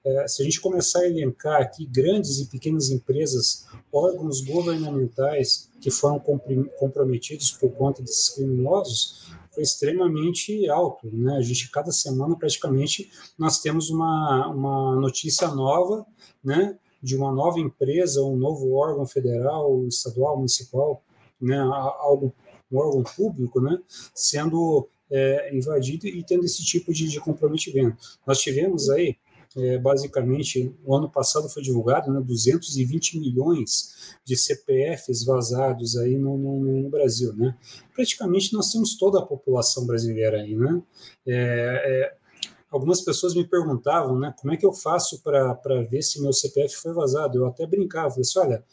é, 0.05 0.27
se 0.27 0.42
a 0.42 0.44
gente 0.44 0.61
começar 0.61 1.01
a 1.01 1.07
elencar 1.07 1.62
aqui 1.62 1.87
grandes 1.87 2.40
e 2.40 2.46
pequenas 2.46 2.90
empresas, 2.90 3.66
órgãos 3.92 4.40
governamentais 4.40 5.70
que 5.81 5.90
foram 5.90 6.18
comprometidos 6.18 7.53
por 7.53 7.70
conta 7.70 8.03
desses 8.03 8.31
criminosos, 8.31 9.31
foi 9.53 9.62
extremamente 9.62 10.68
alto. 10.68 11.09
Né? 11.12 11.37
A 11.37 11.40
gente, 11.40 11.70
cada 11.70 11.92
semana, 11.92 12.37
praticamente, 12.37 13.11
nós 13.38 13.61
temos 13.61 13.88
uma, 13.88 14.49
uma 14.49 14.96
notícia 14.96 15.49
nova, 15.49 16.05
né? 16.42 16.77
de 17.01 17.14
uma 17.16 17.31
nova 17.31 17.61
empresa, 17.61 18.22
um 18.22 18.37
novo 18.37 18.72
órgão 18.75 19.07
federal, 19.07 19.87
estadual, 19.87 20.37
municipal, 20.37 21.01
né? 21.40 21.59
algo, 21.59 22.35
um 22.72 22.77
órgão 22.77 23.05
público, 23.05 23.61
né? 23.61 23.79
sendo 24.12 24.88
é, 25.11 25.57
invadido 25.57 26.07
e 26.07 26.23
tendo 26.23 26.45
esse 26.45 26.64
tipo 26.64 26.92
de, 26.92 27.09
de 27.09 27.21
comprometimento. 27.21 27.97
Nós 28.27 28.40
tivemos 28.40 28.88
aí, 28.90 29.16
é, 29.57 29.79
basicamente, 29.79 30.75
o 30.85 30.95
ano 30.95 31.11
passado 31.11 31.49
foi 31.49 31.62
divulgado 31.62 32.12
né, 32.12 32.21
220 32.21 33.19
milhões 33.19 34.16
de 34.25 34.37
CPFs 34.37 35.25
vazados 35.25 35.97
aí 35.97 36.16
no, 36.19 36.37
no, 36.37 36.83
no, 36.83 36.90
Brasil, 36.90 37.33
né? 37.35 37.57
Praticamente 37.95 38.53
nós 38.53 38.71
temos 38.71 38.97
toda 38.97 39.19
a 39.19 39.27
população 39.27 39.87
brasileira 39.87 40.42
aí, 40.42 40.55
né? 40.55 40.83
É, 41.27 42.12
é 42.12 42.27
algumas 42.71 43.01
pessoas 43.01 43.35
me 43.35 43.47
perguntavam, 43.47 44.19
né, 44.19 44.35
como 44.38 44.53
é 44.53 44.57
que 44.57 44.66
eu 44.66 44.73
faço 44.73 45.23
para 45.23 45.83
ver 45.88 46.03
se 46.03 46.21
meu 46.21 46.33
CPF 46.33 46.77
foi 46.77 46.92
vazado? 46.92 47.38
Eu 47.38 47.47
até 47.47 47.66
brincava, 47.66 48.11
falei 48.11 48.23
assim, 48.23 48.38
olha, 48.38 48.64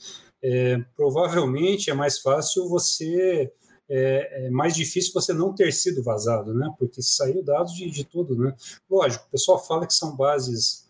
é, 0.44 0.78
provavelmente 0.96 1.90
é 1.90 1.94
mais 1.94 2.20
fácil 2.20 2.68
você 2.68 3.52
é, 3.90 4.46
é, 4.46 4.50
mais 4.50 4.76
difícil 4.76 5.14
você 5.14 5.34
não 5.34 5.54
ter 5.54 5.72
sido 5.74 6.02
vazado, 6.04 6.54
né? 6.54 6.74
Porque 6.78 7.02
saiu 7.02 7.44
dados 7.44 7.74
de, 7.74 7.90
de 7.90 8.04
tudo, 8.04 8.36
né? 8.36 8.56
Lógico, 8.90 9.26
o 9.28 9.32
pessoal 9.32 9.64
fala 9.64 9.86
que 9.86 9.94
são 9.94 10.16
bases 10.16 10.88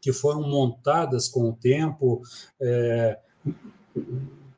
que 0.00 0.12
foram 0.12 0.42
montadas 0.42 1.28
com 1.28 1.50
o 1.50 1.52
tempo, 1.52 2.22
é, 2.60 3.18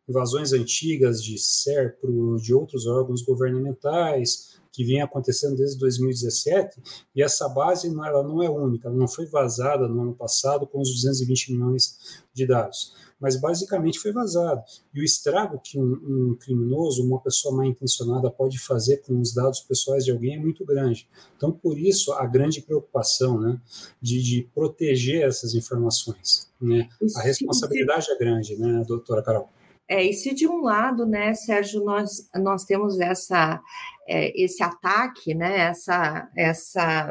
invasões 0.08 0.52
antigas 0.52 1.22
de 1.22 1.36
SERPRO, 1.38 2.36
de 2.40 2.54
outros 2.54 2.86
órgãos 2.86 3.22
governamentais, 3.22 4.60
que 4.70 4.84
vem 4.84 5.02
acontecendo 5.02 5.56
desde 5.56 5.78
2017, 5.78 6.80
e 7.14 7.22
essa 7.22 7.48
base 7.48 7.88
ela 7.88 8.22
não 8.22 8.42
é 8.42 8.48
única, 8.48 8.88
ela 8.88 8.96
não 8.96 9.08
foi 9.08 9.26
vazada 9.26 9.86
no 9.86 10.00
ano 10.00 10.14
passado 10.14 10.66
com 10.66 10.80
os 10.80 10.90
220 10.90 11.52
milhões 11.52 12.22
de 12.32 12.46
dados 12.46 12.94
mas 13.22 13.40
basicamente 13.40 14.00
foi 14.00 14.10
vazado. 14.10 14.60
E 14.92 15.00
o 15.00 15.04
estrago 15.04 15.60
que 15.62 15.78
um, 15.78 15.92
um, 15.92 16.36
criminoso, 16.38 17.06
uma 17.06 17.20
pessoa 17.20 17.54
mal 17.54 17.64
intencionada 17.64 18.28
pode 18.28 18.58
fazer 18.58 18.96
com 18.96 19.20
os 19.20 19.32
dados 19.32 19.60
pessoais 19.60 20.04
de 20.04 20.10
alguém 20.10 20.34
é 20.34 20.40
muito 20.40 20.66
grande. 20.66 21.08
Então, 21.36 21.52
por 21.52 21.78
isso, 21.78 22.12
a 22.14 22.26
grande 22.26 22.60
preocupação 22.60 23.40
né, 23.40 23.60
de, 24.00 24.20
de 24.20 24.48
proteger 24.52 25.22
essas 25.22 25.54
informações. 25.54 26.50
Né? 26.60 26.88
A 27.16 27.22
responsabilidade 27.22 28.10
é 28.10 28.18
grande, 28.18 28.56
né, 28.56 28.84
doutora 28.88 29.22
Carol? 29.22 29.48
É, 29.88 30.02
e 30.02 30.12
se 30.12 30.34
de 30.34 30.48
um 30.48 30.62
lado, 30.62 31.06
né, 31.06 31.32
Sérgio, 31.34 31.84
nós, 31.84 32.28
nós 32.34 32.64
temos 32.64 32.98
essa, 32.98 33.60
é, 34.08 34.42
esse 34.42 34.64
ataque, 34.64 35.32
né, 35.32 35.68
essa, 35.68 36.28
essa 36.36 37.08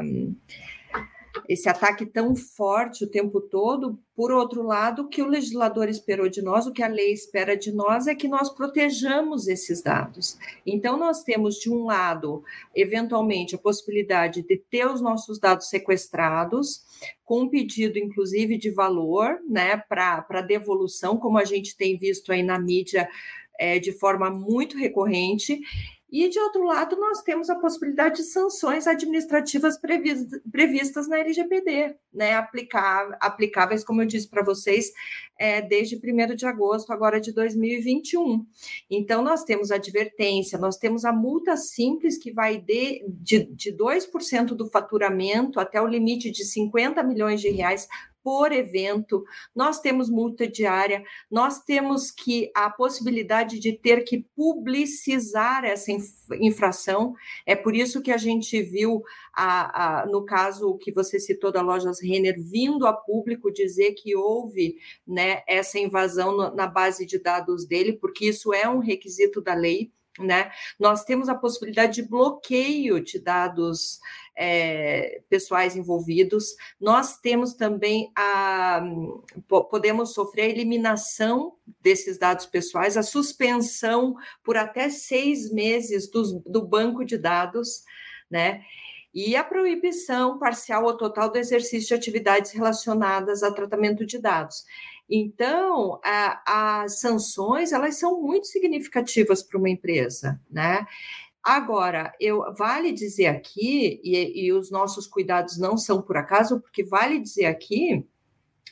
esse 1.48 1.68
ataque 1.68 2.06
tão 2.06 2.34
forte 2.34 3.04
o 3.04 3.10
tempo 3.10 3.40
todo. 3.40 3.98
Por 4.14 4.30
outro 4.30 4.62
lado, 4.62 5.02
o 5.02 5.08
que 5.08 5.22
o 5.22 5.26
legislador 5.26 5.88
esperou 5.88 6.28
de 6.28 6.42
nós, 6.42 6.66
o 6.66 6.72
que 6.72 6.82
a 6.82 6.88
lei 6.88 7.12
espera 7.12 7.56
de 7.56 7.72
nós, 7.72 8.06
é 8.06 8.14
que 8.14 8.28
nós 8.28 8.50
protejamos 8.50 9.48
esses 9.48 9.82
dados. 9.82 10.38
Então, 10.66 10.96
nós 10.96 11.22
temos, 11.22 11.56
de 11.56 11.70
um 11.70 11.84
lado, 11.84 12.42
eventualmente, 12.74 13.54
a 13.54 13.58
possibilidade 13.58 14.42
de 14.42 14.56
ter 14.56 14.86
os 14.86 15.00
nossos 15.00 15.38
dados 15.38 15.68
sequestrados, 15.68 16.82
com 17.24 17.42
um 17.42 17.48
pedido, 17.48 17.98
inclusive, 17.98 18.58
de 18.58 18.70
valor, 18.70 19.40
né, 19.48 19.76
para 19.76 20.42
devolução, 20.46 21.16
como 21.16 21.38
a 21.38 21.44
gente 21.44 21.76
tem 21.76 21.96
visto 21.96 22.32
aí 22.32 22.42
na 22.42 22.58
mídia. 22.58 23.08
É, 23.58 23.78
de 23.78 23.92
forma 23.92 24.28
muito 24.28 24.76
recorrente, 24.76 25.60
e, 26.12 26.28
de 26.28 26.38
outro 26.38 26.62
lado, 26.64 26.94
nós 26.94 27.22
temos 27.22 27.48
a 27.48 27.54
possibilidade 27.54 28.16
de 28.16 28.24
sanções 28.24 28.86
administrativas 28.86 29.80
previstas 30.50 31.08
na 31.08 31.18
LGPD, 31.18 31.96
né, 32.12 32.34
aplicáveis, 33.18 33.82
como 33.82 34.02
eu 34.02 34.06
disse 34.06 34.28
para 34.28 34.44
vocês, 34.44 34.92
é, 35.38 35.62
desde 35.62 35.96
1 35.96 36.36
de 36.36 36.44
agosto 36.44 36.92
agora 36.92 37.18
de 37.18 37.32
2021. 37.32 38.44
Então, 38.90 39.22
nós 39.22 39.42
temos 39.42 39.70
advertência, 39.70 40.58
nós 40.58 40.76
temos 40.76 41.06
a 41.06 41.12
multa 41.14 41.56
simples 41.56 42.18
que 42.18 42.30
vai 42.30 42.58
de, 42.58 43.02
de, 43.08 43.46
de 43.46 43.74
2% 43.74 44.48
do 44.48 44.68
faturamento 44.68 45.58
até 45.58 45.80
o 45.80 45.86
limite 45.86 46.30
de 46.30 46.44
50 46.44 47.02
milhões 47.02 47.40
de 47.40 47.48
reais 47.48 47.88
por 48.22 48.52
evento, 48.52 49.24
nós 49.54 49.80
temos 49.80 50.08
multa 50.08 50.46
diária, 50.46 51.02
nós 51.30 51.60
temos 51.64 52.10
que 52.10 52.50
a 52.54 52.70
possibilidade 52.70 53.58
de 53.58 53.72
ter 53.72 54.04
que 54.04 54.24
publicizar 54.36 55.64
essa 55.64 55.90
infração. 56.40 57.14
É 57.44 57.54
por 57.54 57.74
isso 57.74 58.02
que 58.02 58.12
a 58.12 58.16
gente 58.16 58.62
viu, 58.62 59.02
a, 59.34 60.02
a, 60.02 60.06
no 60.06 60.24
caso 60.24 60.78
que 60.78 60.92
você 60.92 61.18
citou 61.18 61.50
da 61.50 61.62
Lojas 61.62 62.00
Renner, 62.00 62.36
vindo 62.38 62.86
a 62.86 62.92
público 62.92 63.52
dizer 63.52 63.92
que 63.92 64.14
houve 64.16 64.76
né, 65.06 65.42
essa 65.46 65.78
invasão 65.78 66.36
no, 66.36 66.54
na 66.54 66.66
base 66.66 67.04
de 67.06 67.18
dados 67.18 67.66
dele, 67.66 67.92
porque 67.94 68.26
isso 68.26 68.52
é 68.52 68.68
um 68.68 68.78
requisito 68.78 69.40
da 69.40 69.54
lei. 69.54 69.90
Né? 70.18 70.50
Nós 70.78 71.04
temos 71.04 71.28
a 71.28 71.34
possibilidade 71.34 72.02
de 72.02 72.08
bloqueio 72.08 73.02
de 73.02 73.18
dados 73.18 73.98
é, 74.36 75.22
pessoais 75.28 75.76
envolvidos. 75.76 76.54
Nós 76.80 77.18
temos 77.18 77.54
também 77.54 78.10
a 78.16 78.82
podemos 79.48 80.14
sofrer 80.14 80.42
a 80.44 80.48
eliminação 80.48 81.54
desses 81.80 82.18
dados 82.18 82.46
pessoais, 82.46 82.96
a 82.96 83.02
suspensão 83.02 84.16
por 84.42 84.56
até 84.56 84.88
seis 84.88 85.50
meses 85.52 86.10
do, 86.10 86.66
banco 86.66 87.04
de 87.04 87.18
dados, 87.18 87.82
né? 88.30 88.62
E 89.14 89.36
a 89.36 89.44
proibição 89.44 90.38
parcial 90.38 90.84
ou 90.84 90.96
total 90.96 91.30
do 91.30 91.36
exercício 91.36 91.88
de 91.88 91.94
atividades 91.94 92.50
relacionadas 92.52 93.42
a 93.42 93.52
tratamento 93.52 94.06
de 94.06 94.18
dados. 94.18 94.64
Então, 95.08 96.00
a, 96.02 96.82
as 96.82 97.00
sanções 97.00 97.72
elas 97.72 97.96
são 97.96 98.22
muito 98.22 98.46
significativas 98.46 99.42
para 99.42 99.58
uma 99.58 99.68
empresa, 99.68 100.40
né? 100.50 100.86
Agora, 101.42 102.14
eu 102.20 102.54
vale 102.54 102.92
dizer 102.92 103.26
aqui, 103.26 104.00
e, 104.04 104.44
e 104.46 104.52
os 104.52 104.70
nossos 104.70 105.06
cuidados 105.06 105.58
não 105.58 105.76
são 105.76 106.00
por 106.00 106.16
acaso, 106.16 106.60
porque 106.60 106.84
vale 106.84 107.18
dizer 107.18 107.46
aqui 107.46 108.06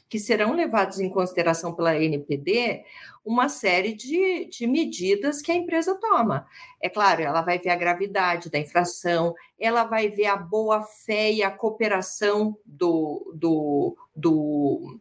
que 0.09 0.19
serão 0.19 0.55
levados 0.55 0.99
em 0.99 1.09
consideração 1.09 1.73
pela 1.73 1.97
NPD 1.97 2.85
uma 3.25 3.49
série 3.49 3.95
de, 3.95 4.47
de, 4.47 4.67
medidas 4.67 5.41
que 5.41 5.53
a 5.53 5.55
empresa 5.55 5.95
toma. 5.95 6.47
É 6.81 6.89
claro, 6.89 7.23
ela 7.23 7.43
vai 7.43 7.59
ver 7.59 7.71
a 7.71 7.77
gravidade 7.77 8.51
da 8.51 8.59
infração, 8.59 9.35
ela 9.59 9.85
vai 9.85 10.09
ver 10.09 10.27
a 10.27 10.37
boa 10.37 10.83
fé 10.83 11.31
e 11.33 11.43
a 11.43 11.51
cooperação 11.51 12.59
do, 12.65 13.33
do, 13.37 13.97
do 14.15 15.01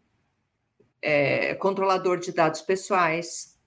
é, 1.02 1.56
controlador 1.56 2.20
de 2.20 2.32
dados 2.32 2.62
pessoais, 2.62 3.59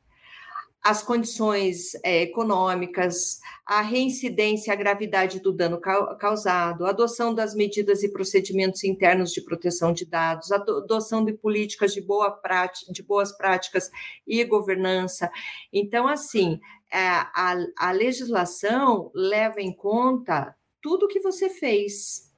as 0.82 1.00
condições 1.00 1.94
é, 2.02 2.22
econômicas, 2.22 3.38
a 3.64 3.80
reincidência, 3.82 4.72
a 4.72 4.76
gravidade 4.76 5.38
do 5.38 5.52
dano 5.52 5.80
causado, 6.18 6.84
a 6.84 6.90
adoção 6.90 7.32
das 7.32 7.54
medidas 7.54 8.02
e 8.02 8.12
procedimentos 8.12 8.82
internos 8.82 9.30
de 9.30 9.40
proteção 9.40 9.92
de 9.92 10.04
dados, 10.04 10.50
a 10.50 10.56
adoção 10.56 11.24
de 11.24 11.34
políticas 11.34 11.94
de, 11.94 12.00
boa 12.00 12.32
prática, 12.32 12.92
de 12.92 13.02
boas 13.02 13.30
práticas 13.30 13.90
e 14.26 14.42
governança. 14.44 15.30
Então, 15.72 16.08
assim, 16.08 16.58
é, 16.90 16.98
a, 16.98 17.56
a 17.78 17.92
legislação 17.92 19.12
leva 19.14 19.60
em 19.60 19.72
conta 19.72 20.52
tudo 20.80 21.06
que 21.06 21.20
você 21.20 21.48
fez, 21.48 22.31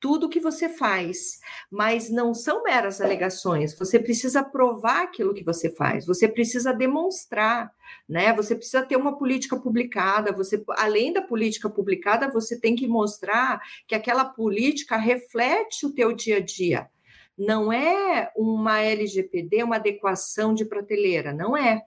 tudo 0.00 0.28
que 0.28 0.40
você 0.40 0.68
faz, 0.68 1.40
mas 1.70 2.08
não 2.08 2.32
são 2.32 2.62
meras 2.62 3.00
alegações. 3.00 3.78
Você 3.78 3.98
precisa 3.98 4.42
provar 4.42 5.02
aquilo 5.02 5.34
que 5.34 5.44
você 5.44 5.70
faz, 5.70 6.06
você 6.06 6.26
precisa 6.26 6.72
demonstrar, 6.72 7.70
né? 8.08 8.32
Você 8.32 8.54
precisa 8.54 8.82
ter 8.82 8.96
uma 8.96 9.18
política 9.18 9.56
publicada, 9.56 10.32
você 10.32 10.64
além 10.70 11.12
da 11.12 11.20
política 11.20 11.68
publicada, 11.68 12.30
você 12.30 12.58
tem 12.58 12.74
que 12.74 12.88
mostrar 12.88 13.60
que 13.86 13.94
aquela 13.94 14.24
política 14.24 14.96
reflete 14.96 15.84
o 15.84 15.92
teu 15.92 16.12
dia 16.12 16.38
a 16.38 16.40
dia. 16.40 16.88
Não 17.36 17.72
é 17.72 18.32
uma 18.36 18.80
LGPD, 18.80 19.62
uma 19.62 19.76
adequação 19.76 20.54
de 20.54 20.64
prateleira, 20.64 21.32
não 21.32 21.56
é 21.56 21.82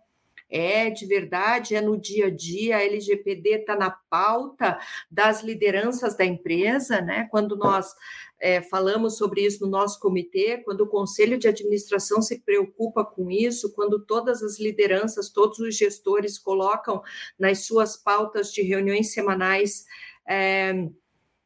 é 0.53 0.91
de 0.91 1.07
verdade, 1.07 1.75
é 1.75 1.81
no 1.81 1.99
dia 1.99 2.27
a 2.27 2.29
dia, 2.29 2.77
a 2.77 2.83
LGPD 2.83 3.61
está 3.61 3.75
na 3.75 3.89
pauta 3.89 4.77
das 5.09 5.41
lideranças 5.41 6.15
da 6.15 6.23
empresa, 6.23 7.01
né? 7.01 7.27
Quando 7.31 7.57
nós 7.57 7.93
é, 8.39 8.61
falamos 8.61 9.17
sobre 9.17 9.41
isso 9.41 9.65
no 9.65 9.71
nosso 9.71 9.99
comitê, 9.99 10.59
quando 10.59 10.81
o 10.81 10.87
conselho 10.87 11.39
de 11.39 11.47
administração 11.47 12.21
se 12.21 12.39
preocupa 12.39 13.03
com 13.03 13.31
isso, 13.31 13.73
quando 13.73 14.05
todas 14.05 14.43
as 14.43 14.59
lideranças, 14.59 15.29
todos 15.29 15.57
os 15.59 15.75
gestores 15.75 16.37
colocam 16.37 17.01
nas 17.39 17.65
suas 17.65 17.97
pautas 17.97 18.51
de 18.53 18.61
reuniões 18.61 19.11
semanais. 19.11 19.85
É, 20.27 20.87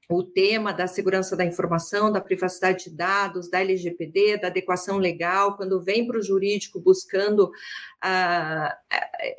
o 0.10 0.24
tema 0.24 0.74
da 0.74 0.88
segurança 0.88 1.36
da 1.36 1.44
informação, 1.44 2.12
da 2.12 2.22
privacidade 2.22 2.86
de 2.86 2.96
dados, 2.96 3.50
da 3.50 3.60
LGPD, 3.60 4.38
da 4.38 4.48
adequação 4.48 4.98
legal, 4.98 5.58
quando 5.58 5.82
vem 5.82 6.08
para 6.08 6.18
o 6.18 6.24
jurídico 6.24 6.80
buscando 6.80 7.52
ah, 8.02 8.78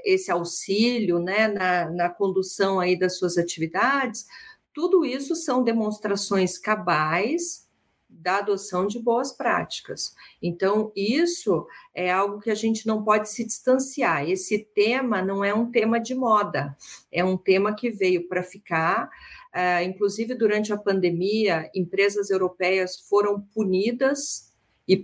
esse 0.04 0.30
auxílio 0.30 1.18
né, 1.18 1.48
na, 1.48 1.90
na 1.90 2.08
condução 2.10 2.78
aí 2.78 2.98
das 2.98 3.16
suas 3.16 3.38
atividades, 3.38 4.26
tudo 4.74 5.06
isso 5.06 5.34
são 5.34 5.64
demonstrações 5.64 6.58
cabais 6.58 7.66
da 8.08 8.38
adoção 8.38 8.86
de 8.86 8.98
boas 8.98 9.32
práticas. 9.32 10.14
Então, 10.42 10.90
isso 10.94 11.66
é 11.94 12.10
algo 12.10 12.40
que 12.40 12.50
a 12.50 12.54
gente 12.54 12.86
não 12.86 13.02
pode 13.04 13.28
se 13.30 13.44
distanciar. 13.44 14.28
Esse 14.28 14.58
tema 14.74 15.22
não 15.22 15.44
é 15.44 15.54
um 15.54 15.70
tema 15.70 16.00
de 16.00 16.14
moda, 16.14 16.76
é 17.12 17.24
um 17.24 17.36
tema 17.36 17.74
que 17.74 17.90
veio 17.90 18.26
para 18.28 18.42
ficar. 18.42 19.10
Uh, 19.54 19.82
inclusive, 19.84 20.34
durante 20.34 20.72
a 20.72 20.76
pandemia, 20.76 21.70
empresas 21.74 22.30
europeias 22.30 23.00
foram 23.08 23.40
punidas 23.40 24.48
e 24.86 24.96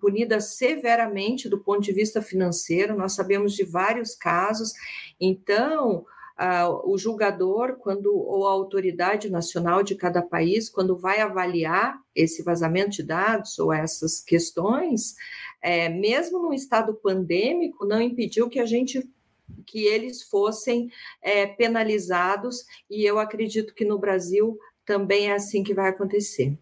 punidas 0.00 0.56
severamente 0.56 1.48
do 1.48 1.58
ponto 1.58 1.82
de 1.82 1.92
vista 1.92 2.20
financeiro. 2.20 2.96
Nós 2.96 3.14
sabemos 3.14 3.54
de 3.54 3.64
vários 3.64 4.14
casos. 4.16 4.72
Então, 5.20 6.04
uh, 6.40 6.90
o 6.90 6.98
julgador, 6.98 7.76
quando 7.76 8.12
ou 8.12 8.48
a 8.48 8.50
autoridade 8.50 9.30
nacional 9.30 9.82
de 9.84 9.94
cada 9.94 10.20
país, 10.20 10.68
quando 10.68 10.98
vai 10.98 11.20
avaliar 11.20 11.96
esse 12.14 12.42
vazamento 12.42 12.90
de 12.90 13.02
dados 13.04 13.58
ou 13.58 13.72
essas 13.72 14.20
questões, 14.20 15.14
é, 15.62 15.88
mesmo 15.88 16.40
no 16.40 16.52
estado 16.52 16.94
pandêmico, 16.94 17.86
não 17.86 18.00
impediu 18.00 18.48
que 18.48 18.58
a 18.58 18.66
gente 18.66 19.08
que 19.66 19.84
eles 19.84 20.22
fossem 20.22 20.90
é, 21.22 21.46
penalizados, 21.46 22.64
e 22.90 23.04
eu 23.04 23.18
acredito 23.18 23.74
que 23.74 23.84
no 23.84 23.98
Brasil 23.98 24.58
também 24.84 25.28
é 25.28 25.34
assim 25.34 25.62
que 25.62 25.74
vai 25.74 25.88
acontecer. 25.88 26.58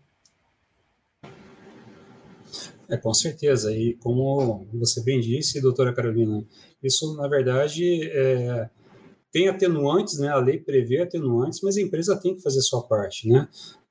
É, 2.90 2.96
com 2.96 3.12
certeza. 3.12 3.70
E 3.72 3.94
como 3.96 4.66
você 4.72 5.02
bem 5.02 5.20
disse, 5.20 5.60
doutora 5.60 5.94
Carolina, 5.94 6.44
isso, 6.82 7.16
na 7.16 7.28
verdade, 7.28 8.02
é, 8.10 8.70
tem 9.30 9.48
atenuantes, 9.48 10.18
né? 10.18 10.28
A 10.28 10.38
lei 10.38 10.58
prevê 10.58 11.02
atenuantes, 11.02 11.60
mas 11.62 11.76
a 11.76 11.82
empresa 11.82 12.18
tem 12.20 12.34
que 12.34 12.42
fazer 12.42 12.60
sua 12.62 12.82
parte, 12.82 13.28
né? 13.28 13.46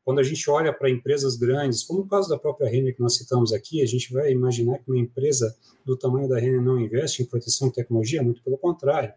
Quando 0.08 0.20
a 0.20 0.24
gente 0.24 0.50
olha 0.50 0.72
para 0.72 0.90
empresas 0.90 1.36
grandes, 1.36 1.84
como 1.84 2.00
o 2.00 2.08
caso 2.08 2.30
da 2.30 2.40
própria 2.40 2.70
Renner 2.70 2.96
que 2.96 3.02
nós 3.02 3.18
citamos 3.18 3.52
aqui, 3.52 3.82
a 3.82 3.86
gente 3.86 4.14
vai 4.14 4.32
imaginar 4.32 4.78
que 4.78 4.90
uma 4.90 4.98
empresa 4.98 5.54
do 5.86 5.98
tamanho 5.98 6.30
da 6.30 6.40
Renner 6.40 6.62
não 6.62 6.80
investe 6.80 7.22
em 7.22 7.26
proteção 7.26 7.68
e 7.68 7.74
tecnologia, 7.74 8.24
muito 8.24 8.42
pelo 8.42 8.58
contrário. 8.58 9.12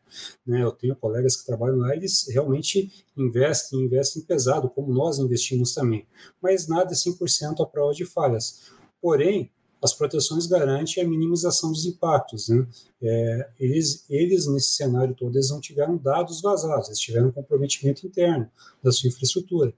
Né? 0.44 0.64
Eu 0.64 0.72
tenho 0.72 0.96
colegas 0.96 1.36
que 1.36 1.46
trabalham 1.46 1.76
lá, 1.76 1.94
eles 1.94 2.26
realmente 2.28 3.04
investem, 3.16 3.82
investem 3.84 4.20
pesado, 4.24 4.68
como 4.68 4.92
nós 4.92 5.20
investimos 5.20 5.72
também. 5.72 6.08
Mas 6.42 6.66
nada 6.66 6.90
é 6.90 6.96
100% 6.96 7.60
à 7.60 7.66
prova 7.66 7.94
de 7.94 8.04
falhas. 8.04 8.62
Porém, 9.00 9.48
as 9.82 9.94
proteções 9.94 10.46
garantem 10.46 11.02
a 11.02 11.08
minimização 11.08 11.72
dos 11.72 11.86
impactos. 11.86 12.48
Né? 12.48 12.66
É, 13.02 13.50
eles, 13.58 14.04
eles, 14.10 14.46
nesse 14.46 14.74
cenário 14.74 15.14
todo, 15.14 15.34
eles 15.34 15.50
não 15.50 15.60
tiveram 15.60 15.96
dados 15.96 16.42
vazados, 16.42 16.88
eles 16.88 16.98
tiveram 16.98 17.32
comprometimento 17.32 18.06
interno 18.06 18.48
da 18.82 18.92
sua 18.92 19.08
infraestrutura. 19.08 19.72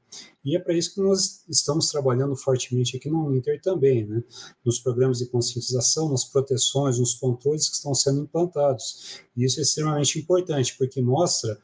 E 0.45 0.57
é 0.57 0.59
para 0.59 0.75
isso 0.75 0.95
que 0.95 1.01
nós 1.01 1.45
estamos 1.49 1.89
trabalhando 1.89 2.35
fortemente 2.35 2.97
aqui 2.97 3.09
no 3.09 3.35
Inter 3.35 3.61
também, 3.61 4.05
né? 4.05 4.25
nos 4.65 4.81
programas 4.81 5.19
de 5.19 5.27
conscientização, 5.27 6.11
nas 6.11 6.25
proteções, 6.25 6.99
nos 6.99 7.15
controles 7.15 7.69
que 7.69 7.77
estão 7.77 7.95
sendo 7.95 8.23
implantados. 8.23 9.21
E 9.37 9.45
isso 9.45 9.61
é 9.61 9.63
extremamente 9.63 10.19
importante, 10.19 10.77
porque 10.77 11.01
mostra 11.01 11.57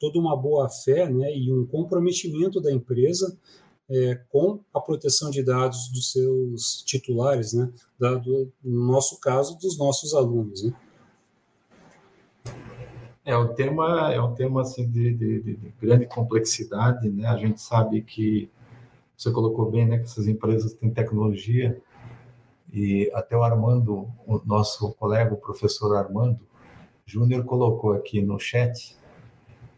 toda 0.00 0.18
uma 0.18 0.36
boa 0.36 0.68
fé 0.68 1.08
né, 1.10 1.36
e 1.36 1.52
um 1.52 1.66
comprometimento 1.66 2.60
da 2.60 2.72
empresa 2.72 3.36
é, 3.92 4.14
com 4.30 4.58
a 4.72 4.80
proteção 4.80 5.30
de 5.30 5.42
dados 5.42 5.88
dos 5.88 6.12
seus 6.12 6.82
titulares, 6.82 7.52
né? 7.52 7.70
Da, 8.00 8.14
do, 8.14 8.50
no 8.64 8.86
nosso 8.86 9.20
caso, 9.20 9.58
dos 9.58 9.76
nossos 9.76 10.14
alunos. 10.14 10.64
Né? 10.64 10.72
É 13.22 13.36
um 13.36 13.52
tema, 13.52 14.10
é 14.10 14.20
um 14.20 14.34
tema 14.34 14.62
assim 14.62 14.88
de, 14.88 15.12
de, 15.12 15.42
de, 15.42 15.74
grande 15.78 16.06
complexidade, 16.06 17.10
né? 17.10 17.26
A 17.26 17.36
gente 17.36 17.60
sabe 17.60 18.00
que 18.00 18.50
você 19.14 19.30
colocou 19.30 19.70
bem, 19.70 19.86
né? 19.86 19.98
Que 19.98 20.04
essas 20.04 20.26
empresas 20.26 20.72
têm 20.72 20.90
tecnologia 20.90 21.78
e 22.72 23.12
até 23.14 23.36
o 23.36 23.42
Armando, 23.42 24.08
o 24.26 24.40
nosso 24.46 24.94
colega, 24.94 25.34
o 25.34 25.36
professor 25.36 25.94
Armando 25.94 26.40
Júnior, 27.04 27.44
colocou 27.44 27.92
aqui 27.92 28.22
no 28.22 28.38
chat 28.38 28.96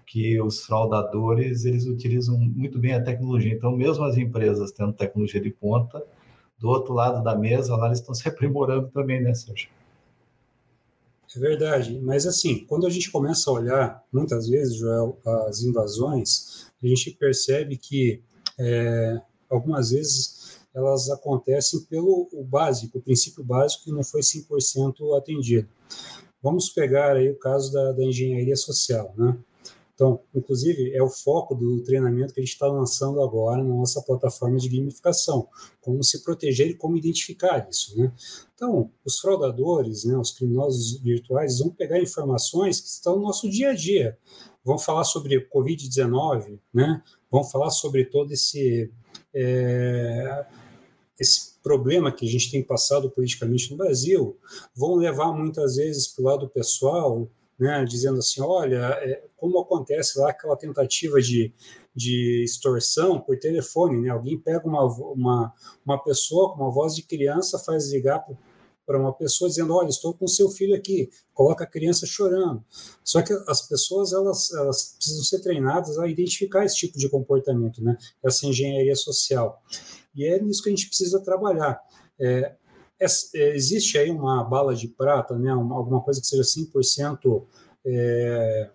que 0.06 0.40
os 0.40 0.64
fraudadores 0.64 1.64
eles 1.64 1.86
utilizam 1.86 2.38
muito 2.38 2.78
bem 2.78 2.94
a 2.94 3.02
tecnologia. 3.02 3.52
Então, 3.52 3.76
mesmo 3.76 4.04
as 4.04 4.16
empresas 4.16 4.70
tendo 4.72 4.92
tecnologia 4.92 5.40
de 5.40 5.50
ponta, 5.50 6.04
do 6.58 6.68
outro 6.68 6.94
lado 6.94 7.22
da 7.22 7.36
mesa, 7.36 7.76
lá 7.76 7.86
eles 7.86 7.98
estão 7.98 8.14
se 8.14 8.28
aprimorando 8.28 8.88
também, 8.88 9.22
né, 9.22 9.34
Sérgio? 9.34 9.68
É 11.36 11.40
verdade, 11.40 11.98
mas 12.00 12.26
assim, 12.26 12.64
quando 12.64 12.86
a 12.86 12.90
gente 12.90 13.10
começa 13.10 13.50
a 13.50 13.52
olhar, 13.52 14.04
muitas 14.12 14.48
vezes, 14.48 14.76
Joel, 14.76 15.18
as 15.48 15.62
invasões, 15.62 16.68
a 16.80 16.86
gente 16.86 17.10
percebe 17.10 17.76
que 17.76 18.22
é, 18.56 19.20
algumas 19.50 19.90
vezes 19.90 20.60
elas 20.72 21.10
acontecem 21.10 21.80
pelo 21.86 22.28
o 22.32 22.44
básico, 22.44 22.98
o 22.98 23.02
princípio 23.02 23.42
básico 23.42 23.84
que 23.84 23.92
não 23.92 24.04
foi 24.04 24.20
100% 24.20 25.18
atendido. 25.18 25.68
Vamos 26.42 26.68
pegar 26.68 27.16
aí 27.16 27.30
o 27.30 27.38
caso 27.38 27.72
da, 27.72 27.92
da 27.92 28.04
engenharia 28.04 28.56
social, 28.56 29.12
né? 29.16 29.36
Então, 29.94 30.20
inclusive, 30.35 30.92
é 30.92 31.02
o 31.02 31.09
foco 31.09 31.54
do 31.54 31.80
treinamento 31.83 32.35
que 32.35 32.40
a 32.40 32.42
gente 32.42 32.52
está 32.52 32.66
lançando 32.66 33.22
agora 33.22 33.62
na 33.62 33.74
nossa 33.74 34.02
plataforma 34.02 34.59
de 34.59 34.68
gamificação, 34.68 35.46
como 35.80 36.02
se 36.02 36.24
proteger 36.24 36.68
e 36.68 36.74
como 36.74 36.96
identificar 36.96 37.66
isso, 37.70 37.96
né? 37.96 38.12
Então, 38.54 38.90
os 39.04 39.20
fraudadores, 39.20 40.04
né, 40.04 40.16
os 40.16 40.33
criminosos 40.33 41.00
virtuais, 41.00 41.61
vão 41.61 41.70
pegar 41.70 42.00
informações 42.00 42.80
que 42.80 42.88
estão 42.88 43.16
no 43.16 43.22
nosso 43.22 43.48
dia 43.48 43.70
a 43.70 43.74
dia, 43.74 44.18
vão 44.64 44.78
falar 44.78 45.04
sobre 45.04 45.48
Covid-19, 45.48 46.59
né? 46.72 47.00
Vão 47.30 47.44
falar 47.44 47.70
sobre 47.70 48.04
todo 48.04 48.33
esse 48.33 48.90
é, 49.33 50.46
esse 51.18 51.54
problema 51.62 52.12
que 52.12 52.26
a 52.26 52.30
gente 52.30 52.50
tem 52.50 52.62
passado 52.62 53.11
politicamente 53.11 53.70
no 53.70 53.76
Brasil, 53.76 54.37
vão 54.74 54.96
levar 54.96 55.33
muitas 55.33 55.76
vezes 55.76 56.09
para 56.09 56.22
o 56.22 56.26
lado 56.26 56.48
pessoal 56.48 57.28
né, 57.58 57.84
dizendo 57.84 58.18
assim, 58.18 58.40
olha, 58.40 58.76
é, 59.00 59.24
como 59.36 59.59
acontece 59.59 60.18
lá 60.18 60.30
aquela 60.30 60.57
tentativa 60.57 61.20
de, 61.20 61.52
de 61.94 62.42
extorsão 62.44 63.20
por 63.20 63.38
telefone, 63.38 64.00
né? 64.00 64.11
Alguém 64.11 64.38
pega 64.38 64.66
uma, 64.66 64.84
uma, 64.84 65.52
uma 65.84 66.02
pessoa 66.02 66.52
com 66.52 66.62
uma 66.62 66.70
voz 66.70 66.94
de 66.94 67.02
criança, 67.02 67.59
faz 67.59 67.90
ligar 67.92 68.24
para 68.86 68.98
uma 68.98 69.12
pessoa 69.12 69.48
dizendo, 69.48 69.74
olha, 69.74 69.88
estou 69.88 70.12
com 70.12 70.26
seu 70.26 70.50
filho 70.50 70.74
aqui, 70.74 71.09
coloca 71.32 71.64
a 71.64 71.66
criança 71.66 72.07
chorando. 72.07 72.62
Só 73.02 73.22
que 73.22 73.32
as 73.48 73.66
pessoas 73.66 74.12
elas, 74.12 74.52
elas 74.52 74.94
precisam 74.96 75.24
ser 75.24 75.40
treinadas 75.40 75.98
a 75.98 76.07
identificar 76.07 76.64
esse 76.64 76.76
tipo 76.76 76.98
de 76.98 77.09
comportamento, 77.09 77.82
né? 77.82 77.96
Essa 78.22 78.46
engenharia 78.46 78.94
social. 78.94 79.62
E 80.14 80.26
é 80.26 80.40
nisso 80.40 80.62
que 80.62 80.68
a 80.68 80.72
gente 80.72 80.86
precisa 80.86 81.20
trabalhar. 81.20 81.80
É, 82.20 82.55
é, 83.01 83.55
existe 83.55 83.99
aí 83.99 84.11
uma 84.11 84.42
bala 84.45 84.74
de 84.74 84.88
prata, 84.88 85.36
né, 85.38 85.53
uma, 85.55 85.76
alguma 85.76 86.01
coisa 86.01 86.20
que 86.20 86.26
seja 86.26 86.42
100% 86.42 87.45
é, 87.86 88.70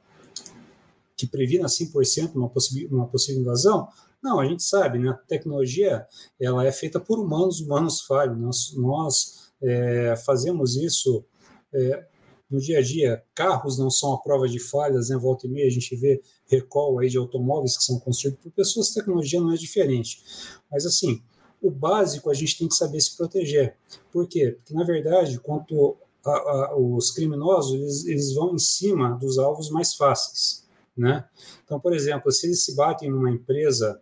que 1.16 1.28
previna 1.28 1.68
100% 1.68 2.36
uma 2.36 2.52
uma 2.92 3.08
possível 3.08 3.42
invasão? 3.42 3.88
Não, 4.22 4.40
a 4.40 4.46
gente 4.46 4.64
sabe, 4.64 5.00
né, 5.00 5.10
a 5.10 5.14
tecnologia 5.14 6.06
ela 6.40 6.66
é 6.66 6.72
feita 6.72 7.00
por 7.00 7.20
humanos, 7.20 7.62
humanos 7.62 8.02
falham, 8.02 8.36
nós, 8.36 8.74
nós 8.76 9.52
é, 9.62 10.16
fazemos 10.26 10.76
isso 10.76 11.26
é, 11.74 12.06
no 12.50 12.60
dia 12.60 12.80
a 12.80 12.82
dia, 12.82 13.24
carros 13.36 13.78
não 13.78 13.92
são 13.92 14.14
a 14.14 14.18
prova 14.22 14.50
de 14.50 14.60
falhas, 14.60 15.10
né? 15.10 15.18
Volta 15.18 15.46
e 15.46 15.50
meia 15.50 15.68
a 15.68 15.72
gente 15.72 15.96
vê 15.96 16.20
recall 16.48 16.98
aí 16.98 17.08
de 17.08 17.18
automóveis 17.18 17.78
que 17.78 17.84
são 17.84 18.00
construídos 18.00 18.42
por 18.42 18.52
pessoas, 18.52 18.90
tecnologia 18.90 19.40
não 19.40 19.54
é 19.54 19.56
diferente. 19.56 20.24
Mas 20.72 20.86
assim, 20.86 21.22
o 21.62 21.70
básico 21.70 22.30
a 22.30 22.34
gente 22.34 22.58
tem 22.58 22.68
que 22.68 22.76
saber 22.76 23.00
se 23.02 23.16
proteger. 23.18 23.76
Por 24.12 24.28
quê? 24.28 24.56
Porque, 24.58 24.74
na 24.74 24.84
verdade, 24.84 25.40
quanto 25.40 25.98
a, 26.26 26.32
a, 26.32 26.78
os 26.78 27.12
criminosos, 27.12 27.74
eles, 27.74 28.06
eles 28.06 28.34
vão 28.34 28.56
em 28.56 28.60
cima 28.60 29.18
dos 29.18 29.38
alvos 29.38 29.70
mais 29.70 29.94
fáceis. 29.94 30.68
Né? 30.96 31.24
Então, 31.64 31.80
por 31.80 31.94
exemplo, 31.94 32.32
se 32.32 32.48
eles 32.48 32.64
se 32.64 32.76
batem 32.76 33.10
numa 33.10 33.32
empresa 33.32 34.02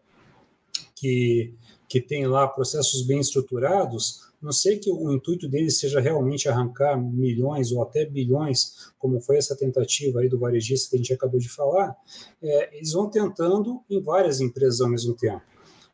que, 0.95 1.53
que 1.87 2.01
tem 2.01 2.25
lá 2.25 2.47
processos 2.47 3.05
bem 3.05 3.19
estruturados, 3.19 4.27
não 4.41 4.51
sei 4.51 4.77
que 4.77 4.91
o 4.91 5.11
intuito 5.11 5.47
deles 5.47 5.79
seja 5.79 5.99
realmente 5.99 6.47
arrancar 6.47 6.95
milhões 6.95 7.71
ou 7.71 7.81
até 7.81 8.05
bilhões, 8.05 8.91
como 8.97 9.19
foi 9.19 9.37
essa 9.37 9.55
tentativa 9.55 10.19
aí 10.19 10.29
do 10.29 10.39
varejista 10.39 10.89
que 10.89 10.95
a 10.95 10.99
gente 10.99 11.13
acabou 11.13 11.39
de 11.39 11.49
falar, 11.49 11.95
é, 12.41 12.77
eles 12.77 12.91
vão 12.91 13.09
tentando 13.09 13.81
em 13.89 14.01
várias 14.01 14.39
empresas 14.39 14.81
ao 14.81 14.89
mesmo 14.89 15.15
tempo. 15.15 15.41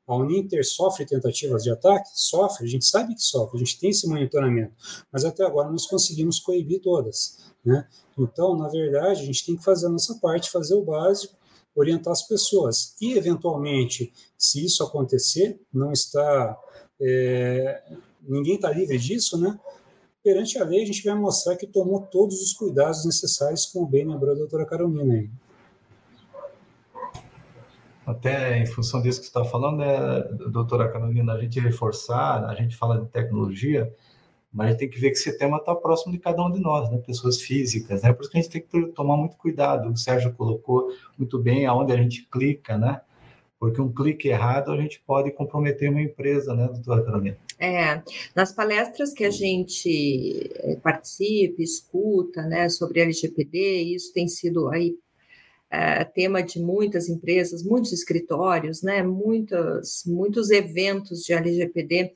A 0.06 0.16
Uninter 0.16 0.66
sofre 0.66 1.06
tentativas 1.06 1.64
de 1.64 1.72
ataque? 1.72 2.10
Sofre, 2.14 2.66
a 2.66 2.70
gente 2.70 2.86
sabe 2.86 3.16
que 3.16 3.24
sofre, 3.24 3.58
a 3.58 3.60
gente 3.60 3.80
tem 3.80 3.90
esse 3.90 4.08
monitoramento, 4.08 4.74
mas 5.12 5.24
até 5.24 5.46
agora 5.46 5.70
nós 5.70 5.86
conseguimos 5.86 6.40
coibir 6.40 6.82
todas. 6.82 7.38
Né? 7.64 7.88
Então, 8.18 8.58
na 8.58 8.68
verdade, 8.68 9.22
a 9.22 9.26
gente 9.26 9.46
tem 9.46 9.56
que 9.56 9.64
fazer 9.64 9.88
a 9.88 9.90
nossa 9.90 10.16
parte, 10.16 10.52
fazer 10.52 10.76
o 10.76 10.84
básico, 10.84 11.36
orientar 11.76 12.12
as 12.12 12.28
pessoas. 12.28 12.96
E, 13.02 13.14
eventualmente, 13.14 14.14
se 14.38 14.64
isso 14.66 14.84
acontecer, 14.84 15.60
não 15.74 15.92
está. 15.92 16.60
É, 17.02 17.84
ninguém 18.22 18.56
está 18.56 18.70
livre 18.70 18.98
disso, 18.98 19.38
né? 19.38 19.60
Perante 20.24 20.58
a 20.58 20.64
lei, 20.64 20.84
a 20.84 20.86
gente 20.86 21.04
vai 21.04 21.16
mostrar 21.16 21.56
que 21.56 21.68
tomou 21.68 22.02
todos 22.02 22.42
os 22.42 22.54
cuidados 22.54 23.06
necessários, 23.06 23.66
como 23.66 23.88
bem 23.88 24.08
lembrou 24.08 24.32
a 24.32 24.38
doutora 24.38 24.66
Carolina. 24.66 25.16
Aí 25.16 25.30
até 28.06 28.60
em 28.60 28.66
função 28.66 29.02
disso 29.02 29.20
que 29.20 29.26
você 29.26 29.30
está 29.30 29.46
falando, 29.46 29.78
né, 29.78 30.22
doutora 30.50 30.92
Carolina, 30.92 31.34
a 31.34 31.42
gente 31.42 31.60
reforçar, 31.60 32.46
a 32.46 32.56
gente 32.56 32.76
fala 32.76 33.00
de 33.00 33.08
tecnologia, 33.08 33.94
mas 34.52 34.76
tem 34.76 34.90
que 34.90 35.00
ver 35.00 35.10
que 35.10 35.18
esse 35.18 35.38
tema 35.38 35.58
está 35.58 35.74
próximo 35.74 36.12
de 36.12 36.20
cada 36.20 36.46
um 36.46 36.52
de 36.52 36.60
nós, 36.60 36.90
né, 36.92 36.98
pessoas 36.98 37.42
físicas, 37.42 38.04
né, 38.04 38.14
por 38.14 38.22
isso 38.22 38.32
que 38.32 38.38
a 38.38 38.42
gente 38.42 38.52
tem 38.52 38.62
que 38.62 38.88
tomar 38.94 39.18
muito 39.18 39.38
cuidado. 39.38 39.90
O 39.90 39.98
Sérgio 39.98 40.34
colocou 40.34 40.90
muito 41.18 41.40
bem 41.40 41.66
aonde 41.66 41.94
a 41.94 41.98
gente 41.98 42.28
clica, 42.30 42.78
né, 42.78 43.02
porque 43.60 43.80
um 43.80 43.92
clique 43.92 44.28
errado 44.28 44.72
a 44.72 44.78
gente 44.78 45.02
pode 45.08 45.32
comprometer 45.32 45.90
uma 45.90 46.02
empresa, 46.02 46.54
né, 46.54 46.68
doutora 46.68 47.04
Carolina? 47.04 47.38
É, 47.58 48.02
nas 48.36 48.52
palestras 48.52 49.14
que 49.14 49.24
a 49.24 49.32
gente 49.32 50.52
eh, 50.56 50.76
participa, 50.84 51.62
escuta, 51.62 52.42
né, 52.42 52.68
sobre 52.68 53.00
LGPD, 53.00 53.84
isso 53.96 54.12
tem 54.12 54.28
sido 54.28 54.68
aí 54.68 54.98
é, 55.74 56.04
tema 56.04 56.44
de 56.44 56.60
muitas 56.60 57.10
empresas, 57.10 57.64
muitos 57.64 57.92
escritórios, 57.92 58.84
né, 58.84 59.02
muitos, 59.02 60.04
muitos 60.06 60.52
eventos 60.52 61.24
de 61.24 61.34
LGPD 61.34 62.14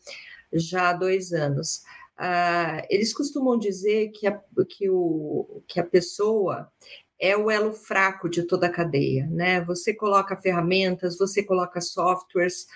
já 0.53 0.89
há 0.89 0.93
dois 0.93 1.33
anos. 1.33 1.81
Uh, 2.19 2.85
eles 2.87 3.11
costumam 3.13 3.57
dizer 3.57 4.09
que 4.09 4.27
a, 4.27 4.39
que, 4.69 4.87
o, 4.91 5.63
que 5.67 5.79
a 5.79 5.83
pessoa 5.83 6.71
é 7.19 7.35
o 7.35 7.49
elo 7.49 7.73
fraco 7.73 8.29
de 8.29 8.43
toda 8.43 8.67
a 8.67 8.71
cadeia, 8.71 9.25
né? 9.27 9.61
Você 9.65 9.91
coloca 9.91 10.37
ferramentas, 10.37 11.17
você 11.17 11.41
coloca 11.43 11.81
softwares, 11.81 12.67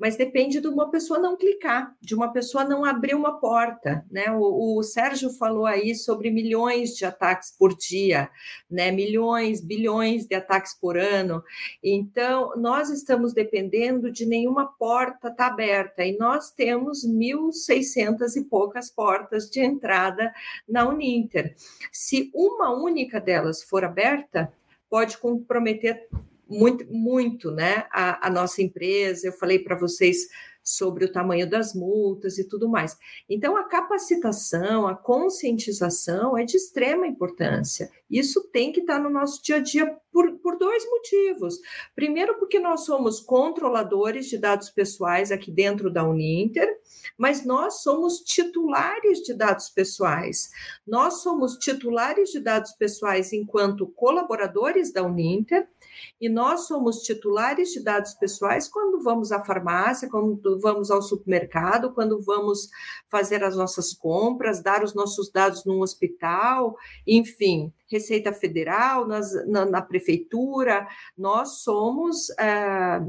mas 0.00 0.16
depende 0.16 0.62
de 0.62 0.66
uma 0.66 0.90
pessoa 0.90 1.18
não 1.18 1.36
clicar, 1.36 1.94
de 2.00 2.14
uma 2.14 2.32
pessoa 2.32 2.64
não 2.64 2.86
abrir 2.86 3.14
uma 3.14 3.38
porta, 3.38 4.02
né? 4.10 4.30
O, 4.30 4.78
o, 4.78 4.82
Sérgio 4.82 5.28
falou 5.28 5.66
aí 5.66 5.94
sobre 5.94 6.30
milhões 6.30 6.96
de 6.96 7.04
ataques 7.04 7.54
por 7.56 7.76
dia, 7.76 8.30
né? 8.70 8.90
Milhões, 8.90 9.60
bilhões 9.60 10.26
de 10.26 10.34
ataques 10.34 10.72
por 10.72 10.96
ano. 10.96 11.44
Então, 11.84 12.56
nós 12.56 12.88
estamos 12.88 13.34
dependendo 13.34 14.10
de 14.10 14.24
nenhuma 14.24 14.72
porta 14.78 15.28
estar 15.28 15.34
tá 15.34 15.46
aberta 15.48 16.02
e 16.02 16.16
nós 16.16 16.50
temos 16.50 17.06
1.600 17.06 18.36
e 18.36 18.44
poucas 18.44 18.90
portas 18.90 19.50
de 19.50 19.60
entrada 19.60 20.32
na 20.66 20.88
Uninter. 20.88 21.54
Se 21.92 22.30
uma 22.32 22.70
única 22.74 23.20
delas 23.20 23.62
for 23.62 23.84
aberta, 23.84 24.50
pode 24.88 25.18
comprometer 25.18 26.08
muito, 26.50 26.84
muito 26.92 27.50
né, 27.52 27.86
a, 27.92 28.26
a 28.26 28.30
nossa 28.30 28.60
empresa. 28.60 29.28
Eu 29.28 29.32
falei 29.32 29.58
para 29.60 29.78
vocês 29.78 30.26
sobre 30.62 31.04
o 31.04 31.12
tamanho 31.12 31.48
das 31.48 31.74
multas 31.74 32.38
e 32.38 32.46
tudo 32.46 32.68
mais. 32.68 32.96
Então, 33.28 33.56
a 33.56 33.64
capacitação, 33.64 34.86
a 34.86 34.94
conscientização 34.94 36.36
é 36.36 36.44
de 36.44 36.56
extrema 36.56 37.06
importância. 37.06 37.90
Isso 38.10 38.48
tem 38.52 38.72
que 38.72 38.80
estar 38.80 38.98
no 38.98 39.10
nosso 39.10 39.42
dia 39.42 39.56
a 39.56 39.60
dia 39.60 39.96
por, 40.12 40.32
por 40.38 40.58
dois 40.58 40.84
motivos. 40.88 41.58
Primeiro, 41.94 42.38
porque 42.38 42.58
nós 42.58 42.84
somos 42.84 43.20
controladores 43.20 44.26
de 44.26 44.38
dados 44.38 44.70
pessoais 44.70 45.32
aqui 45.32 45.50
dentro 45.50 45.90
da 45.90 46.06
Uninter, 46.06 46.68
mas 47.16 47.44
nós 47.44 47.82
somos 47.82 48.18
titulares 48.18 49.20
de 49.20 49.34
dados 49.34 49.70
pessoais. 49.70 50.50
Nós 50.86 51.22
somos 51.22 51.56
titulares 51.56 52.30
de 52.30 52.40
dados 52.40 52.72
pessoais 52.72 53.32
enquanto 53.32 53.86
colaboradores 53.86 54.92
da 54.92 55.02
Uninter 55.02 55.66
e 56.20 56.28
nós 56.28 56.66
somos 56.66 56.98
titulares 56.98 57.70
de 57.70 57.82
dados 57.82 58.12
pessoais 58.14 58.68
quando 58.68 59.02
vamos 59.02 59.32
à 59.32 59.42
farmácia, 59.42 60.08
quando 60.08 60.60
vamos 60.60 60.90
ao 60.90 61.00
supermercado, 61.00 61.92
quando 61.92 62.20
vamos 62.20 62.68
fazer 63.08 63.42
as 63.42 63.56
nossas 63.56 63.94
compras, 63.94 64.62
dar 64.62 64.84
os 64.84 64.94
nossos 64.94 65.30
dados 65.30 65.64
num 65.64 65.80
hospital, 65.80 66.76
enfim, 67.06 67.72
Receita 67.90 68.32
Federal, 68.32 69.06
nas, 69.06 69.32
na, 69.48 69.64
na, 69.64 69.82
prefeitura, 69.82 70.86
nós 71.16 71.62
somos. 71.62 72.30
É, 72.38 73.00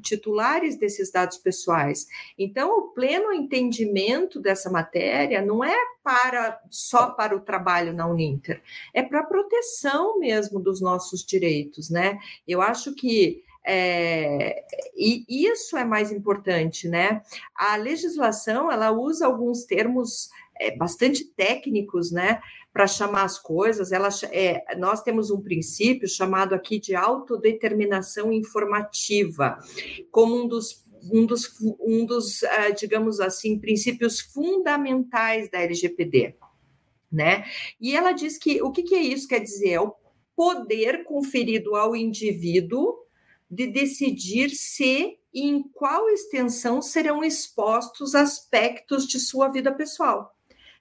titulares 0.00 0.76
desses 0.76 1.10
dados 1.10 1.38
pessoais. 1.38 2.06
Então, 2.38 2.78
o 2.78 2.82
pleno 2.88 3.32
entendimento 3.32 4.40
dessa 4.40 4.70
matéria 4.70 5.42
não 5.42 5.62
é 5.62 5.76
para 6.02 6.60
só 6.70 7.10
para 7.10 7.36
o 7.36 7.40
trabalho 7.40 7.92
na 7.92 8.06
Uninter, 8.06 8.62
é 8.94 9.02
para 9.02 9.20
a 9.20 9.26
proteção 9.26 10.18
mesmo 10.18 10.60
dos 10.60 10.80
nossos 10.80 11.24
direitos, 11.24 11.90
né? 11.90 12.18
Eu 12.46 12.62
acho 12.62 12.94
que 12.94 13.42
é, 13.70 14.64
e 14.96 15.24
isso 15.28 15.76
é 15.76 15.84
mais 15.84 16.10
importante, 16.10 16.88
né? 16.88 17.20
A 17.54 17.76
legislação 17.76 18.72
ela 18.72 18.90
usa 18.90 19.26
alguns 19.26 19.64
termos 19.64 20.30
é, 20.58 20.74
bastante 20.74 21.24
técnicos, 21.24 22.10
né? 22.10 22.40
Para 22.72 22.86
chamar 22.86 23.24
as 23.24 23.38
coisas. 23.38 23.92
Ela, 23.92 24.08
é, 24.30 24.76
nós 24.76 25.02
temos 25.02 25.30
um 25.30 25.40
princípio 25.40 26.08
chamado 26.08 26.54
aqui 26.54 26.78
de 26.78 26.94
autodeterminação 26.94 28.32
informativa, 28.32 29.58
como 30.10 30.36
um 30.36 30.46
dos 30.46 30.86
um 31.12 31.24
dos, 31.24 31.54
um 31.80 32.04
dos 32.04 32.42
uh, 32.42 32.74
digamos 32.76 33.20
assim, 33.20 33.56
princípios 33.58 34.20
fundamentais 34.20 35.48
da 35.48 35.60
LGPD, 35.60 36.34
né? 37.10 37.44
E 37.80 37.96
ela 37.96 38.12
diz 38.12 38.36
que 38.36 38.60
o 38.62 38.72
que, 38.72 38.82
que 38.82 38.96
é 38.96 39.00
isso? 39.00 39.28
Quer 39.28 39.38
dizer, 39.38 39.70
é 39.70 39.80
o 39.80 39.94
poder 40.34 41.04
conferido 41.04 41.76
ao 41.76 41.96
indivíduo 41.96 42.96
de 43.50 43.68
decidir 43.68 44.50
se 44.50 45.18
e 45.32 45.42
em 45.42 45.62
qual 45.62 46.08
extensão 46.10 46.82
serão 46.82 47.22
expostos 47.22 48.14
aspectos 48.14 49.06
de 49.06 49.18
sua 49.18 49.48
vida 49.48 49.72
pessoal 49.72 50.34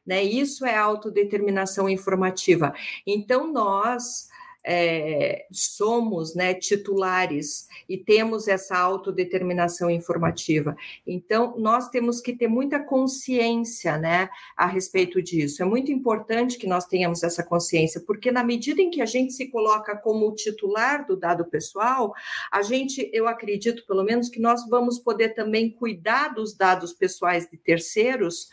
né? 0.08 0.24
Isso 0.24 0.66
é 0.66 0.76
autodeterminação 0.76 1.90
informativa. 1.90 2.74
Então, 3.06 3.52
nós 3.52 4.30
é, 4.70 5.46
somos 5.50 6.36
né, 6.36 6.54
titulares 6.54 7.70
e 7.88 7.98
temos 7.98 8.50
essa 8.50 8.78
autodeterminação 8.78 9.90
informativa. 9.90 10.76
Então, 11.06 11.56
nós 11.58 11.88
temos 11.88 12.20
que 12.20 12.36
ter 12.36 12.50
muita 12.50 12.78
consciência 12.78 13.98
né, 13.98 14.30
a 14.58 14.68
respeito 14.68 15.22
disso. 15.22 15.64
É 15.64 15.66
muito 15.66 15.90
importante 15.90 16.58
que 16.58 16.68
nós 16.68 16.86
tenhamos 16.86 17.24
essa 17.24 17.44
consciência, 17.44 18.02
porque 18.06 18.30
na 18.30 18.44
medida 18.44 18.82
em 18.82 18.90
que 18.90 19.02
a 19.02 19.06
gente 19.06 19.32
se 19.32 19.48
coloca 19.48 19.96
como 19.96 20.36
titular 20.36 21.08
do 21.08 21.16
dado 21.16 21.46
pessoal, 21.46 22.14
a 22.52 22.62
gente, 22.62 23.10
eu 23.14 23.26
acredito 23.26 23.86
pelo 23.88 24.04
menos, 24.04 24.28
que 24.28 24.40
nós 24.40 24.68
vamos 24.68 25.00
poder 25.00 25.30
também 25.30 25.72
cuidar 25.72 26.34
dos 26.34 26.54
dados 26.54 26.92
pessoais 26.92 27.50
de 27.50 27.56
terceiros 27.56 28.50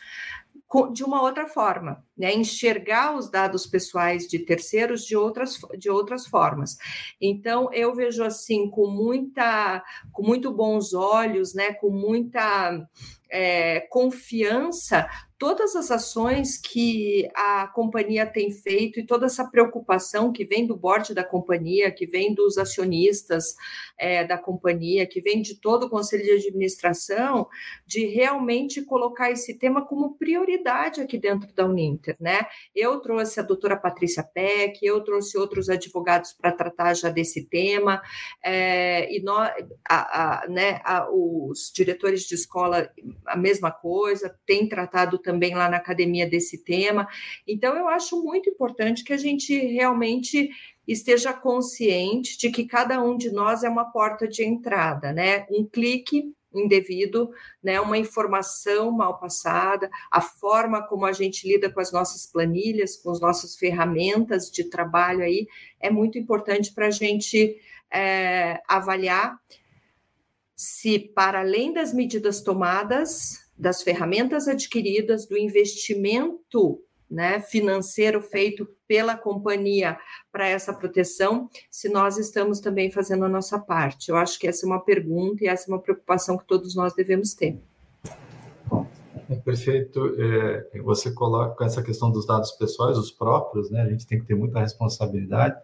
de 0.92 1.04
uma 1.04 1.22
outra 1.22 1.46
forma, 1.46 2.04
né? 2.16 2.32
enxergar 2.34 3.16
os 3.16 3.30
dados 3.30 3.66
pessoais 3.66 4.26
de 4.26 4.38
terceiros 4.38 5.04
de 5.04 5.16
outras, 5.16 5.58
de 5.78 5.88
outras 5.88 6.26
formas. 6.26 6.76
Então, 7.20 7.72
eu 7.72 7.94
vejo 7.94 8.24
assim 8.24 8.68
com 8.70 8.88
muita, 8.88 9.82
com 10.12 10.22
muito 10.22 10.52
bons 10.52 10.92
olhos, 10.92 11.54
né? 11.54 11.72
com 11.74 11.90
muita 11.90 12.86
é, 13.30 13.80
confiança 13.90 15.08
todas 15.38 15.74
as 15.74 15.90
ações 15.90 16.56
que 16.56 17.28
a 17.34 17.66
companhia 17.68 18.24
tem 18.24 18.50
feito 18.50 19.00
e 19.00 19.06
toda 19.06 19.26
essa 19.26 19.44
preocupação 19.44 20.32
que 20.32 20.44
vem 20.44 20.66
do 20.66 20.76
board 20.76 21.12
da 21.12 21.24
companhia, 21.24 21.90
que 21.90 22.06
vem 22.06 22.34
dos 22.34 22.56
acionistas 22.56 23.54
é, 23.98 24.24
da 24.24 24.38
companhia, 24.38 25.06
que 25.06 25.20
vem 25.20 25.42
de 25.42 25.60
todo 25.60 25.84
o 25.84 25.90
conselho 25.90 26.24
de 26.24 26.48
administração, 26.48 27.48
de 27.86 28.06
realmente 28.06 28.82
colocar 28.82 29.30
esse 29.30 29.58
tema 29.58 29.84
como 29.84 30.16
prioridade 30.16 31.00
aqui 31.00 31.18
dentro 31.18 31.52
da 31.52 31.66
Uninter. 31.66 32.16
Né? 32.20 32.46
Eu 32.74 33.00
trouxe 33.00 33.40
a 33.40 33.42
doutora 33.42 33.76
Patrícia 33.76 34.22
Peck, 34.22 34.78
eu 34.82 35.02
trouxe 35.02 35.36
outros 35.36 35.68
advogados 35.68 36.32
para 36.32 36.52
tratar 36.52 36.94
já 36.94 37.10
desse 37.10 37.44
tema, 37.46 38.00
é, 38.42 39.12
e 39.12 39.22
nós, 39.22 39.50
a, 39.88 40.44
a, 40.44 40.48
né, 40.48 40.80
a, 40.84 41.08
os 41.10 41.72
diretores 41.74 42.22
de 42.22 42.34
escola, 42.34 42.88
a 43.26 43.36
mesma 43.36 43.70
coisa, 43.70 44.38
têm 44.46 44.68
tratado 44.68 45.18
também 45.24 45.54
lá 45.54 45.68
na 45.68 45.78
academia 45.78 46.28
desse 46.28 46.62
tema. 46.62 47.08
Então, 47.48 47.76
eu 47.76 47.88
acho 47.88 48.22
muito 48.22 48.48
importante 48.48 49.02
que 49.02 49.12
a 49.12 49.16
gente 49.16 49.58
realmente 49.58 50.50
esteja 50.86 51.32
consciente 51.32 52.38
de 52.38 52.50
que 52.50 52.64
cada 52.64 53.02
um 53.02 53.16
de 53.16 53.30
nós 53.30 53.64
é 53.64 53.68
uma 53.68 53.86
porta 53.86 54.28
de 54.28 54.44
entrada, 54.44 55.12
né? 55.12 55.46
Um 55.50 55.64
clique 55.64 56.32
indevido, 56.54 57.30
né, 57.62 57.80
uma 57.80 57.98
informação 57.98 58.92
mal 58.92 59.18
passada, 59.18 59.90
a 60.10 60.20
forma 60.20 60.86
como 60.86 61.04
a 61.04 61.12
gente 61.12 61.48
lida 61.48 61.68
com 61.70 61.80
as 61.80 61.90
nossas 61.90 62.26
planilhas, 62.26 62.96
com 62.96 63.10
as 63.10 63.20
nossas 63.20 63.56
ferramentas 63.56 64.50
de 64.50 64.64
trabalho 64.64 65.24
aí, 65.24 65.48
é 65.80 65.90
muito 65.90 66.16
importante 66.16 66.72
para 66.72 66.86
a 66.86 66.90
gente 66.90 67.60
é, 67.90 68.62
avaliar 68.68 69.36
se, 70.56 70.98
para 70.98 71.40
além 71.40 71.72
das 71.72 71.92
medidas 71.92 72.40
tomadas, 72.40 73.43
das 73.64 73.82
ferramentas 73.82 74.46
adquiridas, 74.46 75.24
do 75.24 75.38
investimento 75.38 76.82
né, 77.10 77.40
financeiro 77.40 78.20
feito 78.20 78.68
pela 78.86 79.16
companhia 79.16 79.96
para 80.30 80.46
essa 80.46 80.70
proteção, 80.74 81.48
se 81.70 81.88
nós 81.88 82.18
estamos 82.18 82.60
também 82.60 82.90
fazendo 82.90 83.24
a 83.24 83.28
nossa 83.28 83.58
parte. 83.58 84.10
Eu 84.10 84.16
acho 84.16 84.38
que 84.38 84.46
essa 84.46 84.66
é 84.66 84.68
uma 84.68 84.80
pergunta 84.80 85.42
e 85.42 85.46
essa 85.46 85.70
é 85.70 85.72
uma 85.72 85.80
preocupação 85.80 86.36
que 86.36 86.46
todos 86.46 86.74
nós 86.74 86.94
devemos 86.94 87.32
ter. 87.32 87.58
É 89.30 89.34
perfeito. 89.36 90.14
É, 90.20 90.78
você 90.82 91.10
coloca 91.10 91.64
essa 91.64 91.82
questão 91.82 92.10
dos 92.10 92.26
dados 92.26 92.52
pessoais, 92.52 92.98
os 92.98 93.10
próprios, 93.10 93.70
né? 93.70 93.80
A 93.80 93.88
gente 93.88 94.06
tem 94.06 94.20
que 94.20 94.26
ter 94.26 94.34
muita 94.34 94.60
responsabilidade. 94.60 95.58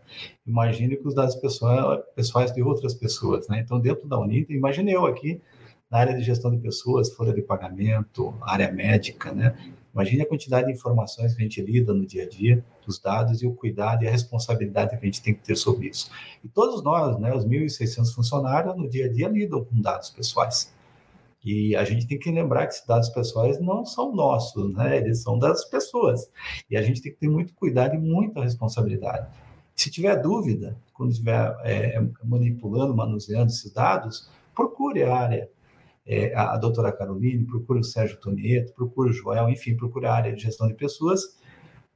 Imagine 0.46 0.96
que 0.96 1.06
os 1.06 1.14
dados 1.14 1.34
pessoais, 1.34 2.02
pessoais 2.16 2.54
de 2.54 2.62
outras 2.62 2.94
pessoas, 2.94 3.46
né? 3.48 3.60
Então, 3.62 3.78
dentro 3.78 4.08
da 4.08 4.18
Unita, 4.18 4.54
imagine 4.54 4.90
eu 4.90 5.04
aqui 5.04 5.42
na 5.90 5.98
área 5.98 6.14
de 6.14 6.22
gestão 6.22 6.50
de 6.50 6.58
pessoas, 6.58 7.12
folha 7.12 7.32
de 7.32 7.42
pagamento, 7.42 8.34
área 8.40 8.70
médica, 8.70 9.32
né? 9.32 9.56
Imagine 9.92 10.22
a 10.22 10.26
quantidade 10.26 10.68
de 10.68 10.72
informações 10.72 11.34
que 11.34 11.40
a 11.40 11.44
gente 11.44 11.60
lida 11.60 11.92
no 11.92 12.06
dia 12.06 12.22
a 12.22 12.28
dia, 12.28 12.64
dos 12.86 12.98
dados 13.00 13.42
e 13.42 13.46
o 13.46 13.52
cuidado 13.52 14.04
e 14.04 14.08
a 14.08 14.10
responsabilidade 14.10 14.90
que 14.90 14.96
a 14.96 15.04
gente 15.04 15.20
tem 15.20 15.34
que 15.34 15.42
ter 15.42 15.56
sobre 15.56 15.88
isso. 15.88 16.10
E 16.44 16.48
todos 16.48 16.82
nós, 16.84 17.18
né, 17.18 17.34
os 17.34 17.44
1.600 17.44 18.14
funcionários, 18.14 18.76
no 18.76 18.88
dia 18.88 19.06
a 19.06 19.12
dia 19.12 19.28
lidam 19.28 19.64
com 19.64 19.80
dados 19.80 20.10
pessoais. 20.10 20.72
E 21.44 21.74
a 21.74 21.84
gente 21.84 22.06
tem 22.06 22.18
que 22.18 22.30
lembrar 22.30 22.66
que 22.66 22.74
esses 22.74 22.86
dados 22.86 23.08
pessoais 23.08 23.58
não 23.58 23.84
são 23.84 24.14
nossos, 24.14 24.72
né? 24.74 24.98
Eles 24.98 25.22
são 25.22 25.38
das 25.38 25.64
pessoas. 25.64 26.30
E 26.70 26.76
a 26.76 26.82
gente 26.82 27.00
tem 27.02 27.10
que 27.10 27.18
ter 27.18 27.28
muito 27.28 27.52
cuidado 27.54 27.94
e 27.94 27.98
muita 27.98 28.42
responsabilidade. 28.42 29.26
Se 29.74 29.90
tiver 29.90 30.14
dúvida, 30.16 30.76
quando 30.92 31.10
estiver 31.10 31.56
é, 31.64 32.00
manipulando, 32.22 32.94
manuseando 32.94 33.50
esses 33.50 33.72
dados, 33.72 34.28
procure 34.54 35.02
a 35.02 35.16
área 35.16 35.50
é, 36.10 36.34
a, 36.34 36.54
a 36.54 36.56
doutora 36.56 36.90
Caroline, 36.90 37.46
procura 37.46 37.78
o 37.78 37.84
Sérgio 37.84 38.18
Tonieto, 38.18 38.72
procura 38.72 39.10
o 39.10 39.12
Joel, 39.12 39.48
enfim, 39.48 39.76
procura 39.76 40.10
a 40.10 40.16
área 40.16 40.32
de 40.34 40.42
gestão 40.42 40.66
de 40.66 40.74
pessoas, 40.74 41.38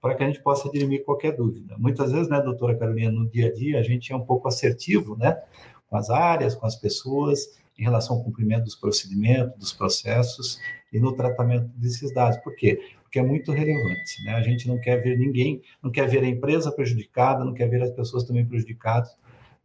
para 0.00 0.14
que 0.14 0.22
a 0.22 0.26
gente 0.28 0.40
possa 0.40 0.70
dirimir 0.70 1.04
qualquer 1.04 1.32
dúvida. 1.32 1.74
Muitas 1.78 2.12
vezes, 2.12 2.28
né, 2.28 2.40
doutora 2.40 2.76
Carolina, 2.78 3.10
no 3.10 3.28
dia 3.28 3.48
a 3.48 3.52
dia, 3.52 3.80
a 3.80 3.82
gente 3.82 4.12
é 4.12 4.16
um 4.16 4.24
pouco 4.24 4.46
assertivo, 4.46 5.16
né, 5.16 5.42
com 5.88 5.96
as 5.96 6.10
áreas, 6.10 6.54
com 6.54 6.64
as 6.64 6.76
pessoas, 6.76 7.58
em 7.76 7.82
relação 7.82 8.16
ao 8.16 8.22
cumprimento 8.22 8.62
dos 8.62 8.76
procedimentos, 8.76 9.58
dos 9.58 9.72
processos 9.72 10.60
e 10.92 11.00
no 11.00 11.12
tratamento 11.16 11.66
desses 11.76 12.14
dados. 12.14 12.38
Por 12.38 12.54
quê? 12.54 12.78
Porque 13.02 13.18
é 13.18 13.22
muito 13.22 13.50
relevante, 13.50 14.22
né? 14.24 14.34
A 14.34 14.42
gente 14.42 14.68
não 14.68 14.80
quer 14.80 15.02
ver 15.02 15.18
ninguém, 15.18 15.60
não 15.82 15.90
quer 15.90 16.08
ver 16.08 16.22
a 16.22 16.28
empresa 16.28 16.70
prejudicada, 16.70 17.44
não 17.44 17.52
quer 17.52 17.68
ver 17.68 17.82
as 17.82 17.90
pessoas 17.90 18.22
também 18.22 18.46
prejudicadas 18.46 19.16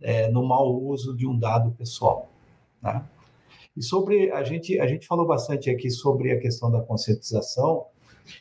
é, 0.01 0.27
no 0.27 0.43
mau 0.43 0.75
uso 0.81 1.15
de 1.15 1.27
um 1.27 1.37
dado 1.37 1.69
pessoal, 1.71 2.31
né? 2.81 3.03
E 3.76 3.84
sobre 3.84 4.32
a 4.32 4.43
gente 4.43 4.80
a 4.80 4.88
gente 4.88 5.07
falou 5.07 5.26
bastante 5.26 5.70
aqui 5.70 5.89
sobre 5.89 6.32
a 6.32 6.39
questão 6.39 6.72
da 6.72 6.82
conscientização, 6.82 7.86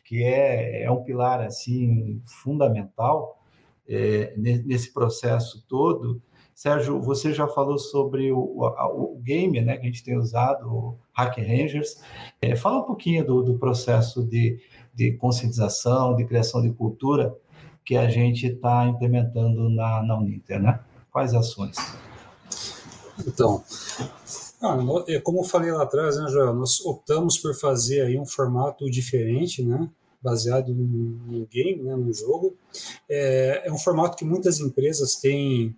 que 0.05 0.23
é, 0.23 0.83
é 0.83 0.91
um 0.91 1.03
pilar 1.03 1.41
assim 1.41 2.21
fundamental 2.25 3.39
é, 3.87 4.33
nesse 4.37 4.93
processo 4.93 5.65
todo. 5.67 6.21
Sérgio, 6.53 7.01
você 7.01 7.33
já 7.33 7.47
falou 7.47 7.79
sobre 7.79 8.33
o, 8.33 8.37
o, 8.37 9.15
o, 9.15 9.21
game, 9.23 9.61
né, 9.61 9.77
que 9.77 9.83
a 9.83 9.85
gente 9.85 10.03
tem 10.03 10.17
usado, 10.17 10.67
o 10.67 10.97
Hack 11.13 11.37
Rangers. 11.37 12.01
É, 12.41 12.53
fala 12.53 12.81
um 12.81 12.83
pouquinho 12.83 13.25
do, 13.25 13.41
do 13.41 13.57
processo 13.57 14.21
de, 14.21 14.59
de 14.93 15.13
conscientização, 15.13 16.17
de 16.17 16.25
criação 16.25 16.61
de 16.61 16.69
cultura 16.71 17.33
que 17.85 17.95
a 17.95 18.09
gente 18.09 18.45
está 18.45 18.85
implementando 18.85 19.69
na, 19.69 20.03
na 20.03 20.17
Uninter, 20.17 20.61
né? 20.61 20.79
Quais 21.09 21.33
ações? 21.33 21.77
Então, 23.25 23.63
ah, 24.61 24.77
é, 25.07 25.19
como 25.19 25.39
eu 25.39 25.43
falei 25.43 25.71
lá 25.71 25.83
atrás, 25.83 26.17
né, 26.17 26.29
Joel, 26.29 26.53
nós 26.53 26.81
optamos 26.81 27.37
por 27.37 27.55
fazer 27.55 28.01
aí 28.01 28.19
um 28.19 28.25
formato 28.25 28.89
diferente, 28.89 29.63
né, 29.63 29.89
baseado 30.21 30.73
no 30.73 31.45
game, 31.47 31.81
né, 31.81 31.95
no 31.95 32.13
jogo. 32.13 32.55
É, 33.09 33.63
é 33.65 33.71
um 33.71 33.77
formato 33.77 34.17
que 34.17 34.25
muitas 34.25 34.59
empresas 34.59 35.15
têm, 35.15 35.75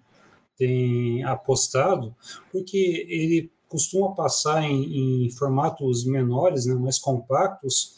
têm 0.58 1.24
apostado, 1.24 2.16
porque 2.52 3.06
ele 3.08 3.52
costuma 3.70 4.14
passar 4.14 4.64
em, 4.64 5.26
em 5.26 5.30
formatos 5.32 6.04
menores, 6.06 6.66
né, 6.66 6.74
mais 6.74 6.98
compactos, 6.98 7.96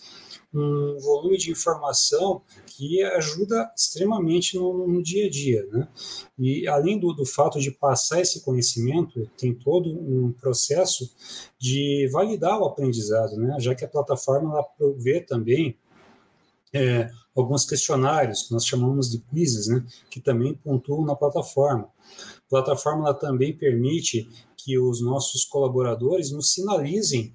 um 0.53 0.97
volume 0.99 1.37
de 1.37 1.51
informação 1.51 2.41
que 2.67 3.01
ajuda 3.03 3.71
extremamente 3.75 4.55
no, 4.55 4.87
no 4.87 5.01
dia 5.01 5.25
a 5.25 5.29
dia. 5.29 5.65
Né? 5.71 5.87
E 6.37 6.67
além 6.67 6.99
do, 6.99 7.13
do, 7.13 7.25
fato 7.25 7.59
de 7.59 7.71
passar 7.71 8.21
esse 8.21 8.43
conhecimento, 8.43 9.29
tem 9.37 9.53
todo 9.53 9.89
um 9.89 10.31
processo 10.33 11.09
de 11.57 12.07
validar 12.11 12.59
o 12.59 12.65
aprendizado, 12.65 13.35
né? 13.37 13.55
já 13.59 13.73
que 13.73 13.83
a 13.83 13.87
plataforma 13.87 14.51
ela 14.51 14.63
provê 14.63 15.21
também 15.21 15.77
é, 16.71 17.09
alguns 17.35 17.65
questionários, 17.65 18.43
que 18.43 18.53
nós 18.53 18.65
chamamos 18.65 19.09
de 19.09 19.19
quizzes, 19.19 19.67
né? 19.67 19.83
que 20.09 20.19
também 20.19 20.53
pontuam 20.53 21.05
na 21.05 21.15
plataforma. 21.15 21.89
A 22.45 22.49
plataforma 22.49 23.13
também 23.13 23.55
permite 23.55 24.29
que 24.55 24.79
os 24.79 25.01
nossos 25.01 25.43
colaboradores 25.43 26.31
nos 26.31 26.53
sinalizem 26.53 27.33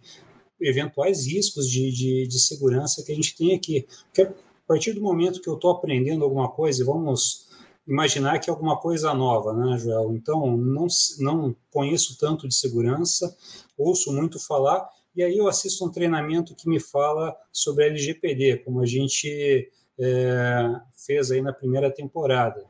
eventuais 0.61 1.27
riscos 1.27 1.69
de, 1.69 1.91
de, 1.91 2.27
de 2.27 2.39
segurança 2.39 3.03
que 3.05 3.13
a 3.13 3.15
gente 3.15 3.37
tem 3.37 3.55
aqui. 3.55 3.87
Porque 4.07 4.23
a 4.23 4.35
partir 4.67 4.93
do 4.93 5.01
momento 5.01 5.41
que 5.41 5.49
eu 5.49 5.55
estou 5.55 5.71
aprendendo 5.71 6.25
alguma 6.25 6.49
coisa, 6.49 6.85
vamos 6.85 7.49
imaginar 7.87 8.39
que 8.39 8.51
é 8.51 8.53
alguma 8.53 8.77
coisa 8.77 9.15
nova, 9.15 9.53
né, 9.53 9.79
Joel? 9.79 10.13
Então, 10.15 10.57
não, 10.57 10.87
não 11.21 11.57
conheço 11.71 12.19
tanto 12.19 12.47
de 12.47 12.55
segurança, 12.55 13.35
ouço 13.77 14.13
muito 14.13 14.39
falar, 14.39 14.87
e 15.17 15.23
aí 15.23 15.39
eu 15.39 15.49
assisto 15.49 15.85
um 15.85 15.91
treinamento 15.91 16.55
que 16.55 16.69
me 16.69 16.79
fala 16.79 17.35
sobre 17.51 17.87
LGPD, 17.87 18.59
como 18.59 18.81
a 18.81 18.87
gente 18.87 19.71
é, 19.99 20.81
fez 20.95 21.31
aí 21.31 21.41
na 21.41 21.53
primeira 21.53 21.91
temporada 21.91 22.65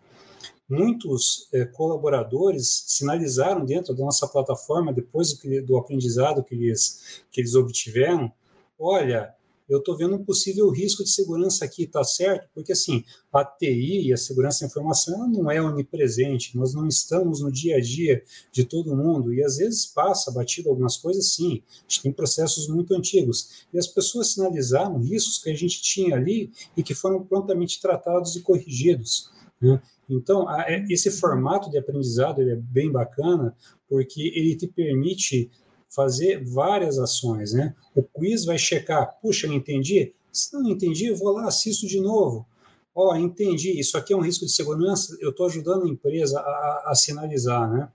muitos 0.69 1.49
é, 1.53 1.65
colaboradores 1.65 2.85
sinalizaram 2.87 3.65
dentro 3.65 3.95
da 3.95 4.05
nossa 4.05 4.27
plataforma, 4.27 4.93
depois 4.93 5.33
do, 5.33 5.67
do 5.67 5.77
aprendizado 5.77 6.45
que 6.45 6.55
eles, 6.55 7.23
que 7.31 7.41
eles 7.41 7.55
obtiveram, 7.55 8.31
olha, 8.79 9.35
eu 9.69 9.81
estou 9.81 9.95
vendo 9.97 10.17
um 10.17 10.25
possível 10.25 10.71
risco 10.71 11.05
de 11.05 11.11
segurança 11.11 11.65
aqui, 11.65 11.83
está 11.83 12.03
certo? 12.03 12.49
Porque, 12.55 12.73
assim, 12.73 13.05
a 13.31 13.45
TI 13.45 14.09
e 14.09 14.13
a 14.15 14.17
segurança 14.17 14.61
da 14.61 14.67
informação 14.67 15.29
não 15.29 15.51
é 15.51 15.61
onipresente, 15.61 16.57
nós 16.57 16.73
não 16.73 16.89
estamos 16.89 17.43
no 17.43 17.53
dia 17.53 17.77
a 17.77 17.81
dia 17.81 18.23
de 18.51 18.65
todo 18.65 18.97
mundo, 18.97 19.33
e 19.33 19.45
às 19.45 19.59
vezes 19.59 19.85
passa 19.85 20.31
batido 20.31 20.71
algumas 20.71 20.97
coisas, 20.97 21.35
sim, 21.35 21.63
a 21.69 21.83
gente 21.83 22.03
tem 22.03 22.13
processos 22.13 22.67
muito 22.67 22.95
antigos, 22.95 23.67
e 23.71 23.79
as 23.79 23.87
pessoas 23.87 24.33
sinalizaram 24.33 24.99
riscos 25.01 25.37
que 25.37 25.51
a 25.51 25.55
gente 25.55 25.83
tinha 25.83 26.17
ali 26.17 26.51
e 26.75 26.83
que 26.83 26.95
foram 26.95 27.23
prontamente 27.23 27.79
tratados 27.79 28.37
e 28.37 28.41
corrigidos. 28.41 29.31
Né? 29.61 29.81
Então, 30.09 30.51
é, 30.51 30.85
esse 30.89 31.11
formato 31.11 31.71
de 31.71 31.79
aprendizado 31.79 32.41
é 32.43 32.57
bem 32.57 32.91
bacana, 32.91 33.55
porque 33.89 34.33
ele 34.35 34.57
te 34.57 34.67
permite 34.67 35.51
fazer 35.89 36.45
várias 36.45 36.99
ações, 36.99 37.53
né? 37.53 37.75
O 37.95 38.03
quiz 38.03 38.45
vai 38.45 38.59
checar, 38.59 39.19
puxa, 39.21 39.47
eu 39.47 39.53
entendi? 39.53 40.13
Se 40.31 40.53
não 40.53 40.69
entendi, 40.69 41.07
eu 41.07 41.17
vou 41.17 41.33
lá, 41.33 41.47
assisto 41.49 41.87
de 41.87 42.01
novo. 42.01 42.47
Ó, 42.95 43.13
oh, 43.13 43.17
entendi, 43.17 43.79
isso 43.79 43.97
aqui 43.97 44.13
é 44.13 44.17
um 44.17 44.21
risco 44.21 44.45
de 44.45 44.53
segurança, 44.53 45.17
eu 45.21 45.31
estou 45.31 45.47
ajudando 45.47 45.85
a 45.85 45.89
empresa 45.89 46.39
a, 46.41 46.91
a, 46.91 46.95
sinalizar, 46.95 47.71
né? 47.71 47.89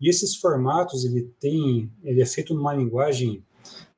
E 0.00 0.08
esses 0.08 0.36
formatos, 0.36 1.04
ele 1.04 1.32
tem, 1.38 1.90
ele 2.02 2.20
é 2.20 2.26
feito 2.26 2.52
numa 2.52 2.74
linguagem 2.74 3.44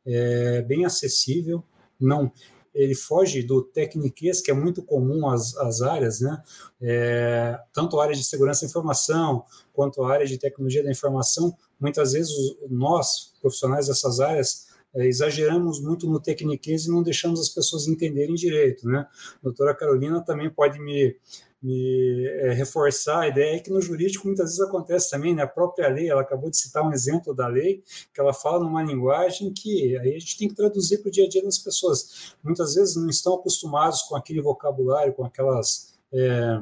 é, 0.04 0.62
bem 0.62 0.84
acessível, 0.84 1.64
não 1.98 2.30
ele 2.74 2.94
foge 2.94 3.42
do 3.42 3.62
tecniquez, 3.62 4.40
que 4.40 4.50
é 4.50 4.54
muito 4.54 4.82
comum 4.82 5.28
às, 5.28 5.56
às 5.56 5.82
áreas, 5.82 6.20
né? 6.20 6.42
É, 6.80 7.58
tanto 7.72 7.98
a 7.98 8.04
área 8.04 8.14
de 8.14 8.24
segurança 8.24 8.62
da 8.62 8.68
informação, 8.68 9.44
quanto 9.72 10.02
a 10.02 10.12
área 10.12 10.26
de 10.26 10.38
tecnologia 10.38 10.82
da 10.82 10.90
informação, 10.90 11.56
muitas 11.78 12.12
vezes 12.12 12.34
nós, 12.70 13.34
profissionais 13.40 13.88
dessas 13.88 14.20
áreas, 14.20 14.66
é, 14.94 15.06
exageramos 15.06 15.80
muito 15.80 16.06
no 16.06 16.20
tecniquez 16.20 16.86
e 16.86 16.90
não 16.90 17.02
deixamos 17.02 17.40
as 17.40 17.48
pessoas 17.48 17.86
entenderem 17.86 18.34
direito, 18.34 18.86
né? 18.86 19.06
A 19.36 19.42
doutora 19.42 19.74
Carolina 19.74 20.22
também 20.22 20.50
pode 20.50 20.78
me, 20.78 21.16
me 21.62 22.26
é, 22.26 22.52
reforçar 22.52 23.20
a 23.20 23.28
ideia 23.28 23.62
que 23.62 23.70
no 23.70 23.80
jurídico 23.80 24.26
muitas 24.26 24.46
vezes 24.46 24.60
acontece 24.60 25.10
também, 25.10 25.34
né? 25.34 25.42
A 25.42 25.46
própria 25.46 25.88
lei, 25.88 26.08
ela 26.08 26.22
acabou 26.22 26.50
de 26.50 26.56
citar 26.56 26.82
um 26.82 26.92
exemplo 26.92 27.34
da 27.34 27.46
lei, 27.46 27.82
que 28.12 28.20
ela 28.20 28.34
fala 28.34 28.64
numa 28.64 28.82
linguagem 28.82 29.52
que 29.52 29.96
aí 29.98 30.16
a 30.16 30.18
gente 30.18 30.36
tem 30.36 30.48
que 30.48 30.54
traduzir 30.54 30.98
para 30.98 31.08
o 31.08 31.12
dia 31.12 31.24
a 31.24 31.28
dia 31.28 31.42
das 31.42 31.58
pessoas. 31.58 32.34
Muitas 32.42 32.74
vezes 32.74 32.96
não 32.96 33.08
estão 33.08 33.34
acostumados 33.34 34.02
com 34.02 34.16
aquele 34.16 34.40
vocabulário, 34.40 35.12
com 35.12 35.24
aquelas... 35.24 35.94
É, 36.12 36.60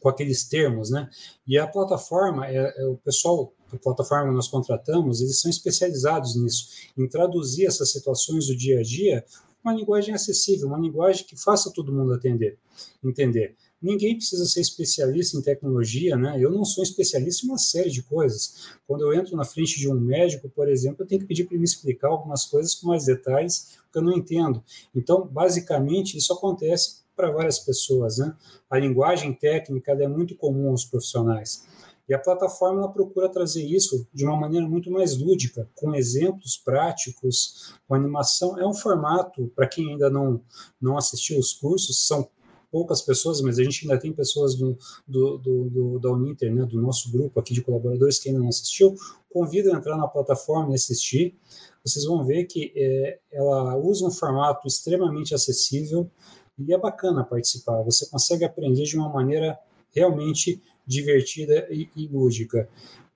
com 0.00 0.08
aqueles 0.08 0.42
termos, 0.48 0.90
né? 0.90 1.08
E 1.46 1.56
a 1.56 1.64
plataforma, 1.64 2.48
é, 2.48 2.74
é 2.76 2.86
o 2.86 2.96
pessoal 2.96 3.52
a 3.72 3.78
plataforma 3.78 4.28
que 4.28 4.34
nós 4.34 4.48
contratamos, 4.48 5.20
eles 5.20 5.40
são 5.40 5.50
especializados 5.50 6.36
nisso, 6.36 6.68
em 6.98 7.08
traduzir 7.08 7.66
essas 7.66 7.90
situações 7.90 8.46
do 8.46 8.56
dia 8.56 8.80
a 8.80 8.82
dia 8.82 9.24
uma 9.64 9.72
linguagem 9.72 10.12
acessível, 10.12 10.66
uma 10.68 10.78
linguagem 10.78 11.24
que 11.24 11.36
faça 11.36 11.72
todo 11.72 11.92
mundo 11.92 12.12
atender, 12.12 12.58
entender. 13.02 13.54
Ninguém 13.82 14.16
precisa 14.16 14.46
ser 14.46 14.60
especialista 14.60 15.36
em 15.36 15.42
tecnologia, 15.42 16.16
né? 16.16 16.36
Eu 16.38 16.50
não 16.50 16.64
sou 16.64 16.84
especialista 16.84 17.44
em 17.44 17.48
uma 17.48 17.58
série 17.58 17.90
de 17.90 18.02
coisas. 18.02 18.76
Quando 18.86 19.02
eu 19.02 19.12
entro 19.12 19.36
na 19.36 19.44
frente 19.44 19.78
de 19.78 19.90
um 19.90 19.94
médico, 19.94 20.48
por 20.48 20.68
exemplo, 20.68 21.02
eu 21.02 21.06
tenho 21.06 21.20
que 21.20 21.26
pedir 21.26 21.44
para 21.44 21.54
ele 21.54 21.62
me 21.62 21.64
explicar 21.64 22.08
algumas 22.08 22.44
coisas 22.44 22.76
com 22.76 22.88
mais 22.88 23.06
detalhes, 23.06 23.78
que 23.92 23.98
eu 23.98 24.02
não 24.02 24.16
entendo. 24.16 24.62
Então, 24.94 25.26
basicamente, 25.26 26.16
isso 26.16 26.32
acontece 26.32 27.02
para 27.16 27.30
várias 27.30 27.58
pessoas, 27.58 28.18
né? 28.18 28.34
A 28.70 28.78
linguagem 28.78 29.32
técnica 29.32 29.92
é 29.92 30.08
muito 30.08 30.36
comum 30.36 30.70
aos 30.70 30.84
profissionais. 30.84 31.64
E 32.08 32.14
a 32.14 32.18
plataforma 32.18 32.92
procura 32.92 33.28
trazer 33.28 33.64
isso 33.64 34.06
de 34.12 34.24
uma 34.24 34.36
maneira 34.36 34.66
muito 34.66 34.90
mais 34.90 35.16
lúdica, 35.16 35.68
com 35.74 35.94
exemplos 35.94 36.56
práticos, 36.56 37.74
com 37.86 37.94
animação. 37.94 38.58
É 38.58 38.66
um 38.66 38.74
formato, 38.74 39.50
para 39.54 39.68
quem 39.68 39.92
ainda 39.92 40.10
não, 40.10 40.40
não 40.80 40.96
assistiu 40.96 41.38
os 41.38 41.52
cursos, 41.52 42.06
são 42.06 42.28
poucas 42.72 43.02
pessoas, 43.02 43.42
mas 43.42 43.58
a 43.58 43.62
gente 43.62 43.82
ainda 43.82 44.00
tem 44.00 44.10
pessoas 44.12 44.54
do, 44.54 44.76
do, 45.06 45.36
do, 45.36 45.64
do, 45.70 45.98
da 45.98 46.10
Uninter, 46.10 46.52
né, 46.52 46.64
do 46.64 46.80
nosso 46.80 47.12
grupo 47.12 47.38
aqui 47.38 47.52
de 47.52 47.60
colaboradores 47.60 48.18
que 48.18 48.30
ainda 48.30 48.40
não 48.40 48.48
assistiu, 48.48 48.96
convido 49.30 49.70
a 49.70 49.76
entrar 49.76 49.96
na 49.98 50.08
plataforma 50.08 50.72
e 50.72 50.74
assistir. 50.74 51.36
Vocês 51.84 52.06
vão 52.06 52.24
ver 52.24 52.44
que 52.44 52.72
é, 52.74 53.18
ela 53.30 53.76
usa 53.76 54.06
um 54.06 54.10
formato 54.10 54.66
extremamente 54.66 55.34
acessível 55.34 56.10
e 56.58 56.72
é 56.72 56.78
bacana 56.78 57.22
participar. 57.22 57.82
Você 57.82 58.06
consegue 58.06 58.44
aprender 58.44 58.84
de 58.84 58.96
uma 58.96 59.10
maneira 59.10 59.58
realmente 59.94 60.62
divertida 60.86 61.66
e, 61.70 61.90
e 61.94 62.08
lúdica. 62.08 62.68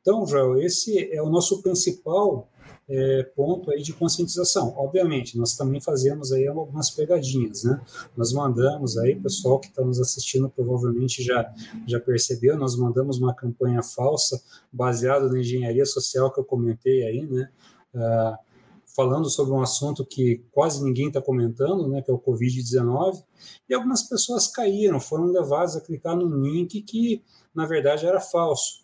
Então, 0.02 0.26
Joel, 0.26 0.61
esse 0.61 1.12
é 1.12 1.22
o 1.22 1.30
nosso 1.30 1.62
principal 1.62 2.48
é, 2.89 3.22
ponto 3.34 3.70
aí 3.70 3.82
de 3.82 3.93
conscientização. 3.93 4.72
Obviamente, 4.76 5.37
nós 5.37 5.57
também 5.57 5.80
fazemos 5.80 6.32
aí 6.32 6.47
algumas 6.47 6.91
pegadinhas, 6.91 7.64
né? 7.64 7.80
Nós 8.16 8.32
mandamos 8.32 8.97
aí, 8.97 9.16
pessoal 9.16 9.59
que 9.59 9.66
está 9.68 9.84
nos 9.84 10.01
assistindo 10.01 10.49
provavelmente 10.49 11.22
já, 11.22 11.53
já 11.87 11.99
percebeu, 11.99 12.57
nós 12.57 12.76
mandamos 12.76 13.18
uma 13.18 13.34
campanha 13.34 13.82
falsa 13.82 14.41
baseada 14.72 15.28
na 15.28 15.41
engenharia 15.41 15.84
social 15.84 16.32
que 16.32 16.39
eu 16.39 16.45
comentei 16.45 17.03
aí, 17.03 17.26
né? 17.26 17.49
Ah, 17.95 18.39
falando 18.97 19.28
sobre 19.28 19.53
um 19.53 19.61
assunto 19.61 20.07
que 20.07 20.43
quase 20.51 20.82
ninguém 20.82 21.09
está 21.09 21.20
comentando, 21.20 21.87
né, 21.87 22.01
que 22.01 22.11
é 22.11 22.14
o 22.14 22.18
Covid-19, 22.18 23.22
e 23.68 23.74
algumas 23.74 24.03
pessoas 24.03 24.49
caíram, 24.49 24.99
foram 24.99 25.26
levadas 25.26 25.76
a 25.76 25.82
clicar 25.82 26.16
num 26.16 26.41
link 26.41 26.80
que, 26.80 27.22
na 27.55 27.66
verdade, 27.66 28.07
era 28.07 28.18
falso. 28.18 28.82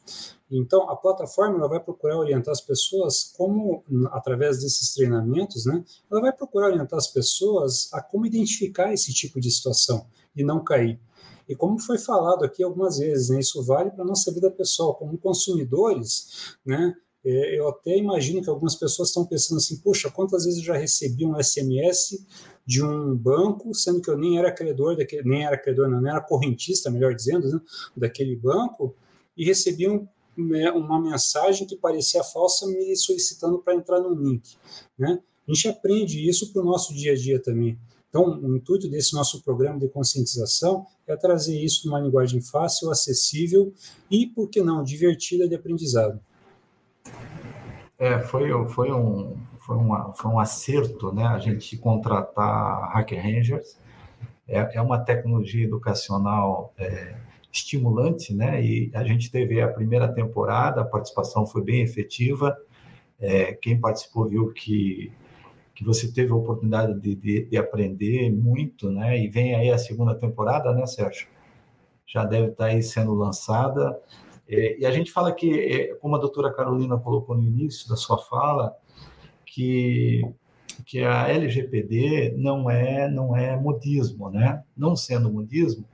Então, 0.52 0.90
a 0.90 0.96
plataforma 0.96 1.56
ela 1.56 1.68
vai 1.68 1.80
procurar 1.80 2.18
orientar 2.18 2.52
as 2.52 2.60
pessoas 2.60 3.32
como, 3.34 3.82
através 4.10 4.60
desses 4.60 4.92
treinamentos, 4.92 5.64
né, 5.64 5.82
ela 6.10 6.20
vai 6.20 6.32
procurar 6.32 6.66
orientar 6.66 6.98
as 6.98 7.06
pessoas 7.06 7.88
a 7.92 8.02
como 8.02 8.26
identificar 8.26 8.92
esse 8.92 9.14
tipo 9.14 9.40
de 9.40 9.50
situação 9.50 10.06
e 10.36 10.44
não 10.44 10.62
cair. 10.62 11.00
E 11.48 11.56
como 11.56 11.78
foi 11.78 11.98
falado 11.98 12.44
aqui 12.44 12.62
algumas 12.62 12.98
vezes, 12.98 13.30
né, 13.30 13.40
isso 13.40 13.62
vale 13.62 13.90
para 13.90 14.04
a 14.04 14.06
nossa 14.06 14.30
vida 14.30 14.50
pessoal, 14.50 14.94
como 14.94 15.16
consumidores, 15.16 16.56
né, 16.64 16.94
é, 17.24 17.58
eu 17.58 17.68
até 17.68 17.96
imagino 17.96 18.42
que 18.42 18.50
algumas 18.50 18.74
pessoas 18.74 19.08
estão 19.08 19.24
pensando 19.24 19.58
assim, 19.58 19.76
puxa, 19.76 20.10
quantas 20.10 20.44
vezes 20.44 20.58
eu 20.58 20.66
já 20.66 20.76
recebi 20.76 21.24
um 21.24 21.40
SMS 21.40 22.26
de 22.66 22.84
um 22.84 23.16
banco, 23.16 23.72
sendo 23.74 24.02
que 24.02 24.10
eu 24.10 24.18
nem 24.18 24.38
era 24.38 24.52
credor, 24.52 24.96
daquele, 24.96 25.28
nem 25.28 25.46
era 25.46 25.56
credor, 25.56 25.88
não, 25.88 26.00
nem 26.00 26.10
era 26.10 26.20
correntista, 26.20 26.90
melhor 26.90 27.14
dizendo, 27.14 27.48
né, 27.48 27.60
daquele 27.96 28.36
banco, 28.36 28.94
e 29.36 29.44
recebi 29.44 29.88
um, 29.88 30.06
uma 30.36 31.00
mensagem 31.00 31.66
que 31.66 31.76
parecia 31.76 32.22
falsa 32.22 32.66
me 32.66 32.96
solicitando 32.96 33.58
para 33.58 33.74
entrar 33.74 34.00
no 34.00 34.14
link. 34.14 34.56
Né? 34.98 35.20
A 35.48 35.52
gente 35.52 35.68
aprende 35.68 36.28
isso 36.28 36.52
para 36.52 36.62
o 36.62 36.64
nosso 36.64 36.94
dia 36.94 37.12
a 37.12 37.16
dia 37.16 37.40
também. 37.40 37.78
Então, 38.08 38.38
o 38.42 38.56
intuito 38.56 38.90
desse 38.90 39.14
nosso 39.14 39.42
programa 39.42 39.78
de 39.78 39.88
conscientização 39.88 40.86
é 41.06 41.16
trazer 41.16 41.58
isso 41.58 41.86
numa 41.86 41.98
linguagem 41.98 42.42
fácil, 42.42 42.90
acessível 42.90 43.72
e, 44.10 44.26
por 44.26 44.48
que 44.48 44.60
não, 44.60 44.84
divertida 44.84 45.48
de 45.48 45.54
aprendizado. 45.54 46.20
É, 47.98 48.18
foi, 48.20 48.50
foi, 48.68 48.92
um, 48.92 49.34
foi, 49.58 49.76
uma, 49.76 50.12
foi 50.12 50.30
um 50.30 50.38
acerto 50.38 51.10
né, 51.12 51.24
a 51.24 51.38
gente 51.38 51.76
contratar 51.78 52.92
Hacker 52.92 53.22
Rangers. 53.22 53.78
É, 54.46 54.76
é 54.76 54.82
uma 54.82 54.98
tecnologia 54.98 55.64
educacional 55.64 56.74
é, 56.76 57.16
estimulante, 57.52 58.34
né? 58.34 58.64
E 58.64 58.90
a 58.94 59.04
gente 59.04 59.30
teve 59.30 59.60
a 59.60 59.68
primeira 59.68 60.08
temporada, 60.08 60.80
a 60.80 60.84
participação 60.84 61.46
foi 61.46 61.62
bem 61.62 61.82
efetiva. 61.82 62.56
É, 63.20 63.52
quem 63.52 63.78
participou 63.78 64.26
viu 64.26 64.52
que, 64.52 65.12
que 65.74 65.84
você 65.84 66.10
teve 66.10 66.32
a 66.32 66.34
oportunidade 66.34 66.98
de, 66.98 67.14
de, 67.14 67.44
de, 67.44 67.56
aprender 67.58 68.32
muito, 68.32 68.90
né? 68.90 69.22
E 69.22 69.28
vem 69.28 69.54
aí 69.54 69.70
a 69.70 69.76
segunda 69.76 70.14
temporada, 70.14 70.72
né, 70.72 70.86
Sérgio? 70.86 71.28
Já 72.06 72.24
deve 72.24 72.48
estar 72.48 72.66
aí 72.66 72.82
sendo 72.82 73.14
lançada. 73.14 74.00
É, 74.48 74.78
e 74.80 74.86
a 74.86 74.90
gente 74.90 75.12
fala 75.12 75.30
que, 75.32 75.60
é, 75.60 75.94
como 75.96 76.16
a 76.16 76.18
doutora 76.18 76.52
Carolina 76.52 76.98
colocou 76.98 77.36
no 77.36 77.44
início 77.44 77.86
da 77.88 77.96
sua 77.96 78.16
fala, 78.18 78.74
que, 79.44 80.22
que 80.86 81.02
a 81.02 81.28
LGPD 81.28 82.34
não 82.36 82.70
é, 82.70 83.10
não 83.10 83.36
é 83.36 83.54
modismo, 83.60 84.30
né? 84.30 84.62
Não 84.74 84.96
sendo 84.96 85.30
modismo, 85.30 85.84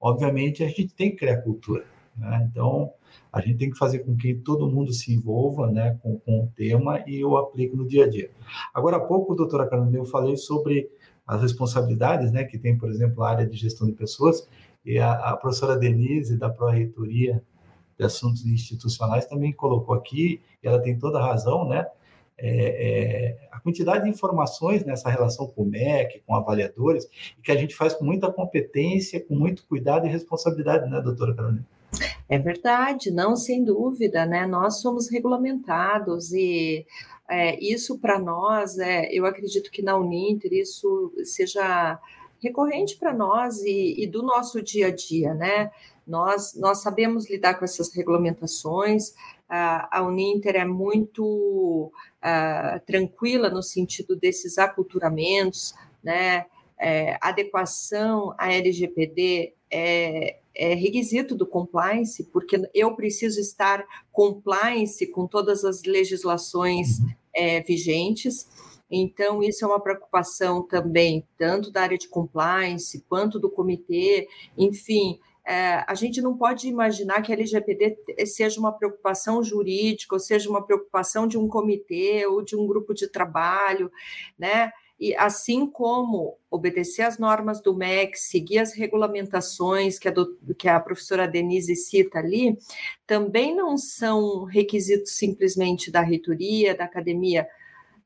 obviamente 0.00 0.64
a 0.64 0.68
gente 0.68 0.88
tem 0.94 1.10
que 1.10 1.16
criar 1.16 1.42
cultura. 1.42 1.84
Né? 2.16 2.48
Então, 2.50 2.92
a 3.32 3.40
gente 3.40 3.58
tem 3.58 3.70
que 3.70 3.78
fazer 3.78 4.00
com 4.00 4.16
que 4.16 4.34
todo 4.34 4.68
mundo 4.68 4.92
se 4.92 5.12
envolva 5.12 5.70
né, 5.70 5.98
com, 6.02 6.18
com 6.18 6.44
o 6.44 6.52
tema 6.56 7.02
e 7.06 7.20
eu 7.20 7.36
aplique 7.36 7.76
no 7.76 7.86
dia 7.86 8.04
a 8.04 8.08
dia. 8.08 8.30
Agora 8.74 8.96
há 8.96 9.00
pouco, 9.00 9.34
doutora 9.34 9.68
Carolina, 9.68 9.98
eu 9.98 10.04
falei 10.04 10.36
sobre 10.36 10.90
as 11.26 11.42
responsabilidades 11.42 12.32
né, 12.32 12.44
que 12.44 12.58
tem, 12.58 12.76
por 12.76 12.90
exemplo, 12.90 13.22
a 13.22 13.30
área 13.30 13.46
de 13.46 13.56
gestão 13.56 13.86
de 13.86 13.92
pessoas, 13.92 14.48
e 14.84 14.98
a, 14.98 15.12
a 15.12 15.36
professora 15.36 15.76
Denise, 15.76 16.36
da 16.36 16.48
Pró-Reitoria 16.48 17.42
de 17.98 18.04
Assuntos 18.04 18.44
Institucionais, 18.46 19.26
também 19.26 19.52
colocou 19.52 19.94
aqui, 19.94 20.40
e 20.62 20.66
ela 20.66 20.80
tem 20.80 20.98
toda 20.98 21.18
a 21.18 21.26
razão, 21.26 21.68
né? 21.68 21.86
É, 22.42 23.36
é, 23.38 23.48
a 23.52 23.60
quantidade 23.60 24.04
de 24.04 24.10
informações 24.10 24.84
nessa 24.84 25.10
relação 25.10 25.46
com 25.46 25.62
o 25.62 25.66
MEC, 25.66 26.22
com 26.26 26.34
avaliadores, 26.34 27.06
que 27.42 27.52
a 27.52 27.56
gente 27.56 27.74
faz 27.74 27.94
com 27.94 28.04
muita 28.04 28.32
competência, 28.32 29.20
com 29.20 29.34
muito 29.34 29.66
cuidado 29.66 30.06
e 30.06 30.10
responsabilidade, 30.10 30.90
né, 30.90 31.00
doutora 31.00 31.34
Carolina? 31.34 31.66
É 32.28 32.38
verdade, 32.38 33.10
não, 33.10 33.36
sem 33.36 33.64
dúvida, 33.64 34.24
né? 34.24 34.46
Nós 34.46 34.80
somos 34.80 35.10
regulamentados 35.10 36.32
e 36.32 36.86
é, 37.28 37.58
isso 37.62 37.98
para 37.98 38.18
nós, 38.18 38.78
é, 38.78 39.08
eu 39.12 39.26
acredito 39.26 39.70
que 39.70 39.82
na 39.82 39.96
Uninter 39.96 40.52
isso 40.52 41.12
seja 41.24 41.98
recorrente 42.42 42.96
para 42.96 43.12
nós 43.12 43.60
e, 43.62 44.02
e, 44.02 44.06
do 44.06 44.22
nosso 44.22 44.62
dia 44.62 44.86
a 44.86 44.94
dia, 44.94 45.34
né? 45.34 45.70
Nós, 46.06 46.54
nós 46.54 46.78
sabemos 46.78 47.28
lidar 47.28 47.54
com 47.54 47.64
essas 47.64 47.94
regulamentações, 47.94 49.14
a 49.48 50.02
Uninter 50.02 50.54
é 50.54 50.64
muito 50.64 51.92
uh, 52.24 52.80
tranquila 52.86 53.50
no 53.50 53.62
sentido 53.62 54.16
desses 54.16 54.58
aculturamentos, 54.58 55.74
né? 56.02 56.46
É, 56.82 57.18
adequação 57.20 58.34
à 58.38 58.50
LGPD 58.54 59.52
é, 59.70 60.38
é 60.54 60.74
requisito 60.74 61.34
do 61.34 61.46
compliance, 61.46 62.24
porque 62.32 62.58
eu 62.72 62.96
preciso 62.96 63.38
estar 63.38 63.84
compliance 64.10 65.06
com 65.08 65.26
todas 65.26 65.62
as 65.62 65.82
legislações 65.82 66.98
é, 67.34 67.62
vigentes. 67.62 68.48
Então, 68.90 69.42
isso 69.42 69.64
é 69.64 69.68
uma 69.68 69.78
preocupação 69.78 70.62
também, 70.62 71.24
tanto 71.38 71.70
da 71.70 71.82
área 71.82 71.98
de 71.98 72.08
compliance 72.08 73.04
quanto 73.08 73.38
do 73.38 73.50
comitê, 73.50 74.26
enfim, 74.56 75.20
é, 75.46 75.84
a 75.86 75.94
gente 75.94 76.20
não 76.20 76.36
pode 76.36 76.68
imaginar 76.68 77.22
que 77.22 77.32
LGPD 77.32 78.26
seja 78.26 78.60
uma 78.60 78.72
preocupação 78.72 79.42
jurídica, 79.42 80.14
ou 80.14 80.20
seja 80.20 80.48
uma 80.48 80.64
preocupação 80.64 81.26
de 81.26 81.38
um 81.38 81.48
comitê 81.48 82.26
ou 82.26 82.42
de 82.42 82.56
um 82.56 82.66
grupo 82.66 82.94
de 82.94 83.08
trabalho, 83.08 83.90
né? 84.38 84.70
E 85.00 85.14
assim 85.16 85.66
como 85.66 86.36
obedecer 86.50 87.02
às 87.02 87.18
normas 87.18 87.62
do 87.62 87.74
MEC, 87.74 88.18
seguir 88.18 88.58
as 88.58 88.74
regulamentações 88.74 89.98
que 89.98 90.06
a, 90.06 90.10
do, 90.10 90.36
que 90.58 90.68
a 90.68 90.78
professora 90.78 91.26
Denise 91.26 91.74
cita 91.74 92.18
ali, 92.18 92.58
também 93.06 93.56
não 93.56 93.78
são 93.78 94.44
requisitos 94.44 95.12
simplesmente 95.12 95.90
da 95.90 96.02
reitoria, 96.02 96.74
da 96.74 96.84
academia, 96.84 97.48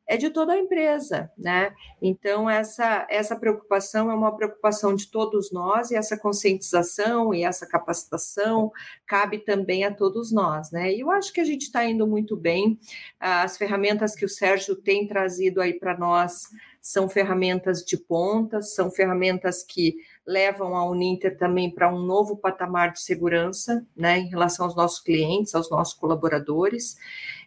é 0.06 0.16
de 0.16 0.30
toda 0.30 0.52
a 0.52 0.58
empresa, 0.58 1.30
né? 1.36 1.72
Então 2.00 2.48
essa 2.48 3.06
essa 3.08 3.36
preocupação 3.36 4.10
é 4.10 4.14
uma 4.14 4.36
preocupação 4.36 4.94
de 4.94 5.10
todos 5.10 5.50
nós 5.50 5.90
e 5.90 5.96
essa 5.96 6.16
conscientização 6.18 7.32
e 7.32 7.42
essa 7.44 7.66
capacitação 7.66 8.70
cabe 9.06 9.38
também 9.38 9.84
a 9.84 9.94
todos 9.94 10.32
nós, 10.32 10.70
né? 10.70 10.92
E 10.92 11.00
eu 11.00 11.10
acho 11.10 11.32
que 11.32 11.40
a 11.40 11.44
gente 11.44 11.62
está 11.62 11.84
indo 11.84 12.06
muito 12.06 12.36
bem. 12.36 12.78
As 13.18 13.56
ferramentas 13.56 14.14
que 14.14 14.24
o 14.24 14.28
Sérgio 14.28 14.76
tem 14.76 15.06
trazido 15.06 15.60
aí 15.60 15.74
para 15.78 15.96
nós 15.96 16.48
são 16.84 17.08
ferramentas 17.08 17.82
de 17.82 17.96
ponta, 17.96 18.60
são 18.60 18.90
ferramentas 18.90 19.62
que 19.62 19.96
levam 20.26 20.76
a 20.76 20.84
Uninter 20.86 21.38
também 21.38 21.70
para 21.70 21.90
um 21.90 21.98
novo 21.98 22.36
patamar 22.36 22.92
de 22.92 23.00
segurança, 23.00 23.86
né, 23.96 24.18
em 24.18 24.28
relação 24.28 24.66
aos 24.66 24.76
nossos 24.76 25.00
clientes, 25.00 25.54
aos 25.54 25.70
nossos 25.70 25.94
colaboradores. 25.94 26.96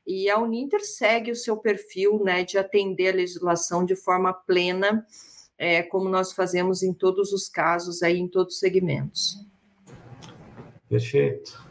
E 0.08 0.30
a 0.30 0.40
Uninter 0.40 0.80
segue 0.86 1.32
o 1.32 1.36
seu 1.36 1.58
perfil 1.58 2.24
né, 2.24 2.46
de 2.46 2.58
atender 2.58 3.10
a 3.10 3.18
legislação 3.18 3.84
de 3.84 3.94
forma 3.94 4.34
plena, 4.34 5.06
é, 5.58 5.84
como 5.84 6.08
nós 6.08 6.32
fazemos 6.32 6.82
em 6.82 6.94
todos 6.94 7.34
os 7.34 7.50
casos, 7.50 8.02
aí, 8.02 8.18
em 8.18 8.28
todos 8.28 8.54
os 8.54 8.60
segmentos. 8.60 9.46
Perfeito. 10.88 11.62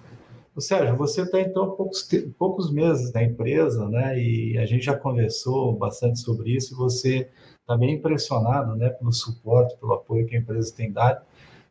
O 0.55 0.61
Sérgio, 0.61 0.97
você 0.97 1.23
está 1.23 1.41
então 1.41 1.71
poucos, 1.71 2.09
poucos 2.39 2.71
meses 2.71 3.11
na 3.13 3.23
empresa, 3.23 3.89
né? 3.89 4.19
E 4.19 4.59
a 4.59 4.67
gente 4.67 4.85
já 4.85 4.97
conversou 4.97 5.75
bastante 5.75 6.19
sobre 6.19 6.55
isso. 6.55 6.75
E 6.75 6.77
você 6.77 7.31
está 7.61 7.77
bem 7.77 7.95
impressionado, 7.95 8.77
né, 8.77 8.91
pelo 8.91 9.13
suporte, 9.13 9.77
pelo 9.79 9.95
apoio 9.95 10.27
que 10.27 10.37
a 10.37 10.39
empresa 10.39 10.75
tem 10.75 10.93
dado. 10.93 11.25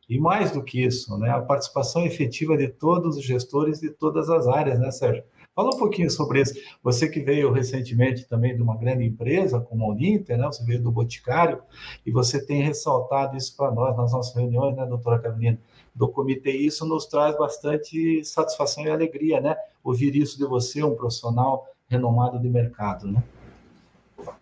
E 0.09 0.20
mais 0.20 0.51
do 0.51 0.63
que 0.63 0.84
isso, 0.84 1.18
né, 1.18 1.30
a 1.30 1.41
participação 1.41 2.05
efetiva 2.05 2.57
de 2.57 2.68
todos 2.68 3.18
os 3.18 3.24
gestores 3.24 3.80
de 3.80 3.89
todas 3.89 4.30
as 4.30 4.47
áreas, 4.47 4.80
né, 4.80 4.91
Sérgio? 4.91 5.24
Fala 5.56 5.74
um 5.74 5.78
pouquinho 5.78 6.12
sobre 6.12 6.41
isso. 6.41 6.53
Você 6.84 7.08
que 7.08 7.22
veio 7.22 7.49
recentemente 7.49 8.26
também 8.26 8.53
de 8.53 8.62
uma 8.62 8.76
grande 8.76 9.06
empresa 9.06 9.62
como 9.62 9.86
a 9.86 9.88
Uninter, 9.88 10.38
né? 10.38 10.45
Você 10.47 10.66
veio 10.66 10.84
do 10.84 10.91
Boticário 10.91 11.62
e 12.06 12.12
você 12.12 12.45
tem 12.45 12.62
ressaltado 12.62 13.38
isso 13.38 13.56
para 13.56 13.72
nós 13.72 13.95
nas 13.95 14.12
nossas 14.12 14.36
reuniões, 14.36 14.76
né, 14.76 14.86
doutora 14.86 15.18
Carolina, 15.18 15.58
do 15.95 16.10
comitê. 16.10 16.51
Isso 16.51 16.86
nos 16.86 17.06
traz 17.06 17.38
bastante 17.38 18.22
satisfação 18.26 18.84
e 18.84 18.89
alegria, 18.89 19.39
né? 19.39 19.56
Ouvir 19.82 20.14
isso 20.18 20.38
de 20.38 20.45
você, 20.45 20.84
um 20.84 20.93
profissional 20.93 21.66
renomado 21.88 22.38
de 22.38 22.49
mercado, 22.49 23.08
né? 23.08 23.24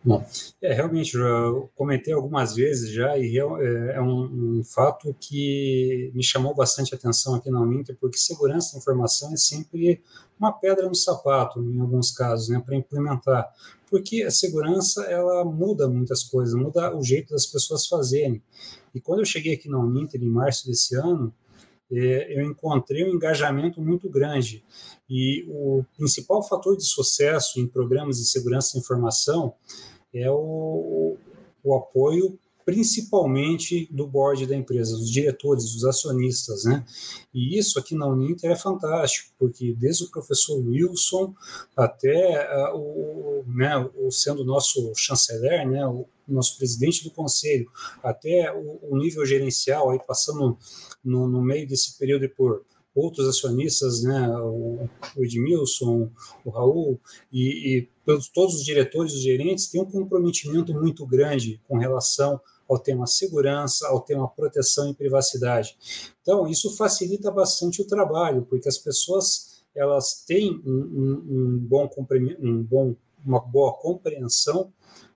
Bom, 0.04 0.26
é, 0.62 0.74
realmente, 0.74 1.16
eu 1.16 1.70
comentei 1.76 2.14
algumas 2.14 2.56
vezes 2.56 2.92
já, 2.92 3.18
e 3.18 3.38
é, 3.38 3.96
é 3.96 4.02
um, 4.02 4.60
um, 4.60 4.64
fato 4.64 5.16
que 5.20 6.12
me 6.14 6.24
chamou 6.24 6.54
bastante 6.54 6.94
atenção 6.94 7.36
aqui 7.36 7.50
na 7.50 7.62
Uninter, 7.62 7.96
porque 8.00 8.18
segurança 8.18 8.74
da 8.74 8.80
informação 8.80 9.34
é 9.34 9.38
sempre 9.38 10.02
uma 10.40 10.52
pedra 10.52 10.88
no 10.88 10.96
sapato, 10.96 11.62
em 11.62 11.80
alguns 11.80 12.12
casos, 12.12 12.50
né, 12.50 12.62
para 12.64 12.76
implementar. 12.76 13.50
Porque 13.90 14.24
a 14.24 14.32
segurança, 14.32 15.04
ela 15.04 15.46
muda 15.46 15.88
muitas 15.88 16.24
coisas, 16.24 16.54
muda 16.54 16.96
o 16.96 17.04
jeito 17.04 17.32
das 17.32 17.46
pessoas 17.46 17.88
fazerem. 17.88 18.42
E 18.94 19.00
quando 19.00 19.20
eu 19.20 19.26
cheguei 19.26 19.54
aqui 19.54 19.70
na 19.70 19.80
Uninter, 19.80 20.22
em 20.22 20.28
março 20.28 20.68
desse 20.68 20.96
ano, 20.96 21.34
eu 21.98 22.42
encontrei 22.44 23.04
um 23.04 23.14
engajamento 23.14 23.82
muito 23.82 24.10
grande. 24.10 24.64
E 25.10 25.46
o 25.48 25.84
principal 25.98 26.42
fator 26.42 26.76
de 26.76 26.86
sucesso 26.86 27.60
em 27.60 27.68
programas 27.68 28.18
de 28.18 28.26
segurança 28.26 28.74
da 28.74 28.80
informação 28.80 29.54
é 30.14 30.30
o, 30.30 31.18
o 31.64 31.76
apoio 31.76 32.38
principalmente 32.66 33.88
do 33.92 34.08
board 34.08 34.46
da 34.46 34.56
empresa, 34.56 34.96
dos 34.96 35.10
diretores, 35.10 35.74
dos 35.74 35.84
acionistas, 35.84 36.64
né? 36.64 36.84
E 37.34 37.58
isso 37.58 37.78
aqui 37.78 37.96
na 37.96 38.08
Uninter 38.08 38.52
é 38.52 38.56
fantástico, 38.56 39.32
porque 39.38 39.74
desde 39.74 40.06
o 40.06 40.10
professor 40.10 40.58
Wilson 40.66 41.34
até 41.76 42.72
uh, 42.72 42.78
o, 42.78 43.44
né, 43.48 43.78
o 43.96 44.12
sendo 44.12 44.46
nosso 44.46 44.94
chanceler, 44.96 45.68
né, 45.68 45.86
o 45.86 46.06
nosso 46.28 46.58
presidente 46.58 47.04
do 47.04 47.12
conselho, 47.12 47.70
até 48.02 48.54
o, 48.54 48.80
o 48.90 48.98
nível 48.98 49.26
gerencial, 49.26 49.90
aí 49.90 50.00
passando 50.06 50.58
no, 51.04 51.28
no 51.28 51.42
meio 51.42 51.68
desse 51.68 51.98
período 51.98 52.30
por 52.30 52.64
outros 52.96 53.28
acionistas, 53.28 54.04
né, 54.04 54.30
o, 54.38 54.88
Edmilson, 55.18 56.10
o 56.46 56.50
Raul, 56.50 57.00
e, 57.32 57.78
e 57.78 57.90
todos 58.34 58.56
os 58.56 58.64
diretores, 58.64 59.14
os 59.14 59.22
gerentes, 59.22 59.68
têm 59.68 59.82
um 59.82 59.90
comprometimento 59.90 60.74
muito 60.74 61.06
grande 61.06 61.60
com 61.68 61.78
relação 61.78 62.40
ao 62.70 62.80
tema 62.80 63.08
segurança, 63.08 63.88
ao 63.88 64.02
tema 64.02 64.28
proteção 64.28 64.90
e 64.90 64.94
privacidade. 64.94 65.76
Então, 66.22 66.48
isso 66.48 66.76
facilita 66.78 67.32
bastante 67.32 67.82
o 67.82 67.88
trabalho, 67.88 68.46
porque 68.50 68.70
as 68.70 68.78
pessoas 68.78 69.64
elas 69.76 70.24
têm 70.26 70.62
um, 70.66 70.72
um, 70.72 71.24
um 71.30 71.58
bom, 71.58 71.90
um 72.40 72.64
bom, 72.64 72.96
uma 73.26 73.40
boa 73.40 73.74
compreensão 73.74 74.72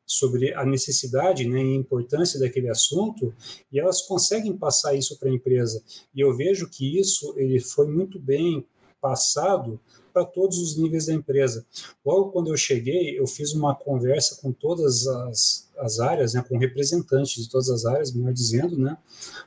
sobre 0.08 0.54
a 0.54 0.66
necessidade 0.66 1.46
né, 1.46 1.62
e 1.62 1.74
a 1.74 1.76
importância 1.76 2.40
daquele 2.40 2.70
assunto 2.70 3.34
e 3.70 3.78
elas 3.78 4.02
conseguem 4.02 4.58
passar 4.58 4.96
isso 4.96 5.20
para 5.20 5.30
a 5.30 5.34
empresa. 5.34 5.84
E 6.16 6.22
eu 6.22 6.36
vejo 6.36 6.70
que 6.70 6.98
isso 6.98 7.34
ele 7.38 7.60
foi 7.60 7.88
muito 7.88 8.18
bem 8.18 8.66
passado 9.02 9.80
para 10.14 10.26
todos 10.26 10.58
os 10.58 10.78
níveis 10.78 11.06
da 11.06 11.14
empresa. 11.14 11.64
Logo 12.04 12.32
quando 12.32 12.50
eu 12.50 12.58
cheguei, 12.58 13.20
eu 13.20 13.28
fiz 13.28 13.54
uma 13.54 13.76
conversa 13.76 14.42
com 14.42 14.52
todas 14.52 15.06
as, 15.06 15.70
as 15.78 16.00
áreas, 16.00 16.34
né, 16.34 16.44
com 16.48 16.58
representantes 16.58 17.44
de 17.44 17.50
todas 17.50 17.70
as 17.70 17.86
áreas, 17.86 18.12
melhor 18.12 18.34
dizendo, 18.34 18.78
né, 18.80 18.98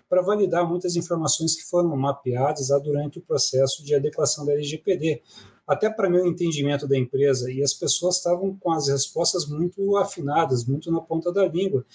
para 0.09 0.23
validar 0.23 0.69
muitas 0.69 0.95
informações 0.95 1.57
que 1.57 1.65
foram 1.65 1.97
mapeadas 1.97 2.69
durante 2.85 3.19
o 3.19 3.23
processo 3.23 3.83
de 3.83 3.95
adequação 3.95 4.45
da 4.47 4.53
LGPD, 4.53 5.23
até 5.71 5.89
para 5.89 6.11
meu 6.11 6.27
entendimento 6.27 6.85
da 6.89 6.99
empresa, 6.99 7.49
e 7.49 7.62
as 7.62 7.73
pessoas 7.73 8.16
estavam 8.16 8.57
com 8.57 8.73
as 8.73 8.89
respostas 8.89 9.47
muito 9.47 9.97
afinadas, 9.97 10.64
muito 10.64 10.91
na 10.91 11.01
ponta 11.01 11.33
da 11.33 11.47
língua. 11.47 11.87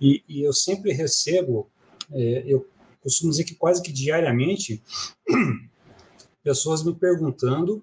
E, 0.00 0.22
e 0.28 0.44
eu 0.44 0.52
sempre 0.52 0.92
recebo, 0.92 1.68
é, 2.12 2.44
eu 2.46 2.64
costumo 3.02 3.32
dizer 3.32 3.42
que 3.42 3.56
quase 3.56 3.82
que 3.82 3.90
diariamente, 3.90 4.80
pessoas 6.44 6.84
me 6.84 6.94
perguntando 6.94 7.82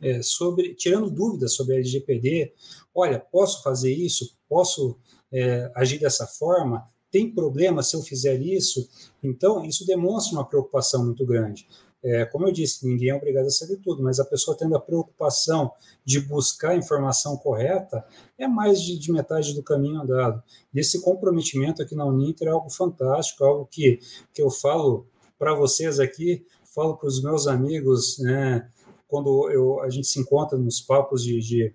é, 0.00 0.20
sobre, 0.20 0.74
tirando 0.74 1.08
dúvidas 1.08 1.54
sobre 1.54 1.76
a 1.76 1.78
LGPD, 1.78 2.52
olha, 2.92 3.20
posso 3.20 3.62
fazer 3.62 3.92
isso? 3.92 4.36
Posso 4.48 4.98
é, 5.32 5.70
agir 5.76 6.00
dessa 6.00 6.26
forma? 6.26 6.84
Tem 7.12 7.32
problema 7.32 7.80
se 7.80 7.94
eu 7.94 8.02
fizer 8.02 8.42
isso? 8.42 8.88
Então, 9.22 9.64
isso 9.64 9.86
demonstra 9.86 10.36
uma 10.36 10.44
preocupação 10.44 11.04
muito 11.04 11.24
grande. 11.24 11.68
É, 12.02 12.24
como 12.24 12.46
eu 12.48 12.52
disse, 12.52 12.86
ninguém 12.86 13.10
é 13.10 13.14
obrigado 13.14 13.46
a 13.46 13.50
saber 13.50 13.76
tudo, 13.76 14.02
mas 14.02 14.18
a 14.18 14.24
pessoa 14.24 14.56
tendo 14.56 14.74
a 14.74 14.80
preocupação 14.80 15.70
de 16.04 16.18
buscar 16.20 16.70
a 16.70 16.76
informação 16.76 17.36
correta 17.36 18.04
é 18.38 18.48
mais 18.48 18.80
de, 18.80 18.98
de 18.98 19.12
metade 19.12 19.54
do 19.54 19.62
caminho 19.62 20.00
andado. 20.00 20.42
E 20.72 20.80
esse 20.80 21.02
comprometimento 21.02 21.82
aqui 21.82 21.94
na 21.94 22.06
Uninter 22.06 22.48
é 22.48 22.50
algo 22.50 22.70
fantástico, 22.70 23.44
algo 23.44 23.68
que, 23.70 24.00
que 24.32 24.40
eu 24.40 24.50
falo 24.50 25.06
para 25.38 25.54
vocês 25.54 26.00
aqui, 26.00 26.44
falo 26.74 26.96
para 26.96 27.08
os 27.08 27.22
meus 27.22 27.46
amigos, 27.46 28.18
né, 28.18 28.68
quando 29.06 29.50
eu, 29.50 29.80
a 29.80 29.90
gente 29.90 30.06
se 30.06 30.20
encontra 30.20 30.56
nos 30.56 30.80
papos 30.80 31.22
de, 31.22 31.40
de 31.40 31.74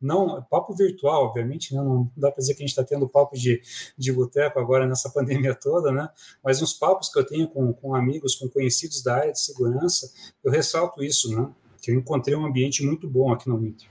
não 0.00 0.42
papo 0.42 0.74
virtual, 0.74 1.24
obviamente, 1.24 1.74
né? 1.74 1.82
não 1.82 2.10
dá 2.16 2.30
para 2.30 2.40
dizer 2.40 2.54
que 2.54 2.62
a 2.62 2.66
gente 2.66 2.70
está 2.70 2.84
tendo 2.84 3.08
papo 3.08 3.36
de, 3.36 3.60
de 3.96 4.12
boteco 4.12 4.58
agora 4.58 4.86
nessa 4.86 5.08
pandemia 5.12 5.54
toda, 5.54 5.90
né? 5.90 6.08
mas 6.42 6.60
nos 6.60 6.72
papos 6.72 7.08
que 7.08 7.18
eu 7.18 7.24
tenho 7.24 7.48
com, 7.48 7.72
com 7.72 7.94
amigos, 7.94 8.34
com 8.34 8.48
conhecidos 8.48 9.02
da 9.02 9.16
área 9.16 9.32
de 9.32 9.40
segurança, 9.40 10.10
eu 10.44 10.50
ressalto 10.50 11.02
isso, 11.02 11.34
né? 11.34 11.50
que 11.80 11.90
eu 11.90 11.94
encontrei 11.94 12.36
um 12.36 12.44
ambiente 12.44 12.84
muito 12.84 13.08
bom 13.08 13.32
aqui 13.32 13.48
no 13.48 13.64
Inter. 13.64 13.88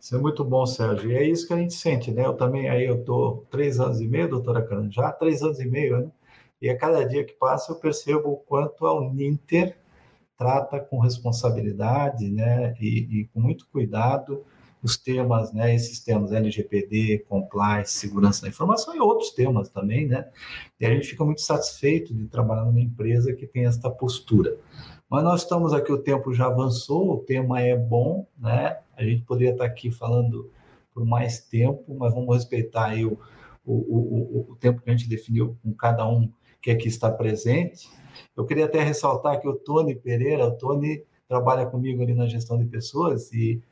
Isso 0.00 0.16
é 0.16 0.18
muito 0.18 0.42
bom, 0.42 0.64
Sérgio. 0.64 1.10
E 1.10 1.16
é 1.16 1.28
isso 1.28 1.46
que 1.46 1.52
a 1.52 1.58
gente 1.58 1.74
sente, 1.74 2.10
né? 2.10 2.24
Eu 2.24 2.32
também, 2.32 2.70
aí 2.70 2.86
eu 2.86 3.00
estou 3.00 3.46
três 3.50 3.78
anos 3.78 4.00
e 4.00 4.06
meio, 4.06 4.30
doutora 4.30 4.62
Carmen, 4.62 4.90
já 4.90 5.12
três 5.12 5.42
anos 5.42 5.60
e 5.60 5.66
meio, 5.66 5.98
né? 5.98 6.10
E 6.62 6.70
a 6.70 6.76
cada 6.76 7.04
dia 7.04 7.24
que 7.24 7.32
passa 7.34 7.72
eu 7.72 7.76
percebo 7.76 8.30
o 8.30 8.36
quanto 8.36 8.86
a 8.86 8.98
Uninter 8.98 9.76
trata 10.40 10.80
com 10.80 10.98
responsabilidade 10.98 12.30
né, 12.30 12.74
e, 12.80 13.20
e, 13.20 13.24
com 13.26 13.40
muito 13.40 13.68
cuidado 13.68 14.42
os 14.82 14.96
temas, 14.96 15.52
né, 15.52 15.74
esses 15.74 16.00
temas 16.00 16.32
LGPD, 16.32 17.26
compliance, 17.28 17.92
segurança 17.92 18.40
da 18.40 18.48
informação 18.48 18.96
e 18.96 18.98
outros 18.98 19.32
temas 19.32 19.68
também, 19.68 20.08
né? 20.08 20.26
E 20.80 20.86
a 20.86 20.90
gente 20.90 21.08
fica 21.08 21.22
muito 21.22 21.42
satisfeito 21.42 22.14
de 22.14 22.26
trabalhar 22.26 22.64
numa 22.64 22.80
empresa 22.80 23.34
que 23.34 23.46
tem 23.46 23.66
esta 23.66 23.90
postura. 23.90 24.56
Mas 25.10 25.22
nós 25.22 25.42
estamos 25.42 25.74
aqui, 25.74 25.92
o 25.92 25.98
tempo 25.98 26.32
já 26.32 26.46
avançou, 26.46 27.12
o 27.12 27.18
tema 27.18 27.60
é 27.60 27.76
bom, 27.76 28.26
né? 28.38 28.78
A 28.96 29.04
gente 29.04 29.20
poderia 29.24 29.52
estar 29.52 29.66
aqui 29.66 29.90
falando 29.90 30.50
por 30.94 31.04
mais 31.04 31.40
tempo, 31.40 31.94
mas 31.98 32.14
vamos 32.14 32.34
respeitar 32.34 32.86
aí 32.86 33.04
o, 33.04 33.18
o, 33.62 33.74
o, 33.74 34.46
o 34.52 34.56
tempo 34.56 34.80
que 34.80 34.88
a 34.88 34.96
gente 34.96 35.06
definiu 35.06 35.58
com 35.62 35.74
cada 35.74 36.08
um 36.08 36.32
que 36.62 36.70
aqui 36.70 36.88
está 36.88 37.10
presente. 37.10 37.86
Eu 38.36 38.44
queria 38.44 38.66
até 38.66 38.82
ressaltar 38.82 39.40
que 39.40 39.48
o 39.48 39.54
Tony 39.54 39.94
Pereira, 39.94 40.46
o 40.46 40.56
Tony 40.56 41.04
trabalha 41.30 41.64
comigo 41.64 42.02
ali 42.02 42.12
na 42.12 42.26
gestão 42.26 42.58
de 42.58 42.64
pessoas 42.64 43.32
e, 43.32 43.62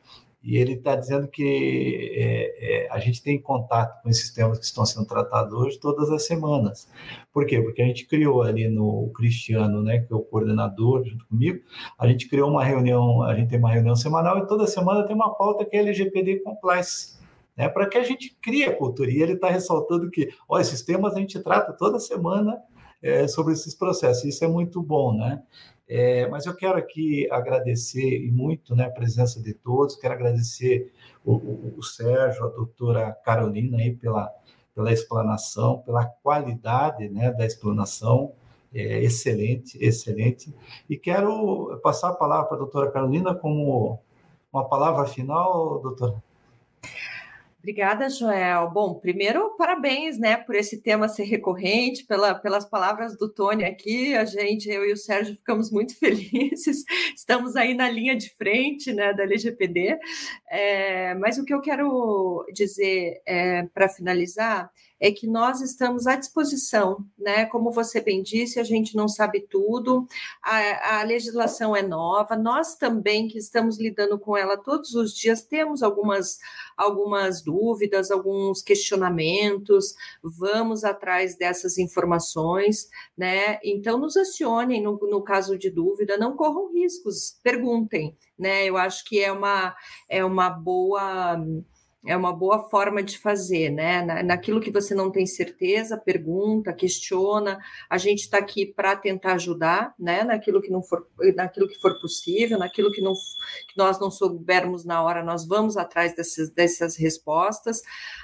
e 0.41 0.57
ele 0.57 0.75
está 0.75 0.95
dizendo 0.95 1.27
que 1.27 2.13
é, 2.15 2.85
é, 2.85 2.89
a 2.89 3.01
gente 3.01 3.21
tem 3.21 3.41
contato 3.41 4.01
com 4.01 4.09
esses 4.09 4.33
temas 4.33 4.61
que 4.61 4.65
estão 4.65 4.87
sendo 4.87 5.05
tratados 5.05 5.53
hoje 5.53 5.81
todas 5.81 6.09
as 6.11 6.25
semanas. 6.25 6.89
Por 7.33 7.45
quê? 7.45 7.61
Porque 7.61 7.83
a 7.83 7.85
gente 7.85 8.07
criou 8.07 8.43
ali 8.43 8.69
no 8.69 9.11
Cristiano, 9.13 9.83
né, 9.83 9.99
que 9.99 10.13
é 10.13 10.17
o 10.17 10.21
coordenador 10.21 11.05
junto 11.05 11.27
comigo, 11.27 11.61
a 11.99 12.07
gente 12.07 12.29
criou 12.29 12.49
uma 12.49 12.65
reunião, 12.65 13.25
a 13.25 13.35
gente 13.35 13.49
tem 13.49 13.59
uma 13.59 13.73
reunião 13.73 13.97
semanal 13.97 14.39
e 14.39 14.47
toda 14.47 14.65
semana 14.69 15.05
tem 15.05 15.17
uma 15.17 15.35
pauta 15.35 15.65
que 15.65 15.77
é 15.77 15.81
LGPD 15.81 16.41
Compliance. 16.41 17.19
Né, 17.57 17.69
para 17.69 17.89
que 17.89 17.99
a 17.99 18.05
gente 18.05 18.39
crie 18.41 18.63
a 18.63 18.77
cultura. 18.77 19.11
E 19.11 19.21
ele 19.21 19.33
está 19.33 19.51
ressaltando 19.51 20.09
que, 20.13 20.29
ó, 20.49 20.61
esses 20.61 20.81
temas 20.81 21.17
a 21.17 21.19
gente 21.19 21.43
trata 21.43 21.73
toda 21.73 21.99
semana 21.99 22.57
é, 23.03 23.27
sobre 23.29 23.53
esses 23.53 23.75
processos. 23.75 24.25
Isso 24.25 24.45
é 24.45 24.49
muito 24.49 24.83
bom, 24.83 25.17
né? 25.17 25.43
É, 25.89 26.27
mas 26.29 26.45
eu 26.45 26.55
quero 26.55 26.77
aqui 26.77 27.27
agradecer 27.31 28.23
e 28.23 28.31
muito 28.31 28.77
né, 28.77 28.85
a 28.85 28.91
presença 28.91 29.41
de 29.41 29.55
todos, 29.55 29.97
quero 29.97 30.13
agradecer 30.13 30.93
o, 31.25 31.33
o, 31.33 31.75
o 31.79 31.83
Sérgio, 31.83 32.45
a 32.45 32.49
doutora 32.49 33.13
Carolina 33.25 33.79
aí 33.79 33.95
pela, 33.95 34.31
pela 34.75 34.93
explanação, 34.93 35.79
pela 35.79 36.05
qualidade 36.05 37.09
né, 37.09 37.33
da 37.33 37.47
explanação, 37.47 38.33
é, 38.75 39.03
excelente, 39.03 39.79
excelente. 39.83 40.55
E 40.91 40.97
quero 40.99 41.81
passar 41.83 42.11
a 42.11 42.15
palavra 42.15 42.47
para 42.47 42.57
a 42.57 42.61
doutora 42.61 42.91
Carolina 42.91 43.35
como 43.35 43.99
uma 44.53 44.69
palavra 44.69 45.07
final, 45.07 45.81
doutora. 45.81 46.23
Obrigada, 47.69 48.09
Joel. 48.09 48.71
Bom, 48.71 48.95
primeiro, 48.95 49.55
parabéns, 49.59 50.19
né, 50.19 50.39
por 50.39 50.55
esse 50.55 50.81
tema 50.81 51.07
ser 51.07 51.25
recorrente, 51.25 52.03
pela, 52.07 52.35
pelas 52.35 52.65
palavras 52.65 53.15
do 53.19 53.29
Tony 53.29 53.63
aqui. 53.63 54.15
A 54.15 54.25
gente, 54.25 54.71
eu 54.71 54.87
e 54.87 54.93
o 54.95 54.97
Sérgio, 54.97 55.37
ficamos 55.37 55.71
muito 55.71 55.95
felizes. 56.01 56.83
Estamos 57.15 57.57
aí 57.57 57.75
na 57.75 57.91
linha 57.91 58.17
de 58.17 58.31
frente, 58.37 58.91
né, 58.91 59.13
da 59.13 59.25
LGPD. 59.25 59.99
É, 60.51 61.15
mas 61.17 61.37
o 61.37 61.45
que 61.45 61.53
eu 61.53 61.61
quero 61.61 62.43
dizer 62.55 63.21
é, 63.27 63.65
para 63.65 63.87
finalizar 63.87 64.71
é 65.01 65.13
que 65.13 65.27
nós 65.27 65.61
estamos 65.61 66.07
à 66.07 66.17
disposição, 66.17 67.05
né? 67.17 67.47
Como 67.47 67.71
você 67.71 68.01
bem 68.01 68.23
disse, 68.23 68.59
a 68.59 68.65
gente 68.65 68.97
não 68.97 69.09
sabe 69.09 69.41
tudo, 69.41 70.07
a, 70.43 71.01
a, 71.01 71.03
legislação 71.05 71.75
é 71.75 71.83
nova, 71.83 72.37
nós 72.37 72.75
também 72.75 73.29
que 73.29 73.39
estamos 73.39 73.79
lidando 73.79 74.19
com 74.19 74.37
ela 74.37 74.57
todos 74.57 74.95
os 74.95 75.15
dias 75.15 75.43
temos 75.43 75.83
algumas, 75.83 76.39
algumas 76.77 77.43
dúvidas, 77.43 78.11
alguns 78.11 78.61
questionamentos, 78.63 79.95
vamos 80.23 80.85
atrás 80.85 81.37
dessas 81.37 81.79
informações, 81.79 82.89
né? 83.17 83.59
Então 83.63 83.99
nos 83.99 84.17
acionem 84.17 84.83
no, 84.83 84.99
no 84.99 85.23
caso 85.23 85.57
de 85.57 85.71
dúvida, 85.71 86.17
não 86.17 86.37
corram 86.37 86.73
riscos, 86.73 87.39
perguntem, 87.43 88.17
né? 88.39 88.65
Eu 88.65 88.77
acho 88.77 89.05
que 89.05 89.21
é 89.21 89.31
uma, 89.31 89.77
é 90.09 90.25
uma 90.25 90.51
boa 90.51 91.39
é 92.07 92.17
uma 92.17 92.33
boa 92.33 92.69
forma 92.69 93.03
de 93.03 93.19
fazer, 93.19 93.71
né? 93.71 94.23
naquilo 94.23 94.61
que 94.61 94.71
você 94.71 94.95
não 94.95 95.11
tem 95.11 95.27
certeza, 95.27 95.97
pergunta, 95.97 96.73
questiona. 96.73 97.59
A 97.91 97.99
gente 97.99 98.21
está 98.21 98.39
aqui 98.39 98.65
para 98.65 98.95
tentar 98.95 99.35
ajudar, 99.35 99.95
né? 99.99 100.23
Naquilo 100.23 100.63
que 100.63 100.71
não 100.71 100.83
for, 100.83 101.07
naquilo 101.35 101.69
que 101.69 101.79
for 101.81 101.99
possível, 102.01 102.59
naquilo 102.59 102.93
que, 102.93 103.01
não, 103.01 103.15
que 103.15 103.77
nós 103.77 103.99
não 103.99 104.11
soubermos 104.11 104.85
na 104.85 105.03
hora, 105.03 105.25
nós 105.25 105.47
vamos 105.47 105.77
atrás 105.77 106.15
dessas, 106.15 106.51
dessas 106.51 106.97
respostas. 106.97 107.83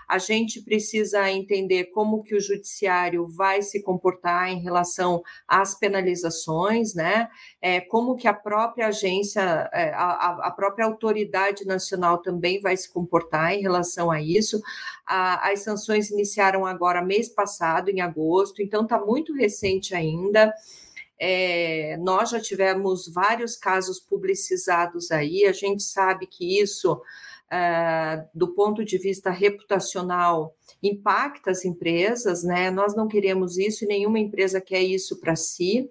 A 0.08 0.18
gente 0.18 0.62
precisa 0.62 1.28
entender 1.30 1.86
como 1.86 2.22
que 2.22 2.36
o 2.36 2.40
judiciário 2.40 3.26
vai 3.26 3.60
se 3.60 3.82
comportar 3.82 4.50
em 4.50 4.60
relação 4.60 5.22
às 5.48 5.74
penalizações, 5.76 6.94
né? 6.94 7.28
É, 7.60 7.80
como 7.80 8.14
que 8.14 8.28
a 8.28 8.34
própria 8.34 8.86
agência, 8.88 9.40
é, 9.72 9.92
a, 9.94 10.46
a 10.46 10.50
própria 10.52 10.86
autoridade 10.86 11.64
nacional 11.64 12.18
também 12.18 12.60
vai 12.60 12.76
se 12.76 12.92
comportar 12.92 13.52
em 13.52 13.63
relação 13.64 14.10
a 14.10 14.20
isso. 14.20 14.62
A, 15.06 15.50
as 15.50 15.60
sanções 15.60 16.10
iniciaram 16.10 16.64
agora 16.64 17.04
mês 17.04 17.28
passado, 17.28 17.88
em 17.88 18.00
agosto, 18.00 18.62
então 18.62 18.82
está 18.82 18.98
muito 18.98 19.34
recente 19.34 19.94
ainda. 19.94 20.52
É, 21.18 21.96
nós 21.98 22.30
já 22.30 22.40
tivemos 22.40 23.12
vários 23.12 23.56
casos 23.56 23.98
publicizados 23.98 25.10
aí, 25.10 25.44
a 25.44 25.52
gente 25.52 25.82
sabe 25.82 26.26
que 26.26 26.60
isso 26.60 27.00
uh, 27.54 28.28
do 28.34 28.48
ponto 28.54 28.84
de 28.84 28.98
vista 28.98 29.30
reputacional, 29.30 30.54
impacta 30.82 31.50
as 31.50 31.64
empresas, 31.64 32.42
né? 32.42 32.70
Nós 32.70 32.94
não 32.94 33.08
queremos 33.08 33.56
isso 33.56 33.84
e 33.84 33.88
nenhuma 33.88 34.18
empresa 34.18 34.60
quer 34.60 34.82
isso 34.82 35.18
para 35.20 35.36
si. 35.36 35.90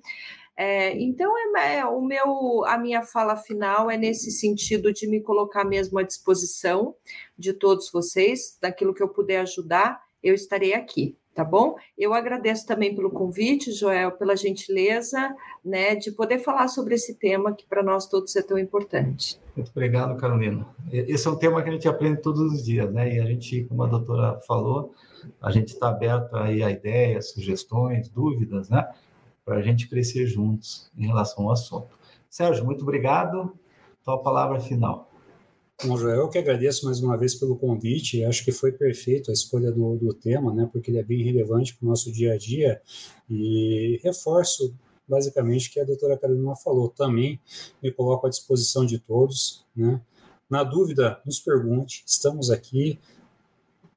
É, 0.55 0.95
então, 0.99 1.33
é, 1.57 1.77
é, 1.77 1.85
o 1.85 2.01
meu, 2.01 2.63
a 2.65 2.77
minha 2.77 3.01
fala 3.01 3.35
final 3.35 3.89
é 3.89 3.97
nesse 3.97 4.31
sentido 4.31 4.93
de 4.93 5.07
me 5.07 5.21
colocar 5.21 5.63
mesmo 5.63 5.97
à 5.99 6.03
disposição 6.03 6.95
de 7.37 7.53
todos 7.53 7.91
vocês, 7.91 8.57
daquilo 8.61 8.93
que 8.93 9.01
eu 9.01 9.09
puder 9.09 9.39
ajudar, 9.39 10.01
eu 10.21 10.33
estarei 10.33 10.73
aqui 10.73 11.17
tá 11.33 11.43
bom? 11.43 11.75
Eu 11.97 12.13
agradeço 12.13 12.65
também 12.65 12.95
pelo 12.95 13.09
convite, 13.09 13.71
Joel, 13.71 14.11
pela 14.11 14.35
gentileza, 14.35 15.35
né, 15.63 15.95
de 15.95 16.11
poder 16.11 16.39
falar 16.39 16.67
sobre 16.67 16.93
esse 16.95 17.15
tema 17.15 17.53
que 17.53 17.65
para 17.65 17.81
nós 17.81 18.07
todos 18.07 18.35
é 18.35 18.41
tão 18.41 18.57
importante. 18.57 19.39
Muito 19.55 19.71
obrigado, 19.71 20.15
Carolina. 20.17 20.65
Esse 20.91 21.27
é 21.27 21.31
um 21.31 21.35
tema 21.35 21.61
que 21.61 21.69
a 21.69 21.71
gente 21.71 21.87
aprende 21.87 22.21
todos 22.21 22.39
os 22.53 22.63
dias, 22.63 22.91
né? 22.91 23.15
E 23.15 23.19
a 23.19 23.25
gente, 23.25 23.63
como 23.65 23.83
a 23.83 23.87
doutora 23.87 24.39
falou, 24.47 24.93
a 25.41 25.51
gente 25.51 25.69
está 25.69 25.89
aberto 25.89 26.35
aí 26.35 26.63
a 26.63 26.71
ideias, 26.71 27.31
sugestões, 27.31 28.09
dúvidas, 28.09 28.69
né? 28.69 28.87
Para 29.45 29.57
a 29.57 29.61
gente 29.61 29.87
crescer 29.89 30.25
juntos 30.27 30.89
em 30.97 31.07
relação 31.07 31.45
ao 31.45 31.51
assunto. 31.51 31.97
Sérgio, 32.29 32.65
muito 32.65 32.81
obrigado. 32.81 33.53
Então, 34.01 34.13
a 34.13 34.19
palavra 34.19 34.59
final. 34.59 35.11
Bom, 35.85 35.97
Joel, 35.97 36.21
eu 36.21 36.29
que 36.29 36.37
agradeço 36.37 36.85
mais 36.85 37.01
uma 37.01 37.17
vez 37.17 37.35
pelo 37.35 37.57
convite. 37.57 38.23
Acho 38.23 38.43
que 38.45 38.51
foi 38.51 38.71
perfeito 38.71 39.29
a 39.29 39.33
escolha 39.33 39.71
do, 39.71 39.97
do 39.97 40.13
tema, 40.13 40.53
né? 40.53 40.69
Porque 40.71 40.91
ele 40.91 40.99
é 40.99 41.03
bem 41.03 41.23
relevante 41.23 41.75
para 41.75 41.85
o 41.85 41.89
nosso 41.89 42.11
dia 42.11 42.33
a 42.33 42.37
dia. 42.37 42.81
E 43.29 43.99
reforço 44.03 44.73
basicamente 45.07 45.69
que 45.69 45.79
a 45.79 45.83
doutora 45.83 46.17
Carolina 46.17 46.55
falou. 46.55 46.89
Também 46.89 47.39
me 47.81 47.91
coloco 47.91 48.25
à 48.25 48.29
disposição 48.29 48.85
de 48.85 48.99
todos, 48.99 49.65
né? 49.75 50.01
Na 50.49 50.63
dúvida, 50.63 51.19
nos 51.25 51.39
pergunte. 51.39 52.03
Estamos 52.05 52.49
aqui 52.49 52.99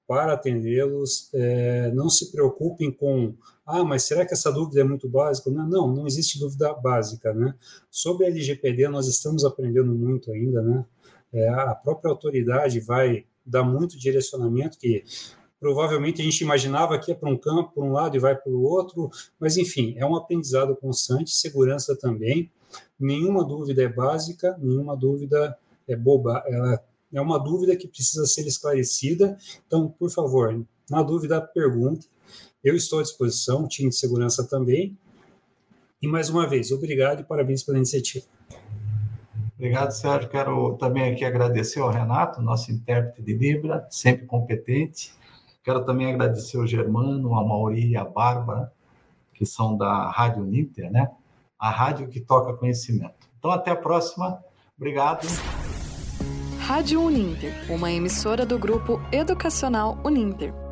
para 0.07 0.35
atendê-los. 0.35 1.31
É, 1.35 1.91
não 1.93 2.09
se 2.09 2.31
preocupem 2.33 2.91
com, 2.93 3.35
ah, 3.67 3.85
mas 3.85 4.05
será 4.05 4.25
que 4.25 4.35
essa 4.35 4.51
dúvida 4.53 4.81
é 4.81 4.85
muito 4.85 5.09
básica? 5.09 5.51
Não, 5.51 5.69
não, 5.69 5.95
não 5.95 6.07
existe 6.07 6.39
dúvida 6.39 6.73
básica, 6.75 7.33
né? 7.33 7.55
Sobre 7.91 8.27
a 8.27 8.29
LGPD, 8.29 8.89
nós 8.89 9.09
estamos 9.09 9.45
aprendendo 9.45 9.95
muito 9.95 10.31
ainda, 10.31 10.63
né? 10.63 10.85
é, 11.33 11.49
a 11.49 11.75
própria 11.75 12.11
autoridade 12.11 12.81
vai 12.81 13.25
dar 13.45 13.63
muito 13.63 13.99
direcionamento 13.99 14.79
que 14.79 15.05
provavelmente 15.61 16.21
a 16.21 16.25
gente 16.25 16.41
imaginava 16.41 16.99
que 16.99 17.11
ia 17.11 17.17
para 17.17 17.31
um 17.31 17.37
campo, 17.37 17.73
por 17.75 17.85
um 17.85 17.93
lado 17.93 18.17
e 18.17 18.21
vai 18.21 18.35
para 18.35 18.53
o 18.53 18.63
outro, 18.63 19.11
mas 19.39 19.57
enfim, 19.57 19.95
é 19.97 20.05
um 20.05 20.17
aprendizado 20.17 20.75
constante, 20.77 21.31
segurança 21.31 21.97
também. 21.97 22.51
Nenhuma 22.99 23.45
dúvida 23.45 23.83
é 23.83 23.89
básica, 23.89 24.57
nenhuma 24.59 24.97
dúvida 24.97 25.57
é 25.89 25.97
boba, 25.97 26.43
ela 26.47 26.83
é 27.17 27.21
uma 27.21 27.39
dúvida 27.39 27.75
que 27.77 27.89
precisa 27.89 28.27
ser 28.27 28.47
esclarecida. 28.47 29.39
Então, 29.67 29.89
por 29.89 30.11
favor, 30.11 30.63
na 30.91 31.03
dúvida, 31.03 31.41
pergunte. 31.41 32.09
Eu 32.63 32.77
estou 32.77 32.99
à 32.99 33.03
disposição, 33.03 33.65
o 33.65 33.69
time 33.69 33.89
de 33.89 33.97
segurança 33.97 34.47
também. 34.47 34.97
E 36.03 36.07
mais 36.07 36.29
uma 36.29 36.47
vez, 36.47 36.71
obrigado 36.71 37.21
e 37.21 37.25
parabéns 37.25 37.63
pela 37.63 37.79
iniciativa. 37.79 38.27
Obrigado, 39.55 39.93
Sérgio. 39.93 40.29
Quero 40.29 40.77
também 40.77 41.11
aqui 41.11 41.25
agradecer 41.25 41.81
ao 41.81 41.91
Renato, 41.91 42.43
nosso 42.43 42.71
intérprete 42.71 43.23
de 43.23 43.35
Libra, 43.35 43.87
sempre 43.91 44.27
competente. 44.27 45.15
Quero 45.65 45.85
também 45.87 46.13
agradecer 46.13 46.59
ao 46.59 46.67
Germano, 46.67 47.35
a 47.35 47.43
Mauri 47.43 47.93
e 47.93 47.97
a 47.97 48.05
Bárbara, 48.05 48.71
que 49.33 49.47
são 49.47 49.75
da 49.75 50.11
Rádio 50.11 50.43
Uninter, 50.43 50.91
né? 50.91 51.11
A 51.59 51.71
rádio 51.71 52.09
que 52.09 52.21
toca 52.21 52.53
conhecimento. 52.53 53.27
Então, 53.39 53.51
até 53.51 53.71
a 53.71 53.77
próxima. 53.77 54.39
Obrigado. 54.77 55.27
Rádio 56.67 57.01
Uninter, 57.01 57.55
uma 57.71 57.93
emissora 57.93 58.45
do 58.45 58.59
grupo 58.59 59.01
educacional 59.13 60.01
Uninter. 60.03 60.66